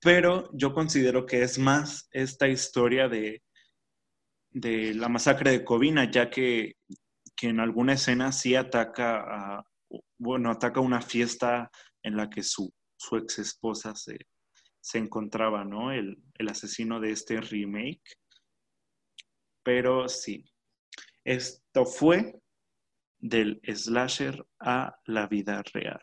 pero 0.00 0.50
yo 0.54 0.74
considero 0.74 1.24
que 1.24 1.42
es 1.42 1.56
más 1.56 2.08
esta 2.10 2.48
historia 2.48 3.08
de, 3.08 3.42
de 4.50 4.94
la 4.94 5.08
masacre 5.08 5.50
de 5.50 5.64
Covina, 5.64 6.10
ya 6.10 6.30
que, 6.30 6.76
en 7.42 7.60
alguna 7.60 7.92
escena 7.92 8.32
sí 8.32 8.56
ataca 8.56 9.20
a, 9.20 9.64
bueno, 10.18 10.50
ataca 10.50 10.80
una 10.80 11.00
fiesta 11.00 11.70
en 12.02 12.16
la 12.16 12.28
que 12.28 12.42
su, 12.42 12.72
su 12.96 13.16
ex 13.16 13.38
esposa 13.38 13.94
se, 13.94 14.18
encontraba, 14.94 15.64
¿no? 15.64 15.92
El, 15.92 16.18
el, 16.34 16.48
asesino 16.48 16.98
de 16.98 17.12
este 17.12 17.40
remake. 17.40 18.16
Pero 19.62 20.08
sí, 20.08 20.50
esto 21.24 21.84
fue 21.84 22.40
del 23.18 23.60
slasher 23.66 24.44
a 24.58 24.98
la 25.04 25.26
vida 25.26 25.62
real. 25.72 26.00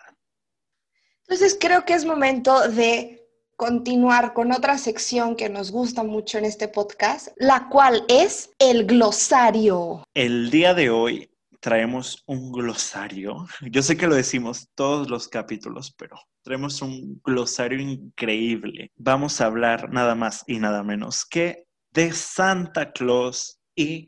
Entonces 1.27 1.57
creo 1.59 1.83
que 1.83 1.93
es 1.93 2.05
momento 2.05 2.69
de 2.69 3.24
continuar 3.55 4.33
con 4.33 4.51
otra 4.51 4.77
sección 4.77 5.35
que 5.35 5.49
nos 5.49 5.71
gusta 5.71 6.03
mucho 6.03 6.37
en 6.37 6.45
este 6.45 6.67
podcast, 6.67 7.29
la 7.37 7.69
cual 7.69 8.03
es 8.09 8.51
el 8.59 8.85
glosario. 8.85 10.03
El 10.13 10.49
día 10.49 10.73
de 10.73 10.89
hoy 10.89 11.29
traemos 11.61 12.23
un 12.27 12.51
glosario. 12.51 13.47
Yo 13.61 13.81
sé 13.81 13.97
que 13.97 14.07
lo 14.07 14.15
decimos 14.15 14.69
todos 14.75 15.09
los 15.09 15.27
capítulos, 15.27 15.93
pero 15.97 16.15
traemos 16.43 16.81
un 16.81 17.21
glosario 17.23 17.79
increíble. 17.79 18.91
Vamos 18.97 19.41
a 19.41 19.45
hablar 19.45 19.91
nada 19.91 20.15
más 20.15 20.43
y 20.47 20.59
nada 20.59 20.83
menos 20.83 21.25
que 21.25 21.65
de 21.91 22.11
Santa 22.11 22.91
Claus 22.91 23.59
y 23.75 24.07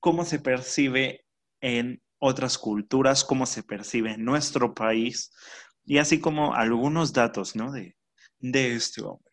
cómo 0.00 0.24
se 0.24 0.38
percibe 0.38 1.24
en 1.60 2.02
otras 2.18 2.58
culturas, 2.58 3.24
cómo 3.24 3.46
se 3.46 3.62
percibe 3.62 4.12
en 4.12 4.24
nuestro 4.24 4.74
país 4.74 5.32
y 5.84 5.98
así 5.98 6.20
como 6.20 6.54
algunos 6.54 7.12
datos, 7.14 7.56
¿no? 7.56 7.72
De, 7.72 7.96
de 8.38 8.74
este 8.74 9.02
hombre. 9.02 9.24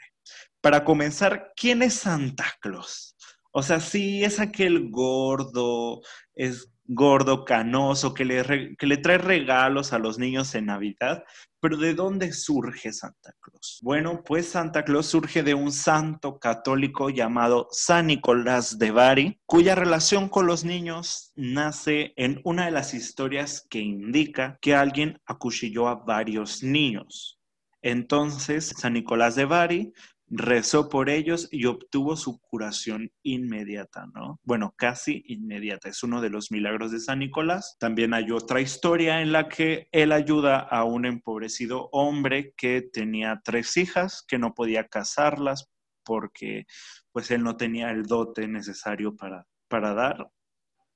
Para 0.61 0.83
comenzar, 0.83 1.51
¿quién 1.55 1.81
es 1.81 1.93
Santa 1.93 2.45
Claus? 2.59 3.15
O 3.51 3.63
sea, 3.63 3.79
sí 3.79 4.23
es 4.23 4.39
aquel 4.39 4.89
gordo, 4.89 6.01
es 6.33 6.71
gordo, 6.87 7.45
canoso, 7.45 8.13
que 8.13 8.25
le, 8.25 8.75
que 8.77 8.87
le 8.87 8.97
trae 8.97 9.17
regalos 9.17 9.93
a 9.93 9.99
los 9.99 10.19
niños 10.19 10.53
en 10.55 10.67
Navidad, 10.67 11.23
pero 11.59 11.77
¿de 11.77 11.95
dónde 11.95 12.31
surge 12.31 12.93
Santa 12.93 13.33
Claus? 13.39 13.79
Bueno, 13.81 14.23
pues 14.23 14.49
Santa 14.49 14.83
Claus 14.83 15.07
surge 15.07 15.41
de 15.41 15.55
un 15.55 15.71
santo 15.71 16.37
católico 16.37 17.09
llamado 17.09 17.67
San 17.71 18.07
Nicolás 18.07 18.77
de 18.77 18.91
Bari, 18.91 19.39
cuya 19.45 19.73
relación 19.73 20.29
con 20.29 20.45
los 20.45 20.63
niños 20.63 21.31
nace 21.35 22.13
en 22.17 22.39
una 22.43 22.65
de 22.65 22.71
las 22.71 22.93
historias 22.93 23.65
que 23.69 23.79
indica 23.79 24.59
que 24.61 24.75
alguien 24.75 25.19
acuchilló 25.25 25.87
a 25.87 25.95
varios 25.95 26.61
niños. 26.61 27.39
Entonces, 27.86 28.73
San 28.75 28.93
Nicolás 28.93 29.36
de 29.36 29.45
Bari 29.45 29.93
rezó 30.27 30.89
por 30.89 31.07
ellos 31.07 31.47
y 31.51 31.65
obtuvo 31.65 32.15
su 32.15 32.39
curación 32.39 33.11
inmediata, 33.21 34.07
¿no? 34.11 34.39
Bueno, 34.41 34.73
casi 34.75 35.23
inmediata. 35.27 35.88
Es 35.88 36.01
uno 36.01 36.19
de 36.19 36.31
los 36.31 36.51
milagros 36.51 36.91
de 36.91 36.99
San 36.99 37.19
Nicolás. 37.19 37.77
También 37.79 38.15
hay 38.15 38.31
otra 38.31 38.59
historia 38.59 39.21
en 39.21 39.31
la 39.31 39.49
que 39.49 39.88
él 39.91 40.13
ayuda 40.13 40.57
a 40.57 40.83
un 40.83 41.05
empobrecido 41.05 41.89
hombre 41.91 42.55
que 42.57 42.81
tenía 42.81 43.39
tres 43.43 43.77
hijas, 43.77 44.25
que 44.27 44.39
no 44.39 44.55
podía 44.55 44.88
casarlas 44.88 45.69
porque 46.03 46.65
pues 47.11 47.29
él 47.29 47.43
no 47.43 47.55
tenía 47.55 47.91
el 47.91 48.07
dote 48.07 48.47
necesario 48.47 49.15
para, 49.15 49.45
para 49.67 49.93
dar. 49.93 50.31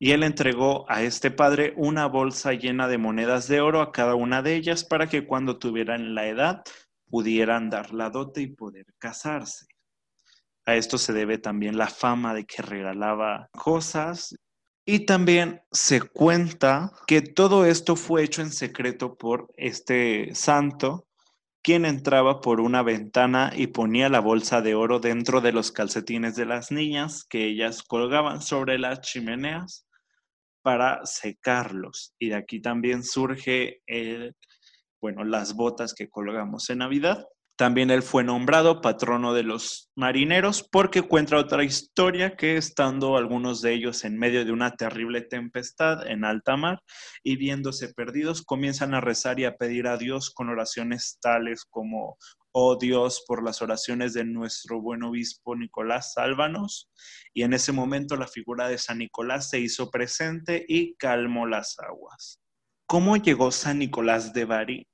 Y 0.01 0.11
él 0.11 0.23
entregó 0.23 0.89
a 0.89 1.03
este 1.03 1.29
padre 1.29 1.73
una 1.75 2.05
bolsa 2.05 2.53
llena 2.53 2.87
de 2.87 2.97
monedas 2.97 3.49
de 3.49 3.59
oro 3.59 3.81
a 3.81 3.91
cada 3.91 4.15
una 4.15 4.41
de 4.41 4.55
ellas 4.55 4.85
para 4.85 5.07
que 5.07 5.27
cuando 5.27 5.59
tuvieran 5.59 6.15
la 6.15 6.25
edad 6.27 6.63
pudieran 7.09 7.69
dar 7.69 7.93
la 7.93 8.09
dote 8.09 8.41
y 8.41 8.47
poder 8.47 8.85
casarse. 8.97 9.65
A 10.65 10.75
esto 10.75 10.97
se 10.97 11.11
debe 11.11 11.37
también 11.37 11.77
la 11.77 11.87
fama 11.87 12.33
de 12.33 12.45
que 12.45 12.61
regalaba 12.61 13.49
cosas. 13.51 14.35
Y 14.85 15.05
también 15.05 15.61
se 15.71 16.01
cuenta 16.01 16.93
que 17.05 17.21
todo 17.21 17.65
esto 17.65 17.97
fue 17.97 18.23
hecho 18.23 18.41
en 18.41 18.51
secreto 18.51 19.17
por 19.17 19.51
este 19.57 20.33
santo, 20.33 21.07
quien 21.61 21.83
entraba 21.85 22.39
por 22.39 22.61
una 22.61 22.83
ventana 22.83 23.51
y 23.53 23.67
ponía 23.67 24.07
la 24.07 24.21
bolsa 24.21 24.61
de 24.61 24.75
oro 24.75 24.99
dentro 24.99 25.41
de 25.41 25.51
los 25.51 25.73
calcetines 25.73 26.35
de 26.37 26.45
las 26.45 26.71
niñas 26.71 27.25
que 27.25 27.47
ellas 27.47 27.83
colgaban 27.83 28.41
sobre 28.41 28.79
las 28.79 29.01
chimeneas 29.01 29.88
para 30.61 31.05
secarlos. 31.05 32.13
Y 32.19 32.29
de 32.29 32.35
aquí 32.35 32.61
también 32.61 33.03
surge 33.03 33.81
el, 33.87 34.35
bueno, 35.01 35.23
las 35.23 35.55
botas 35.55 35.93
que 35.93 36.09
colgamos 36.09 36.69
en 36.69 36.79
Navidad. 36.79 37.25
También 37.59 37.91
él 37.91 38.03
fue 38.03 38.23
nombrado 38.23 38.79
patrono 38.79 39.33
de 39.33 39.43
los 39.43 39.91
marineros 39.93 40.63
porque 40.63 41.01
cuenta 41.01 41.35
otra 41.35 41.65
historia 41.65 42.37
que 42.37 42.55
estando 42.55 43.17
algunos 43.17 43.61
de 43.61 43.73
ellos 43.73 44.05
en 44.05 44.17
medio 44.17 44.45
de 44.45 44.53
una 44.53 44.77
terrible 44.77 45.19
tempestad 45.19 46.07
en 46.07 46.23
alta 46.23 46.55
mar 46.55 46.81
y 47.21 47.35
viéndose 47.35 47.93
perdidos, 47.93 48.43
comienzan 48.43 48.93
a 48.93 49.01
rezar 49.01 49.41
y 49.41 49.43
a 49.43 49.57
pedir 49.57 49.87
a 49.87 49.97
Dios 49.97 50.29
con 50.29 50.47
oraciones 50.47 51.17
tales 51.21 51.65
como, 51.69 52.17
oh 52.53 52.77
Dios, 52.77 53.25
por 53.27 53.43
las 53.43 53.61
oraciones 53.61 54.13
de 54.13 54.23
nuestro 54.23 54.79
buen 54.81 55.03
obispo 55.03 55.53
Nicolás, 55.53 56.13
sálvanos. 56.13 56.89
Y 57.33 57.43
en 57.43 57.51
ese 57.51 57.73
momento 57.73 58.15
la 58.15 58.27
figura 58.27 58.69
de 58.69 58.77
San 58.77 58.99
Nicolás 58.99 59.49
se 59.49 59.59
hizo 59.59 59.91
presente 59.91 60.63
y 60.65 60.95
calmó 60.95 61.45
las 61.45 61.77
aguas. 61.79 62.39
¿Cómo 62.87 63.17
llegó 63.17 63.51
San 63.51 63.79
Nicolás 63.79 64.31
de 64.31 64.45
Bari 64.45 64.88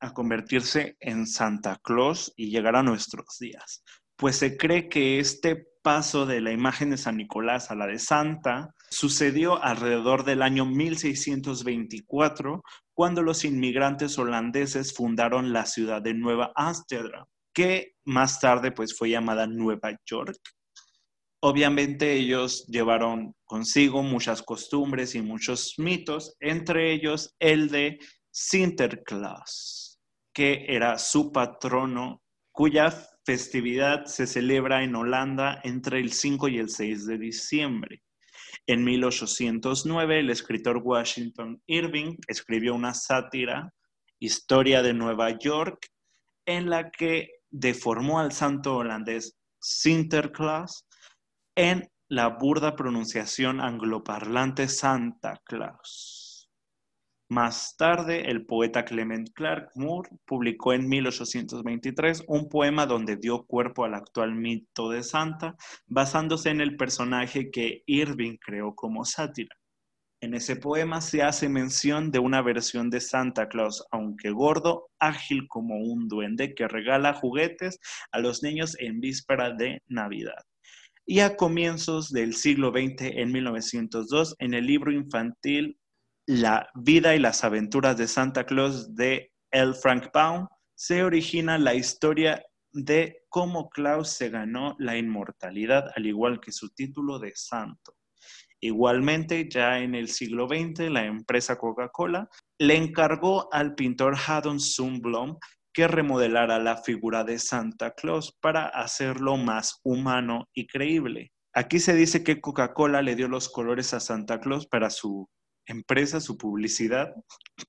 a 0.00 0.12
convertirse 0.12 0.96
en 1.00 1.26
Santa 1.26 1.78
Claus 1.82 2.32
y 2.36 2.50
llegar 2.50 2.76
a 2.76 2.82
nuestros 2.82 3.38
días? 3.38 3.82
Pues 4.16 4.36
se 4.36 4.56
cree 4.56 4.88
que 4.88 5.18
este 5.18 5.66
paso 5.82 6.26
de 6.26 6.40
la 6.40 6.52
imagen 6.52 6.90
de 6.90 6.98
San 6.98 7.16
Nicolás 7.16 7.70
a 7.70 7.74
la 7.74 7.86
de 7.86 7.98
Santa 7.98 8.74
sucedió 8.90 9.62
alrededor 9.62 10.24
del 10.24 10.42
año 10.42 10.66
1624, 10.66 12.62
cuando 12.92 13.22
los 13.22 13.44
inmigrantes 13.44 14.18
holandeses 14.18 14.94
fundaron 14.94 15.52
la 15.52 15.64
ciudad 15.64 16.02
de 16.02 16.14
Nueva 16.14 16.52
Ámsterdam, 16.54 17.24
que 17.54 17.94
más 18.04 18.40
tarde 18.40 18.72
pues 18.72 18.96
fue 18.96 19.10
llamada 19.10 19.46
Nueva 19.46 19.96
York. 20.04 20.36
Obviamente 21.42 22.12
ellos 22.12 22.66
llevaron 22.66 23.34
consigo 23.44 24.02
muchas 24.02 24.42
costumbres 24.42 25.14
y 25.14 25.22
muchos 25.22 25.74
mitos, 25.78 26.36
entre 26.40 26.92
ellos 26.92 27.34
el 27.38 27.70
de 27.70 27.98
Sinterklaas, 28.30 29.89
que 30.32 30.66
era 30.68 30.98
su 30.98 31.32
patrono, 31.32 32.22
cuya 32.52 32.90
festividad 33.24 34.06
se 34.06 34.26
celebra 34.26 34.82
en 34.82 34.94
Holanda 34.94 35.60
entre 35.64 36.00
el 36.00 36.12
5 36.12 36.48
y 36.48 36.58
el 36.58 36.68
6 36.68 37.06
de 37.06 37.18
diciembre. 37.18 38.02
En 38.66 38.84
1809, 38.84 40.20
el 40.20 40.30
escritor 40.30 40.80
Washington 40.82 41.62
Irving 41.66 42.16
escribió 42.26 42.74
una 42.74 42.94
sátira, 42.94 43.72
Historia 44.18 44.82
de 44.82 44.92
Nueva 44.92 45.38
York, 45.38 45.88
en 46.46 46.68
la 46.68 46.90
que 46.90 47.30
deformó 47.50 48.20
al 48.20 48.32
santo 48.32 48.76
holandés 48.76 49.36
Sinterklaas 49.60 50.86
en 51.56 51.90
la 52.08 52.28
burda 52.28 52.76
pronunciación 52.76 53.60
angloparlante 53.60 54.68
Santa 54.68 55.40
Claus. 55.44 56.19
Más 57.30 57.76
tarde, 57.76 58.28
el 58.28 58.44
poeta 58.44 58.84
Clement 58.84 59.30
Clark 59.32 59.70
Moore 59.76 60.10
publicó 60.26 60.72
en 60.72 60.88
1823 60.88 62.24
un 62.26 62.48
poema 62.48 62.86
donde 62.86 63.14
dio 63.14 63.44
cuerpo 63.44 63.84
al 63.84 63.94
actual 63.94 64.34
mito 64.34 64.90
de 64.90 65.04
Santa, 65.04 65.54
basándose 65.86 66.50
en 66.50 66.60
el 66.60 66.76
personaje 66.76 67.52
que 67.52 67.84
Irving 67.86 68.36
creó 68.44 68.74
como 68.74 69.04
sátira. 69.04 69.54
En 70.20 70.34
ese 70.34 70.56
poema 70.56 71.00
se 71.00 71.22
hace 71.22 71.48
mención 71.48 72.10
de 72.10 72.18
una 72.18 72.42
versión 72.42 72.90
de 72.90 73.00
Santa 73.00 73.48
Claus, 73.48 73.86
aunque 73.92 74.32
gordo, 74.32 74.88
ágil 74.98 75.46
como 75.46 75.76
un 75.76 76.08
duende 76.08 76.52
que 76.52 76.66
regala 76.66 77.14
juguetes 77.14 77.78
a 78.10 78.18
los 78.18 78.42
niños 78.42 78.76
en 78.80 78.98
víspera 78.98 79.54
de 79.54 79.80
Navidad. 79.86 80.42
y 81.06 81.20
a 81.20 81.36
comienzos 81.36 82.10
del 82.10 82.34
siglo 82.34 82.70
XX, 82.70 83.16
en 83.16 83.32
1902, 83.32 84.36
en 84.38 84.54
el 84.54 84.66
libro 84.66 84.92
infantil 84.92 85.79
La 86.26 86.68
vida 86.74 87.14
y 87.14 87.18
las 87.18 87.44
aventuras 87.44 87.96
de 87.96 88.06
Santa 88.06 88.44
Claus 88.44 88.94
de 88.94 89.32
L. 89.50 89.74
Frank 89.74 90.10
Baum, 90.12 90.46
se 90.74 91.02
origina 91.04 91.58
la 91.58 91.74
historia 91.74 92.42
de 92.72 93.24
cómo 93.28 93.68
Claus 93.68 94.10
se 94.10 94.30
ganó 94.30 94.76
la 94.78 94.96
inmortalidad, 94.96 95.90
al 95.94 96.06
igual 96.06 96.40
que 96.40 96.52
su 96.52 96.70
título 96.70 97.18
de 97.18 97.32
santo. 97.34 97.96
Igualmente, 98.60 99.48
ya 99.48 99.78
en 99.78 99.94
el 99.94 100.08
siglo 100.08 100.46
XX, 100.46 100.90
la 100.90 101.04
empresa 101.04 101.56
Coca-Cola 101.56 102.28
le 102.58 102.76
encargó 102.76 103.52
al 103.52 103.74
pintor 103.74 104.14
Haddon 104.16 104.60
Sundblom 104.60 105.38
que 105.72 105.88
remodelara 105.88 106.58
la 106.58 106.76
figura 106.76 107.24
de 107.24 107.38
Santa 107.38 107.92
Claus 107.92 108.36
para 108.40 108.66
hacerlo 108.66 109.36
más 109.36 109.80
humano 109.82 110.48
y 110.52 110.66
creíble. 110.66 111.32
Aquí 111.54 111.80
se 111.80 111.94
dice 111.94 112.22
que 112.22 112.40
Coca-Cola 112.40 113.02
le 113.02 113.16
dio 113.16 113.28
los 113.28 113.48
colores 113.48 113.94
a 113.94 114.00
Santa 114.00 114.40
Claus 114.40 114.66
para 114.66 114.90
su 114.90 115.28
empresa, 115.70 116.20
su 116.20 116.36
publicidad, 116.36 117.14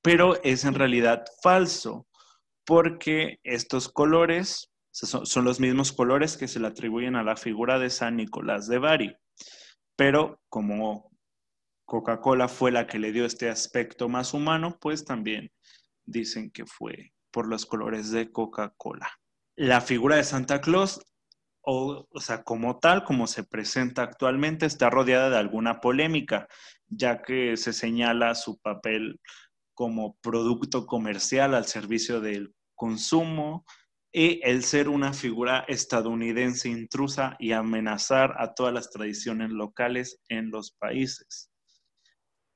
pero 0.02 0.42
es 0.44 0.66
en 0.66 0.74
realidad 0.74 1.24
falso, 1.42 2.08
porque 2.66 3.40
estos 3.44 3.90
colores 3.90 4.72
son, 4.92 5.46
los 5.46 5.60
mismos 5.60 5.92
colores 5.92 6.38
que 6.38 6.48
se 6.48 6.60
le 6.60 6.68
atribuyen 6.68 7.16
a 7.16 7.24
la 7.24 7.36
figura 7.36 7.80
de 7.80 7.90
San 7.90 8.18
Nicolás 8.18 8.68
de 8.68 8.78
Bari. 8.78 9.16
Pero 9.96 10.42
como 10.50 11.12
Coca-Cola 11.86 12.48
fue 12.48 12.72
la 12.72 12.88
que 12.88 13.00
le 13.00 13.12
dio 13.12 13.26
este 13.26 13.50
aspecto 13.50 14.10
más 14.10 14.34
humano, 14.34 14.78
pues 14.82 15.06
también 15.06 15.52
dicen 16.06 16.52
que 16.52 16.66
fue 16.66 17.14
por 17.32 17.48
los 17.48 17.66
colores 17.66 18.12
de 18.12 18.32
Coca-Cola. 18.32 19.10
La 19.56 19.82
figura 19.82 20.18
de 20.18 20.24
Santa 20.24 20.60
Claus, 20.62 21.02
o, 21.64 22.08
sea, 22.20 22.44
como 22.44 22.80
tal, 22.80 23.04
como 23.04 23.28
se 23.28 23.44
presenta 23.44 24.04
actualmente, 24.04 24.66
está 24.66 24.90
rodeada 24.90 25.30
de 25.30 25.38
alguna 25.38 25.80
polémica, 25.80 26.48
ya 26.88 27.22
que 27.22 27.58
se 27.58 27.74
señala 27.74 28.36
su 28.36 28.60
papel 28.60 29.20
como 29.74 30.18
producto 30.22 30.86
comercial 30.86 31.56
al 31.56 31.66
servicio 31.66 32.20
del 32.20 32.54
consumo 32.76 33.66
y 34.12 34.42
el 34.44 34.64
ser 34.64 34.90
una 34.90 35.14
figura 35.14 35.64
estadounidense 35.68 36.68
intrusa 36.68 37.36
y 37.40 37.54
amenazar 37.54 38.36
a 38.38 38.54
todas 38.54 38.74
las 38.74 38.90
tradiciones 38.90 39.52
locales 39.52 40.20
en 40.28 40.52
los 40.52 40.72
países. 40.72 41.50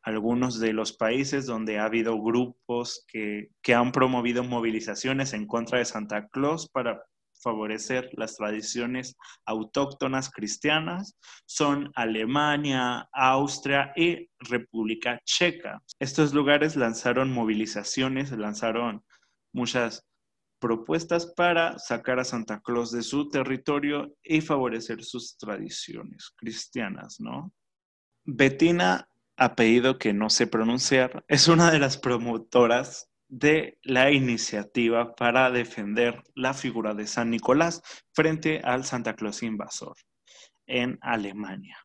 Algunos 0.02 0.60
de 0.60 0.73
los 0.73 0.94
países 0.94 1.45
donde 1.45 1.80
ha 1.80 1.86
habido 1.86 2.22
grupos 2.22 3.06
que, 3.07 3.49
han 3.73 3.91
promovido 3.91 4.44
movilizaciones 4.44 5.34
en 5.34 5.48
contra 5.48 5.80
de 5.80 5.86
Santa 5.86 6.27
Claus 6.27 6.69
para 6.69 7.03
favorecer 7.46 8.10
las 8.14 8.36
tradiciones 8.38 9.16
autóctonas 9.46 10.32
cristianas 10.32 11.16
son 11.46 11.92
Alemania, 11.94 13.08
Austria 13.14 13.94
y 13.96 14.28
República 14.40 15.22
Checa. 15.24 15.82
Estos 16.00 16.34
lugares 16.34 16.76
lanzaron 16.76 17.32
movilizaciones, 17.32 18.32
lanzaron 18.32 19.06
muchas 19.54 20.04
propuestas 20.60 21.28
para 21.28 21.78
sacar 21.78 22.20
a 22.20 22.24
Santa 22.24 22.60
Claus 22.62 22.92
de 22.92 23.04
su 23.04 23.30
territorio 23.30 24.16
y 24.24 24.42
favorecer 24.42 25.04
sus 25.04 25.38
tradiciones 25.38 26.34
cristianas, 26.36 27.20
¿no? 27.20 27.54
Betina 28.26 29.08
apellido 29.38 30.00
que 30.00 30.14
no 30.14 30.32
sé 30.32 30.48
pronunciar, 30.48 31.24
es 31.28 31.48
una 31.48 31.70
de 31.70 31.78
las 31.78 31.98
promotoras 31.98 33.12
de 33.27 33.80
la 33.84 34.11
iniciativa 34.11 35.15
para 35.15 35.52
defender 35.52 36.23
la 36.35 36.53
figura 36.53 36.93
de 36.93 37.07
San 37.07 37.30
Nicolás 37.30 37.81
frente 38.14 38.61
al 38.64 38.85
Santa 38.85 39.15
Claus 39.15 39.43
invasor 39.43 39.95
en 40.68 40.97
Alemania. 41.02 41.77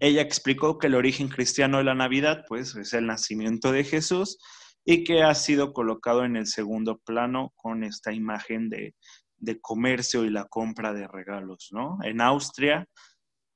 Ella 0.00 0.22
explicó 0.22 0.78
que 0.78 0.86
el 0.86 0.94
origen 0.94 1.28
cristiano 1.28 1.78
de 1.78 1.84
la 1.84 1.94
Navidad 1.94 2.44
pues, 2.48 2.74
es 2.76 2.94
el 2.94 3.06
nacimiento 3.06 3.72
de 3.72 3.84
Jesús 3.84 4.38
y 4.84 5.04
que 5.04 5.22
ha 5.22 5.34
sido 5.34 5.72
colocado 5.72 6.24
en 6.24 6.36
el 6.36 6.46
segundo 6.46 6.98
plano 6.98 7.52
con 7.56 7.84
esta 7.84 8.12
imagen 8.12 8.68
de, 8.68 8.94
de 9.36 9.60
comercio 9.60 10.24
y 10.24 10.30
la 10.30 10.44
compra 10.44 10.92
de 10.94 11.06
regalos. 11.08 11.68
¿no? 11.72 11.98
En 12.02 12.20
Austria 12.20 12.88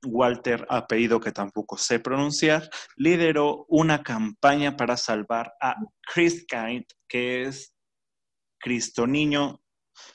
Walter, 0.04 0.66
apellido 0.68 1.20
que 1.20 1.32
tampoco 1.32 1.76
sé 1.76 2.00
pronunciar, 2.00 2.68
lideró 2.96 3.66
una 3.68 4.02
campaña 4.02 4.76
para 4.76 4.96
salvar 4.96 5.52
a 5.60 5.76
Christkind, 6.12 6.84
que 7.08 7.42
es 7.42 7.74
Cristo 8.58 9.06
Niño 9.06 9.60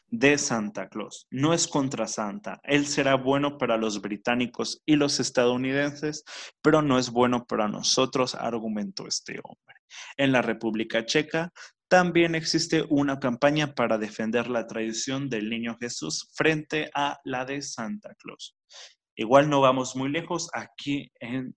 de 0.07 0.37
Santa 0.37 0.89
Claus. 0.89 1.27
No 1.29 1.53
es 1.53 1.67
contra 1.67 2.07
Santa. 2.07 2.59
Él 2.63 2.87
será 2.87 3.15
bueno 3.15 3.57
para 3.57 3.77
los 3.77 4.01
británicos 4.01 4.81
y 4.85 4.95
los 4.95 5.19
estadounidenses, 5.19 6.23
pero 6.61 6.81
no 6.81 6.97
es 6.97 7.09
bueno 7.09 7.45
para 7.45 7.67
nosotros, 7.67 8.35
argumentó 8.35 9.07
este 9.07 9.39
hombre. 9.43 9.75
En 10.17 10.31
la 10.31 10.41
República 10.41 11.05
Checa 11.05 11.51
también 11.87 12.33
existe 12.33 12.83
una 12.89 13.19
campaña 13.19 13.75
para 13.75 13.97
defender 13.97 14.49
la 14.49 14.65
tradición 14.65 15.29
del 15.29 15.49
niño 15.49 15.77
Jesús 15.79 16.29
frente 16.33 16.89
a 16.95 17.19
la 17.23 17.45
de 17.45 17.61
Santa 17.61 18.15
Claus. 18.15 18.55
Igual 19.15 19.49
no 19.49 19.61
vamos 19.61 19.95
muy 19.95 20.09
lejos. 20.09 20.49
Aquí 20.53 21.11
en 21.19 21.55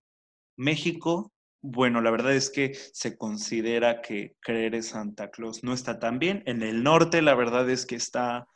México, 0.55 1.31
bueno, 1.61 2.01
la 2.01 2.11
verdad 2.11 2.33
es 2.33 2.49
que 2.49 2.73
se 2.93 3.17
considera 3.17 4.01
que 4.01 4.35
creer 4.39 4.75
en 4.75 4.83
Santa 4.83 5.29
Claus 5.29 5.63
no 5.63 5.73
está 5.73 5.99
tan 5.99 6.19
bien. 6.19 6.43
En 6.45 6.63
el 6.63 6.83
norte, 6.83 7.21
la 7.21 7.35
verdad 7.35 7.69
es 7.69 7.85
que 7.85 7.95
está 7.95 8.47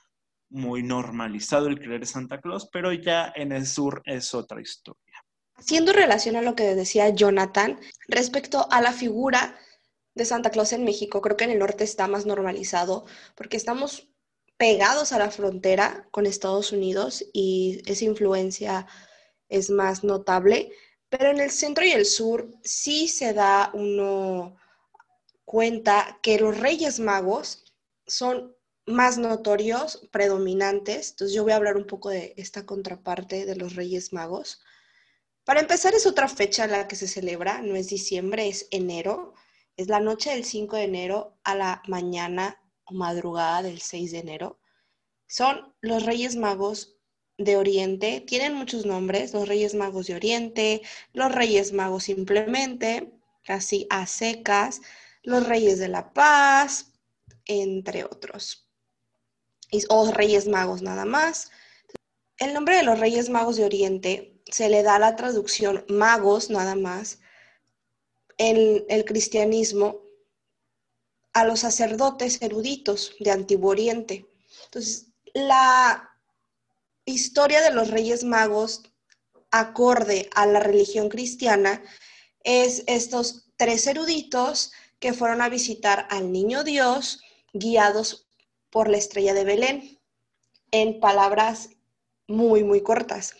muy 0.49 0.83
normalizado 0.83 1.67
el 1.67 1.79
creer 1.79 2.01
en 2.01 2.07
Santa 2.07 2.39
Claus, 2.39 2.69
pero 2.71 2.93
ya 2.93 3.33
en 3.35 3.51
el 3.51 3.65
sur 3.65 4.01
es 4.05 4.33
otra 4.33 4.61
historia. 4.61 5.01
Haciendo 5.55 5.93
relación 5.93 6.35
a 6.35 6.41
lo 6.41 6.55
que 6.55 6.75
decía 6.75 7.09
Jonathan 7.09 7.79
respecto 8.07 8.67
a 8.71 8.81
la 8.81 8.91
figura 8.91 9.57
de 10.15 10.25
Santa 10.25 10.51
Claus 10.51 10.73
en 10.73 10.83
México, 10.83 11.21
creo 11.21 11.37
que 11.37 11.45
en 11.45 11.51
el 11.51 11.59
norte 11.59 11.83
está 11.83 12.07
más 12.07 12.25
normalizado 12.25 13.05
porque 13.35 13.57
estamos 13.57 14.12
pegados 14.63 15.11
a 15.11 15.19
la 15.19 15.29
frontera 15.29 16.07
con 16.09 16.25
Estados 16.25 16.71
Unidos 16.71 17.25
y 17.33 17.81
esa 17.85 18.05
influencia 18.05 18.87
es 19.49 19.69
más 19.69 20.05
notable, 20.05 20.71
pero 21.09 21.31
en 21.31 21.41
el 21.41 21.51
centro 21.51 21.83
y 21.83 21.91
el 21.91 22.05
sur 22.05 22.49
sí 22.63 23.09
se 23.09 23.33
da 23.33 23.71
uno 23.73 24.55
cuenta 25.43 26.17
que 26.23 26.39
los 26.39 26.57
Reyes 26.57 27.01
Magos 27.01 27.73
son 28.07 28.55
más 28.85 29.17
notorios, 29.17 30.07
predominantes. 30.13 31.09
Entonces 31.09 31.35
yo 31.35 31.43
voy 31.43 31.51
a 31.51 31.57
hablar 31.57 31.75
un 31.75 31.85
poco 31.85 32.07
de 32.07 32.33
esta 32.37 32.65
contraparte 32.65 33.45
de 33.45 33.57
los 33.57 33.75
Reyes 33.75 34.13
Magos. 34.13 34.61
Para 35.43 35.59
empezar 35.59 35.93
es 35.93 36.05
otra 36.05 36.29
fecha 36.29 36.67
la 36.67 36.87
que 36.87 36.95
se 36.95 37.09
celebra, 37.09 37.61
no 37.61 37.75
es 37.75 37.89
diciembre, 37.89 38.47
es 38.47 38.69
enero. 38.71 39.33
Es 39.75 39.89
la 39.89 39.99
noche 39.99 40.29
del 40.29 40.45
5 40.45 40.77
de 40.77 40.83
enero 40.83 41.37
a 41.43 41.53
la 41.53 41.81
mañana 41.85 42.62
o 42.85 42.93
madrugada 42.93 43.63
del 43.63 43.81
6 43.81 44.11
de 44.11 44.19
enero. 44.19 44.59
Son 45.27 45.73
los 45.81 46.03
Reyes 46.03 46.35
Magos 46.35 46.97
de 47.37 47.57
Oriente, 47.57 48.21
tienen 48.21 48.53
muchos 48.53 48.85
nombres, 48.85 49.33
los 49.33 49.47
Reyes 49.47 49.73
Magos 49.73 50.07
de 50.07 50.15
Oriente, 50.15 50.81
los 51.13 51.31
Reyes 51.31 51.73
Magos 51.73 52.03
simplemente, 52.03 53.11
casi 53.43 53.87
a 53.89 54.05
secas, 54.05 54.81
los 55.23 55.47
Reyes 55.47 55.79
de 55.79 55.87
la 55.87 56.13
Paz, 56.13 56.93
entre 57.45 58.03
otros. 58.03 58.69
O 59.89 60.11
Reyes 60.11 60.47
Magos 60.47 60.81
nada 60.81 61.05
más. 61.05 61.49
El 62.37 62.53
nombre 62.53 62.77
de 62.77 62.83
los 62.83 62.99
Reyes 62.99 63.29
Magos 63.29 63.55
de 63.57 63.65
Oriente 63.65 64.41
se 64.45 64.69
le 64.69 64.83
da 64.83 64.99
la 64.99 65.15
traducción 65.15 65.83
magos 65.87 66.49
nada 66.49 66.75
más 66.75 67.19
en 68.37 68.85
el 68.89 69.05
cristianismo 69.05 70.02
a 71.33 71.45
los 71.45 71.61
sacerdotes 71.61 72.41
eruditos 72.41 73.15
de 73.19 73.31
Antiguo 73.31 73.71
Oriente. 73.71 74.25
Entonces, 74.65 75.07
la 75.33 76.09
historia 77.05 77.61
de 77.61 77.73
los 77.73 77.89
Reyes 77.89 78.23
Magos, 78.23 78.83
acorde 79.51 80.29
a 80.35 80.45
la 80.45 80.59
religión 80.59 81.09
cristiana, 81.09 81.83
es 82.43 82.83
estos 82.87 83.49
tres 83.57 83.85
eruditos 83.87 84.71
que 84.99 85.13
fueron 85.13 85.41
a 85.41 85.49
visitar 85.49 86.07
al 86.09 86.31
niño 86.31 86.63
Dios 86.63 87.21
guiados 87.53 88.27
por 88.69 88.89
la 88.89 88.97
estrella 88.97 89.33
de 89.33 89.43
Belén, 89.43 89.99
en 90.71 90.99
palabras 90.99 91.69
muy, 92.27 92.63
muy 92.63 92.81
cortas. 92.81 93.35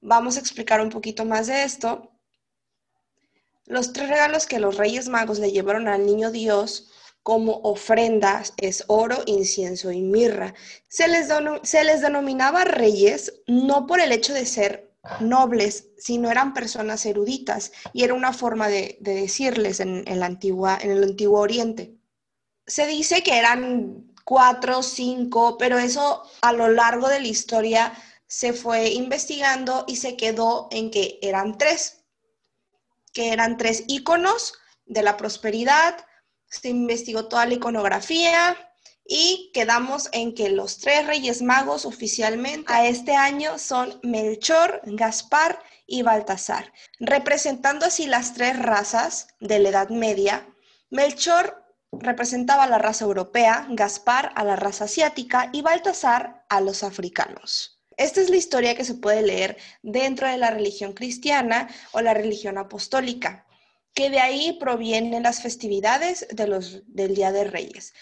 Vamos 0.00 0.36
a 0.36 0.40
explicar 0.40 0.80
un 0.80 0.90
poquito 0.90 1.24
más 1.24 1.46
de 1.46 1.62
esto. 1.64 2.10
Los 3.66 3.92
tres 3.92 4.08
regalos 4.08 4.46
que 4.46 4.58
los 4.58 4.76
Reyes 4.76 5.08
Magos 5.08 5.38
le 5.38 5.52
llevaron 5.52 5.88
al 5.88 6.06
niño 6.06 6.30
Dios 6.30 6.90
como 7.24 7.60
ofrendas 7.62 8.52
es 8.58 8.84
oro, 8.86 9.22
incienso 9.24 9.90
y 9.90 10.02
mirra. 10.02 10.54
Se 10.88 11.08
les, 11.08 11.28
se 11.62 11.82
les 11.82 12.02
denominaba 12.02 12.64
reyes 12.64 13.32
no 13.46 13.86
por 13.86 13.98
el 13.98 14.12
hecho 14.12 14.34
de 14.34 14.44
ser 14.44 14.94
nobles, 15.20 15.88
sino 15.96 16.30
eran 16.30 16.52
personas 16.52 17.06
eruditas 17.06 17.72
y 17.94 18.04
era 18.04 18.12
una 18.12 18.34
forma 18.34 18.68
de, 18.68 18.98
decirles 19.00 19.80
en, 19.80 20.22
antigua, 20.22 20.78
en 20.80 20.90
el 20.90 21.02
antiguo 21.02 21.40
Oriente. 21.40 21.96
Se 22.66 22.86
dice 22.86 23.22
que 23.22 23.38
eran 23.38 24.12
cuatro, 24.24 24.82
cinco, 24.82 25.56
pero 25.56 25.78
eso 25.78 26.22
a 26.42 26.52
lo 26.52 26.68
largo 26.68 27.08
de 27.08 27.20
la 27.20 27.28
historia 27.28 27.94
se 28.26 28.52
fue 28.52 28.90
investigando 28.90 29.84
y 29.88 29.96
se 29.96 30.18
quedó 30.18 30.68
en 30.70 30.90
que 30.90 31.18
eran 31.22 31.56
tres, 31.56 32.04
que 33.14 33.32
eran 33.32 33.56
tres 33.56 33.84
íconos 33.86 34.52
de 34.84 35.02
la 35.02 35.16
prosperidad, 35.16 36.04
se 36.60 36.68
investigó 36.68 37.26
toda 37.26 37.46
la 37.46 37.54
iconografía 37.54 38.56
y 39.06 39.50
quedamos 39.52 40.08
en 40.12 40.34
que 40.34 40.48
los 40.48 40.78
tres 40.78 41.06
reyes 41.06 41.42
magos 41.42 41.84
oficialmente 41.84 42.72
a 42.72 42.86
este 42.86 43.14
año 43.14 43.58
son 43.58 44.00
Melchor, 44.02 44.80
Gaspar 44.84 45.58
y 45.86 46.02
Baltasar, 46.02 46.72
representando 47.00 47.86
así 47.86 48.06
las 48.06 48.34
tres 48.34 48.58
razas 48.58 49.28
de 49.40 49.58
la 49.58 49.68
Edad 49.68 49.88
Media. 49.90 50.46
Melchor 50.90 51.62
representaba 51.92 52.64
a 52.64 52.68
la 52.68 52.78
raza 52.78 53.04
europea, 53.04 53.66
Gaspar 53.70 54.32
a 54.34 54.44
la 54.44 54.56
raza 54.56 54.84
asiática 54.84 55.50
y 55.52 55.60
Baltasar 55.60 56.46
a 56.48 56.60
los 56.60 56.82
africanos. 56.82 57.82
Esta 57.96 58.20
es 58.20 58.30
la 58.30 58.36
historia 58.36 58.74
que 58.74 58.84
se 58.84 58.94
puede 58.94 59.22
leer 59.22 59.56
dentro 59.82 60.28
de 60.28 60.38
la 60.38 60.50
religión 60.50 60.94
cristiana 60.94 61.68
o 61.92 62.00
la 62.00 62.14
religión 62.14 62.58
apostólica, 62.58 63.46
que 63.94 64.10
de 64.10 64.20
ahí 64.20 64.58
provienen 64.58 65.22
las 65.22 65.40
festividades 65.40 66.26
del 66.32 67.14
Día 67.14 67.32
de 67.32 67.44
Reyes. 67.44 67.94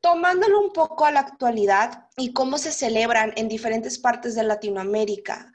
Tomándolo 0.00 0.60
un 0.60 0.72
poco 0.72 1.04
a 1.04 1.10
la 1.10 1.20
actualidad 1.20 2.08
y 2.16 2.32
cómo 2.32 2.56
se 2.56 2.72
celebran 2.72 3.32
en 3.36 3.48
diferentes 3.48 3.98
partes 3.98 4.34
de 4.34 4.44
Latinoamérica 4.44 5.52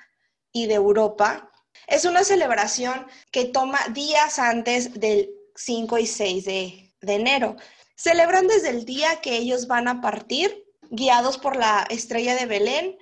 y 0.52 0.68
de 0.68 0.76
Europa, 0.76 1.52
es 1.88 2.06
una 2.06 2.24
celebración 2.24 3.08
que 3.32 3.46
toma 3.46 3.80
días 3.94 4.38
antes 4.38 5.00
del 5.00 5.30
5 5.56 5.98
y 5.98 6.08
6 6.08 6.46
de, 6.46 6.94
de 7.02 7.14
enero. 7.14 7.56
Celebran 7.96 8.48
desde 8.48 8.70
el 8.70 8.86
día 8.86 9.22
que 9.22 9.38
ellos 9.38 9.68
van 9.68 9.88
a 9.88 10.02
partir, 10.02 10.66
guiados 10.90 11.38
por 11.38 11.56
la 11.56 11.88
estrella 11.90 12.36
de 12.36 12.46
Belén, 12.46 12.98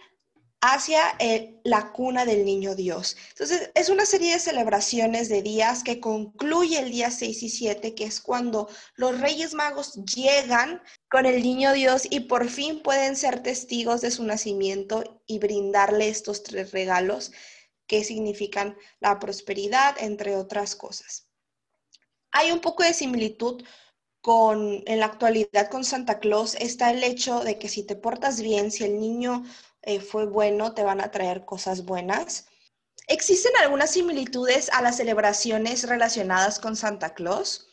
hacia 0.66 1.18
la 1.66 1.92
cuna 1.92 2.24
del 2.24 2.46
niño 2.46 2.74
Dios. 2.74 3.18
Entonces, 3.32 3.70
es 3.76 3.90
una 3.90 4.06
serie 4.06 4.32
de 4.32 4.40
celebraciones 4.40 5.28
de 5.28 5.42
días 5.42 5.84
que 5.84 6.00
concluye 6.00 6.80
el 6.80 6.90
día 6.90 7.12
6 7.12 7.44
y 7.44 7.50
7, 7.50 7.94
que 7.94 8.06
es 8.06 8.22
cuando 8.22 8.70
los 8.96 9.20
Reyes 9.20 9.54
Magos 9.54 9.96
llegan 10.06 10.82
con 11.10 11.26
el 11.26 11.44
niño 11.44 11.74
Dios 11.74 12.08
y 12.10 12.22
por 12.22 12.48
fin 12.48 12.82
pueden 12.82 13.18
ser 13.18 13.44
testigos 13.44 14.00
de 14.00 14.12
su 14.12 14.24
nacimiento 14.24 15.22
y 15.28 15.40
brindarle 15.40 16.08
estos 16.08 16.44
tres 16.44 16.72
regalos 16.72 17.34
que 17.86 18.06
significan 18.06 18.78
la 19.02 19.20
prosperidad, 19.20 19.98
entre 20.00 20.38
otras 20.38 20.78
cosas. 20.78 21.28
Hay 22.32 22.52
un 22.54 22.62
poco 22.62 22.84
de 22.84 22.94
similitud 22.94 23.66
con, 24.22 24.82
en 24.86 25.02
la 25.02 25.08
actualidad 25.08 25.70
con 25.70 25.84
Santa 25.84 26.20
Claus 26.20 26.56
está 26.56 26.92
el 26.92 27.04
hecho 27.04 27.42
de 27.42 27.60
que 27.60 27.68
si 27.68 27.84
te 27.84 27.98
portas 27.98 28.42
bien, 28.42 28.72
si 28.72 28.86
el 28.86 28.98
niño 28.98 29.44
eh, 29.84 30.00
fue 30.00 30.26
bueno, 30.26 30.74
te 30.74 30.84
van 30.84 31.02
a 31.02 31.12
traer 31.12 31.46
cosas 31.46 31.86
buenas. 31.86 32.48
Existen 33.08 33.52
algunas 33.62 33.92
similitudes 33.92 34.70
a 34.72 34.82
las 34.82 34.98
celebraciones 34.98 35.88
relacionadas 35.88 36.60
con 36.60 36.76
Santa 36.76 37.14
Claus. 37.14 37.68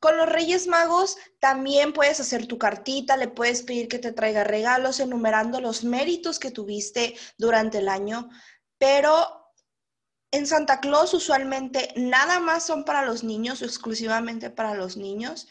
Con 0.00 0.16
los 0.16 0.28
Reyes 0.28 0.66
Magos 0.66 1.16
también 1.38 1.92
puedes 1.92 2.20
hacer 2.20 2.46
tu 2.46 2.58
cartita, 2.58 3.16
le 3.16 3.28
puedes 3.28 3.62
pedir 3.62 3.88
que 3.88 3.98
te 3.98 4.12
traiga 4.12 4.44
regalos 4.44 5.00
enumerando 5.00 5.60
los 5.60 5.84
méritos 5.84 6.38
que 6.38 6.50
tuviste 6.50 7.16
durante 7.38 7.78
el 7.78 7.88
año, 7.88 8.28
pero 8.78 9.50
en 10.30 10.46
Santa 10.46 10.80
Claus 10.80 11.14
usualmente 11.14 11.92
nada 11.96 12.40
más 12.40 12.66
son 12.66 12.84
para 12.84 13.04
los 13.04 13.22
niños 13.22 13.62
o 13.62 13.64
exclusivamente 13.64 14.50
para 14.50 14.74
los 14.74 14.96
niños. 14.96 15.46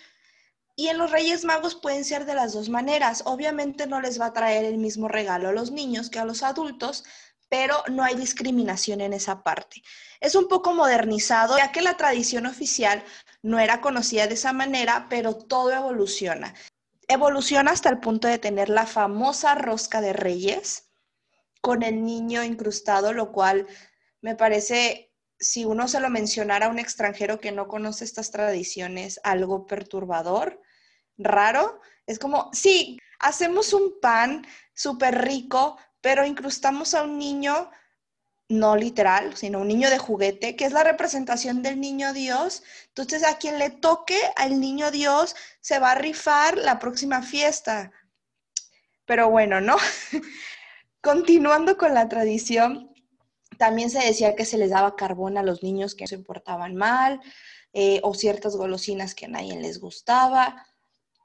Y 0.75 0.87
en 0.87 0.97
los 0.97 1.11
Reyes 1.11 1.45
Magos 1.45 1.75
pueden 1.75 2.03
ser 2.03 2.25
de 2.25 2.33
las 2.33 2.53
dos 2.53 2.69
maneras. 2.69 3.23
Obviamente 3.25 3.85
no 3.85 4.01
les 4.01 4.19
va 4.19 4.27
a 4.27 4.33
traer 4.33 4.65
el 4.65 4.77
mismo 4.79 5.07
regalo 5.07 5.49
a 5.49 5.53
los 5.53 5.71
niños 5.71 6.09
que 6.09 6.19
a 6.19 6.25
los 6.25 6.41
adultos, 6.41 7.03
pero 7.47 7.83
no 7.89 8.03
hay 8.03 8.15
discriminación 8.15 8.99
en 9.01 9.13
esa 9.13 9.43
parte. 9.43 9.83
Es 10.19 10.33
un 10.33 10.47
poco 10.47 10.73
modernizado, 10.73 11.57
ya 11.57 11.71
que 11.71 11.83
la 11.83 11.95
tradición 11.97 12.47
oficial 12.47 13.03
no 13.43 13.59
era 13.59 13.81
conocida 13.81 14.25
de 14.25 14.33
esa 14.33 14.53
manera, 14.53 15.05
pero 15.09 15.35
todo 15.35 15.71
evoluciona. 15.71 16.55
Evoluciona 17.07 17.71
hasta 17.71 17.89
el 17.89 17.99
punto 17.99 18.27
de 18.27 18.39
tener 18.39 18.69
la 18.69 18.87
famosa 18.87 19.53
rosca 19.53 20.01
de 20.01 20.13
reyes 20.13 20.89
con 21.61 21.83
el 21.83 22.03
niño 22.03 22.43
incrustado, 22.43 23.13
lo 23.13 23.31
cual 23.31 23.67
me 24.21 24.35
parece 24.35 25.13
si 25.39 25.65
uno 25.65 25.87
se 25.87 25.99
lo 25.99 26.09
mencionara 26.09 26.65
a 26.65 26.69
un 26.69 26.79
extranjero 26.79 27.39
que 27.39 27.51
no 27.51 27.67
conoce 27.67 28.05
estas 28.05 28.31
tradiciones, 28.31 29.19
algo 29.23 29.67
perturbador, 29.67 30.62
raro, 31.17 31.79
es 32.05 32.19
como, 32.19 32.49
sí, 32.53 32.99
hacemos 33.19 33.73
un 33.73 33.99
pan 34.01 34.45
súper 34.73 35.23
rico, 35.23 35.77
pero 36.01 36.25
incrustamos 36.25 36.93
a 36.93 37.03
un 37.03 37.17
niño, 37.17 37.69
no 38.49 38.75
literal, 38.75 39.35
sino 39.37 39.59
un 39.59 39.67
niño 39.67 39.89
de 39.89 39.97
juguete, 39.97 40.55
que 40.55 40.65
es 40.65 40.73
la 40.73 40.83
representación 40.83 41.63
del 41.63 41.79
niño 41.79 42.13
Dios. 42.13 42.63
Entonces, 42.89 43.23
a 43.23 43.37
quien 43.37 43.57
le 43.57 43.69
toque 43.69 44.19
al 44.35 44.59
niño 44.59 44.91
Dios 44.91 45.35
se 45.61 45.79
va 45.79 45.91
a 45.91 45.95
rifar 45.95 46.57
la 46.57 46.79
próxima 46.79 47.21
fiesta. 47.21 47.91
Pero 49.05 49.29
bueno, 49.29 49.61
¿no? 49.61 49.77
Continuando 51.01 51.77
con 51.77 51.93
la 51.93 52.07
tradición, 52.09 52.93
también 53.57 53.89
se 53.89 53.99
decía 53.99 54.35
que 54.35 54.45
se 54.45 54.57
les 54.57 54.69
daba 54.69 54.95
carbón 54.95 55.37
a 55.37 55.43
los 55.43 55.63
niños 55.63 55.95
que 55.95 56.07
se 56.07 56.17
portaban 56.17 56.75
mal 56.75 57.21
eh, 57.71 57.99
o 58.03 58.13
ciertas 58.13 58.55
golosinas 58.55 59.15
que 59.15 59.25
a 59.25 59.29
nadie 59.29 59.59
les 59.59 59.79
gustaba. 59.79 60.65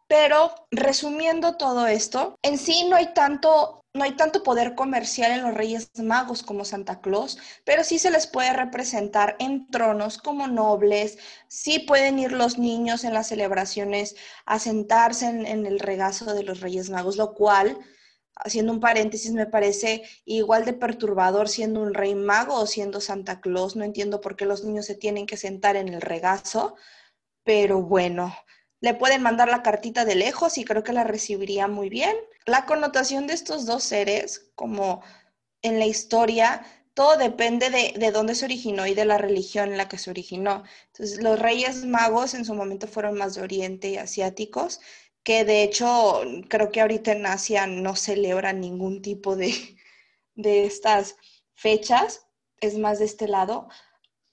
Pero 0.08 0.54
resumiendo 0.70 1.56
todo 1.56 1.86
esto, 1.86 2.34
en 2.42 2.58
sí 2.58 2.86
no 2.88 2.96
hay 2.96 3.12
tanto 3.14 3.74
no 3.94 4.04
hay 4.04 4.12
tanto 4.16 4.42
poder 4.44 4.74
comercial 4.74 5.32
en 5.32 5.42
los 5.42 5.54
Reyes 5.54 5.90
Magos 5.98 6.42
como 6.42 6.64
Santa 6.64 7.00
Claus, 7.00 7.38
pero 7.64 7.82
sí 7.82 7.98
se 7.98 8.10
les 8.10 8.26
puede 8.28 8.52
representar 8.52 9.34
en 9.40 9.66
tronos 9.70 10.18
como 10.18 10.46
nobles, 10.46 11.18
sí 11.48 11.80
pueden 11.80 12.18
ir 12.18 12.32
los 12.32 12.58
niños 12.58 13.02
en 13.02 13.14
las 13.14 13.28
celebraciones 13.28 14.14
a 14.46 14.58
sentarse 14.60 15.26
en, 15.26 15.46
en 15.46 15.66
el 15.66 15.80
regazo 15.80 16.32
de 16.32 16.44
los 16.44 16.60
Reyes 16.60 16.90
Magos, 16.90 17.16
lo 17.16 17.34
cual 17.34 17.78
haciendo 18.36 18.72
un 18.72 18.80
paréntesis, 18.80 19.32
me 19.32 19.46
parece 19.46 20.02
igual 20.24 20.64
de 20.64 20.72
perturbador 20.74 21.48
siendo 21.48 21.80
un 21.80 21.94
rey 21.94 22.14
mago 22.14 22.54
o 22.54 22.66
siendo 22.66 23.00
Santa 23.00 23.40
Claus. 23.40 23.76
No 23.76 23.84
entiendo 23.84 24.20
por 24.20 24.36
qué 24.36 24.44
los 24.46 24.64
niños 24.64 24.86
se 24.86 24.94
tienen 24.94 25.26
que 25.26 25.36
sentar 25.36 25.76
en 25.76 25.88
el 25.88 26.00
regazo, 26.00 26.76
pero 27.44 27.82
bueno, 27.82 28.34
le 28.80 28.94
pueden 28.94 29.22
mandar 29.22 29.48
la 29.48 29.62
cartita 29.62 30.04
de 30.04 30.14
lejos 30.14 30.58
y 30.58 30.64
creo 30.64 30.82
que 30.84 30.92
la 30.92 31.04
recibiría 31.04 31.68
muy 31.68 31.88
bien. 31.88 32.16
La 32.46 32.64
connotación 32.64 33.26
de 33.26 33.34
estos 33.34 33.66
dos 33.66 33.82
seres, 33.82 34.50
como 34.54 35.02
en 35.62 35.78
la 35.78 35.86
historia, 35.86 36.64
todo 36.94 37.16
depende 37.16 37.70
de, 37.70 37.94
de, 37.96 38.10
dónde 38.10 38.34
se 38.34 38.44
originó 38.44 38.86
y 38.86 38.94
de 38.94 39.04
la 39.04 39.18
religión 39.18 39.70
en 39.70 39.76
la 39.76 39.88
que 39.88 39.98
se 39.98 40.10
originó. 40.10 40.64
Entonces, 40.92 41.22
los 41.22 41.38
reyes 41.38 41.84
magos 41.84 42.34
en 42.34 42.44
su 42.44 42.54
momento 42.54 42.88
fueron 42.88 43.16
más 43.16 43.34
de 43.34 43.42
Oriente 43.42 43.88
y 43.88 43.96
asiáticos 43.96 44.80
que 45.28 45.44
de 45.44 45.62
hecho 45.62 46.22
creo 46.48 46.70
que 46.70 46.80
ahorita 46.80 47.12
en 47.12 47.26
Asia 47.26 47.66
no 47.66 47.96
celebran 47.96 48.62
ningún 48.62 49.02
tipo 49.02 49.36
de, 49.36 49.52
de 50.36 50.64
estas 50.64 51.16
fechas, 51.54 52.26
es 52.62 52.78
más 52.78 52.98
de 52.98 53.04
este 53.04 53.28
lado. 53.28 53.68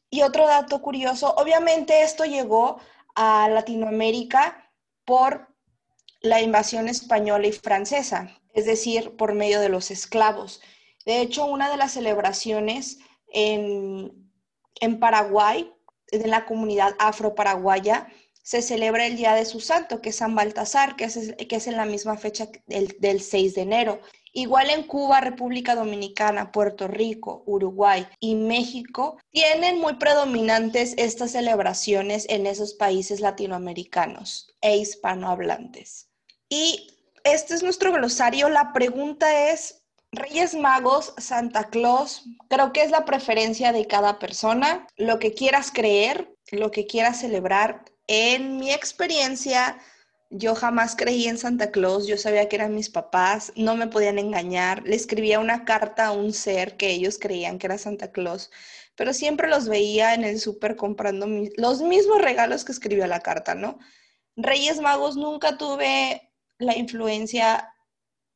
Y 0.10 0.22
otro 0.22 0.48
dato 0.48 0.82
curioso, 0.82 1.34
obviamente 1.36 2.02
esto 2.04 2.24
llegó 2.24 2.80
a 3.16 3.50
Latinoamérica 3.50 4.72
por 5.06 5.48
la 6.22 6.42
invasión 6.42 6.88
española 6.90 7.48
y 7.48 7.52
francesa, 7.52 8.40
es 8.54 8.66
decir, 8.66 9.16
por 9.16 9.34
medio 9.34 9.60
de 9.60 9.70
los 9.70 9.92
esclavos. 9.92 10.62
De 11.06 11.22
hecho, 11.22 11.46
una 11.46 11.70
de 11.70 11.78
las 11.78 11.94
celebraciones 11.94 13.00
en, 13.32 14.32
en 14.82 15.00
Paraguay, 15.00 15.72
de 16.12 16.28
la 16.28 16.46
comunidad 16.46 16.96
afro-paraguaya, 17.00 18.08
se 18.42 18.62
celebra 18.62 19.08
el 19.08 19.18
día 19.18 19.34
de 19.34 19.46
su 19.46 19.60
santo, 19.60 20.02
que 20.02 20.10
es 20.10 20.18
San 20.18 20.36
Baltasar, 20.36 20.96
que 20.96 21.06
es, 21.06 21.34
que 21.34 21.56
es 21.56 21.68
en 21.68 21.78
la 21.78 21.86
misma 21.86 22.18
fecha 22.18 22.48
del, 22.68 22.96
del 23.00 23.22
6 23.22 23.56
de 23.56 23.62
enero. 23.62 24.02
Igual 24.38 24.70
en 24.70 24.84
Cuba, 24.84 25.22
República 25.22 25.76
Dominicana, 25.76 26.52
Puerto 26.52 26.90
Rico, 26.90 27.42
Uruguay 27.46 28.06
y 28.20 28.36
México 28.36 29.18
tienen 29.32 29.80
muy 29.80 29.94
predominantes 29.94 30.94
estas 30.98 31.32
celebraciones 31.32 32.26
en 32.28 32.46
esos 32.46 32.74
países 32.74 33.22
latinoamericanos 33.22 34.54
e 34.60 34.76
hispanohablantes. 34.76 36.10
Y 36.50 36.86
este 37.24 37.54
es 37.54 37.64
nuestro 37.64 37.94
glosario. 37.94 38.50
La 38.50 38.74
pregunta 38.74 39.52
es, 39.52 39.84
Reyes 40.12 40.54
Magos, 40.54 41.14
Santa 41.18 41.70
Claus, 41.70 42.26
creo 42.50 42.74
que 42.74 42.84
es 42.84 42.92
la 42.92 43.06
preferencia 43.06 43.72
de 43.72 43.88
cada 43.88 44.20
persona, 44.20 44.86
lo 44.98 45.18
que 45.18 45.34
quieras 45.34 45.72
creer, 45.74 46.36
lo 46.52 46.72
que 46.72 46.86
quieras 46.86 47.22
celebrar, 47.22 47.86
en 48.08 48.58
mi 48.58 48.72
experiencia, 48.72 49.80
yo 50.38 50.54
jamás 50.56 50.96
creí 50.96 51.28
en 51.28 51.38
Santa 51.38 51.72
Claus, 51.72 52.08
yo 52.08 52.18
sabía 52.18 52.50
que 52.50 52.58
eran 52.58 52.76
mis 52.76 52.90
papás, 52.90 53.54
no 53.56 53.76
me 53.76 53.88
podían 53.88 54.20
engañar, 54.20 54.84
le 54.84 54.96
escribía 54.96 55.40
una 55.40 55.64
carta 55.66 56.08
a 56.08 56.12
un 56.12 56.34
ser 56.34 56.76
que 56.78 56.92
ellos 56.92 57.18
creían 57.20 57.58
que 57.58 57.68
era 57.68 57.78
Santa 57.78 58.12
Claus, 58.12 58.52
pero 58.96 59.14
siempre 59.14 59.48
los 59.48 59.70
veía 59.70 60.14
en 60.14 60.24
el 60.26 60.40
súper 60.40 60.76
comprando 60.76 61.28
los 61.58 61.82
mismos 61.82 62.22
regalos 62.22 62.66
que 62.66 62.74
escribió 62.74 63.08
la 63.08 63.22
carta, 63.22 63.56
¿no? 63.56 63.80
Reyes 64.36 64.82
Magos, 64.82 65.16
nunca 65.16 65.58
tuve 65.58 66.34
la 66.58 66.76
influencia 66.78 67.74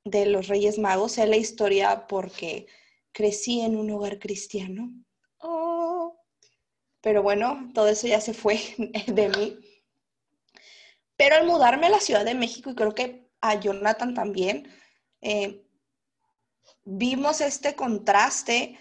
de 0.05 0.26
los 0.26 0.47
Reyes 0.47 0.80
Magos, 0.80 1.13
sé 1.13 1.27
la 1.27 1.38
historia 1.38 2.07
porque 2.07 2.67
crecí 3.11 3.61
en 3.61 3.76
un 3.76 3.91
hogar 3.91 4.19
cristiano. 4.19 4.93
Oh. 5.39 6.17
Pero 7.01 7.23
bueno, 7.23 7.71
todo 7.73 7.89
eso 7.89 8.07
ya 8.07 8.21
se 8.21 8.34
fue 8.34 8.59
de 9.07 9.30
mí. 9.30 9.68
Pero 11.19 11.35
al 11.35 11.45
mudarme 11.45 11.87
a 11.87 11.89
la 11.89 11.99
Ciudad 11.99 12.23
de 12.23 12.33
México, 12.33 12.69
y 12.69 12.75
creo 12.75 12.95
que 12.95 13.29
a 13.41 13.59
Jonathan 13.59 14.13
también, 14.13 14.73
eh, 15.19 15.65
vimos 16.85 17.41
este 17.41 17.75
contraste 17.75 18.79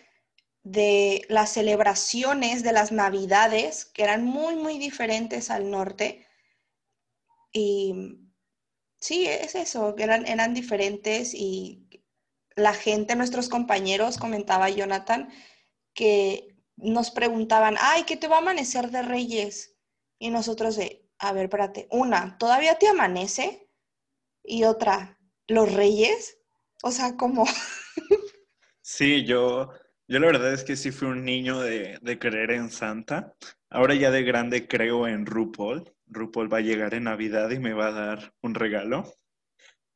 de 0.63 1.27
las 1.29 1.51
celebraciones 1.51 2.63
de 2.63 2.73
las 2.73 2.93
navidades, 2.93 3.87
que 3.87 4.05
eran 4.05 4.25
muy, 4.25 4.55
muy 4.55 4.79
diferentes 4.79 5.51
al 5.51 5.69
norte. 5.69 6.29
Y 7.53 8.21
sí, 9.01 9.27
es 9.27 9.57
eso, 9.57 9.97
eran, 9.99 10.25
eran 10.25 10.55
diferentes 10.55 11.35
y 11.35 11.89
la 12.55 12.73
gente, 12.73 13.17
nuestros 13.17 13.49
compañeros, 13.49 14.17
comentaba 14.17 14.71
Jonathan, 14.71 15.29
que 15.93 16.55
nos 16.77 17.11
preguntaban, 17.11 17.75
ay, 17.81 18.05
¿qué 18.05 18.17
te 18.17 18.29
va 18.29 18.37
a 18.37 18.39
amanecer 18.39 18.93
de 18.93 19.03
Reyes? 19.03 19.75
Y 20.21 20.31
nosotros 20.31 20.77
de, 20.77 21.08
a 21.19 21.33
ver, 21.33 21.45
espérate, 21.45 21.89
una, 21.91 22.39
¿todavía 22.39 22.79
te 22.79 22.89
amanece? 22.89 23.69
Y 24.45 24.65
otra, 24.65 25.19
¿los 25.47 25.73
Reyes? 25.73 26.39
O 26.83 26.93
sea, 26.93 27.17
como... 27.17 27.45
sí, 28.83 29.25
yo, 29.25 29.73
yo 30.07 30.19
la 30.21 30.27
verdad 30.27 30.53
es 30.53 30.65
que 30.65 30.77
sí 30.77 30.93
fui 30.93 31.09
un 31.09 31.25
niño 31.25 31.61
de, 31.61 31.99
de 32.01 32.19
creer 32.19 32.53
en 32.53 32.71
Santa. 32.71 33.35
Ahora 33.69 33.95
ya 33.95 34.11
de 34.11 34.23
grande 34.23 34.69
creo 34.69 35.09
en 35.09 35.27
RuPaul. 35.27 35.93
RuPaul 36.07 36.53
va 36.53 36.59
a 36.59 36.63
llegar 36.63 36.95
en 36.95 37.05
Navidad 37.05 37.51
y 37.51 37.59
me 37.59 37.75
va 37.75 37.89
a 37.89 37.93
dar 37.93 38.33
un 38.43 38.55
regalo. 38.55 39.13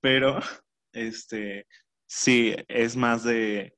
Pero, 0.01 0.41
este, 0.93 1.67
sí, 2.07 2.55
es 2.67 2.97
más 2.97 3.23
de... 3.23 3.77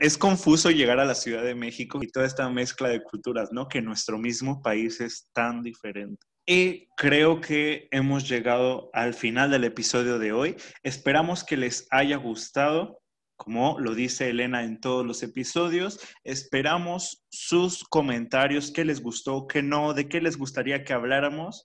es 0.00 0.16
confuso 0.16 0.70
llegar 0.70 0.98
a 0.98 1.04
la 1.04 1.14
Ciudad 1.14 1.44
de 1.44 1.54
México 1.54 2.02
y 2.02 2.08
toda 2.08 2.24
esta 2.24 2.48
mezcla 2.48 2.88
de 2.88 3.02
culturas, 3.02 3.52
¿no? 3.52 3.68
Que 3.68 3.82
nuestro 3.82 4.18
mismo 4.18 4.62
país 4.62 5.00
es 5.02 5.30
tan 5.34 5.62
diferente. 5.62 6.26
Y 6.48 6.86
creo 6.96 7.40
que 7.40 7.88
hemos 7.90 8.28
llegado 8.28 8.88
al 8.92 9.14
final 9.14 9.50
del 9.50 9.64
episodio 9.64 10.20
de 10.20 10.32
hoy. 10.32 10.56
Esperamos 10.84 11.42
que 11.42 11.56
les 11.56 11.88
haya 11.90 12.16
gustado. 12.16 13.00
Como 13.36 13.80
lo 13.80 13.94
dice 13.96 14.30
Elena 14.30 14.62
en 14.62 14.80
todos 14.80 15.04
los 15.04 15.22
episodios, 15.22 16.00
esperamos 16.24 17.26
sus 17.28 17.84
comentarios, 17.84 18.70
qué 18.70 18.84
les 18.84 19.02
gustó, 19.02 19.46
qué 19.46 19.62
no, 19.62 19.92
de 19.92 20.08
qué 20.08 20.22
les 20.22 20.38
gustaría 20.38 20.84
que 20.84 20.94
habláramos. 20.94 21.64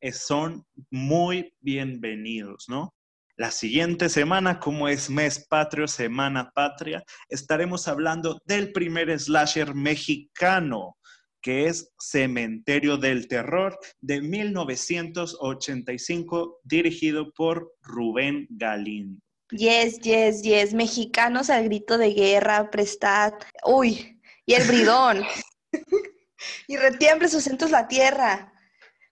Eh, 0.00 0.12
son 0.12 0.64
muy 0.90 1.52
bienvenidos, 1.60 2.66
¿no? 2.68 2.94
La 3.38 3.50
siguiente 3.50 4.08
semana, 4.08 4.60
como 4.60 4.88
es 4.88 5.08
mes 5.08 5.46
patrio, 5.48 5.88
semana 5.88 6.50
patria, 6.50 7.02
estaremos 7.28 7.88
hablando 7.88 8.40
del 8.44 8.72
primer 8.72 9.16
slasher 9.18 9.74
mexicano, 9.74 10.97
que 11.40 11.66
es 11.66 11.92
Cementerio 11.98 12.96
del 12.96 13.28
Terror 13.28 13.78
de 14.00 14.20
1985, 14.20 16.60
dirigido 16.64 17.32
por 17.32 17.72
Rubén 17.82 18.48
Galindo. 18.50 19.20
Yes, 19.50 20.00
yes, 20.00 20.42
yes. 20.42 20.74
Mexicanos 20.74 21.48
al 21.48 21.64
grito 21.64 21.96
de 21.96 22.12
guerra, 22.12 22.70
prestad. 22.70 23.32
Uy, 23.64 24.20
y 24.44 24.54
el 24.54 24.66
bridón. 24.66 25.24
y 26.66 26.76
retiemble 26.76 27.28
sus 27.28 27.44
centros 27.44 27.70
la 27.70 27.86
tierra 27.88 28.52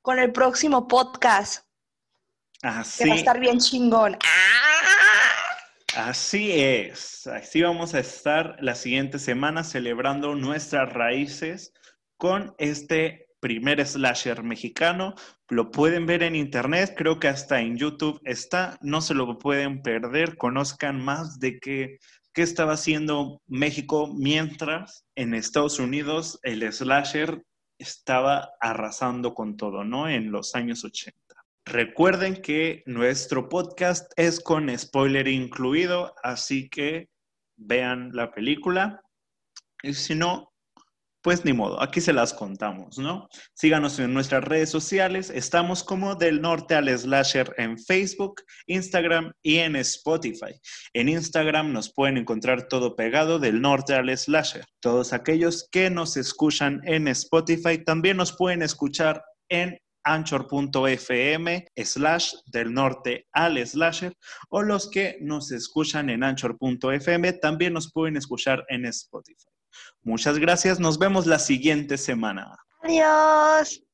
con 0.03 0.19
el 0.19 0.32
próximo 0.32 0.89
podcast. 0.89 1.65
Así. 2.62 3.05
Que 3.05 3.11
va 3.11 3.15
a 3.15 3.19
estar 3.19 3.40
bien 3.40 3.59
chingón. 3.59 4.19
Así 5.97 6.53
es. 6.53 7.27
Así 7.27 7.62
vamos 7.62 7.94
a 7.94 8.01
estar 8.01 8.57
la 8.61 8.74
siguiente 8.74 9.19
semana 9.19 9.65
celebrando 9.65 10.35
nuestras 10.35 10.93
raíces 10.93 11.73
con 12.16 12.55
este 12.59 13.26
primer 13.40 13.84
slasher 13.86 14.43
mexicano. 14.43 15.14
Lo 15.48 15.70
pueden 15.70 16.06
ver 16.06 16.22
en 16.22 16.34
internet, 16.34 16.94
creo 16.97 17.20
que 17.20 17.28
hasta 17.28 17.60
en 17.60 17.76
YouTube 17.76 18.20
está, 18.24 18.78
no 18.80 19.01
se 19.01 19.14
lo 19.14 19.38
pueden 19.38 19.82
perder, 19.82 20.36
conozcan 20.36 21.05
más 21.05 21.38
de 21.38 21.59
qué, 21.60 21.98
qué 22.32 22.43
estaba 22.43 22.72
haciendo 22.72 23.40
México 23.47 24.12
mientras 24.12 25.05
en 25.14 25.34
Estados 25.34 25.78
Unidos 25.78 26.40
el 26.43 26.70
slasher 26.72 27.44
estaba 27.78 28.51
arrasando 28.60 29.34
con 29.34 29.56
todo, 29.56 29.84
¿no? 29.84 30.09
En 30.09 30.32
los 30.32 30.55
años 30.55 30.84
80. 30.84 31.18
Recuerden 31.64 32.40
que 32.40 32.82
nuestro 32.86 33.48
podcast 33.48 34.12
es 34.16 34.40
con 34.40 34.76
spoiler 34.78 35.28
incluido, 35.28 36.14
así 36.22 36.68
que 36.68 37.09
vean 37.56 38.10
la 38.12 38.30
película. 38.30 39.02
Y 39.82 39.94
si 39.94 40.14
no, 40.14 40.52
pues 41.27 41.44
ni 41.44 41.53
modo, 41.53 41.82
aquí 41.82 42.01
se 42.01 42.12
las 42.12 42.32
contamos, 42.32 42.98
¿no? 42.98 43.28
Síganos 43.53 43.98
en 43.98 44.15
nuestras 44.15 44.44
redes 44.44 44.70
sociales, 44.70 45.28
estamos 45.28 45.82
como 45.82 46.15
del 46.15 46.40
norte 46.40 46.77
al 46.77 46.89
slasher 46.97 47.53
en 47.59 47.81
Facebook, 47.81 48.43
Instagram 48.69 49.32
y 49.43 49.57
en 49.57 49.74
Spotify. 49.74 50.55
En 50.93 51.09
Instagram 51.09 51.73
nos 51.73 51.93
pueden 51.93 52.16
encontrar 52.16 52.69
todo 52.69 52.94
pegado 52.94 53.40
del 53.40 53.61
norte 53.61 53.94
al 53.94 54.16
slasher. 54.16 54.65
Todos 54.78 55.12
aquellos 55.12 55.69
que 55.73 55.90
nos 55.90 56.16
escuchan 56.16 56.81
en 56.85 57.09
Spotify 57.09 57.82
también 57.85 58.19
nos 58.19 58.31
pueden 58.36 58.62
escuchar 58.62 59.24
en 59.48 59.81
anchor.fm 60.05 61.66
slash 61.74 62.35
del 62.53 62.73
norte 62.73 63.27
al 63.32 63.66
slasher 63.66 64.15
o 64.48 64.62
los 64.62 64.89
que 64.89 65.19
nos 65.20 65.51
escuchan 65.51 66.09
en 66.09 66.23
anchor.fm 66.23 67.32
también 67.32 67.73
nos 67.73 67.90
pueden 67.90 68.16
escuchar 68.16 68.65
en 68.69 68.85
Spotify. 68.85 69.56
Muchas 70.03 70.39
gracias, 70.39 70.78
nos 70.81 70.98
vemos 70.98 71.27
la 71.27 71.39
siguiente 71.39 71.98
semana. 71.98 72.57
Adiós. 72.82 73.85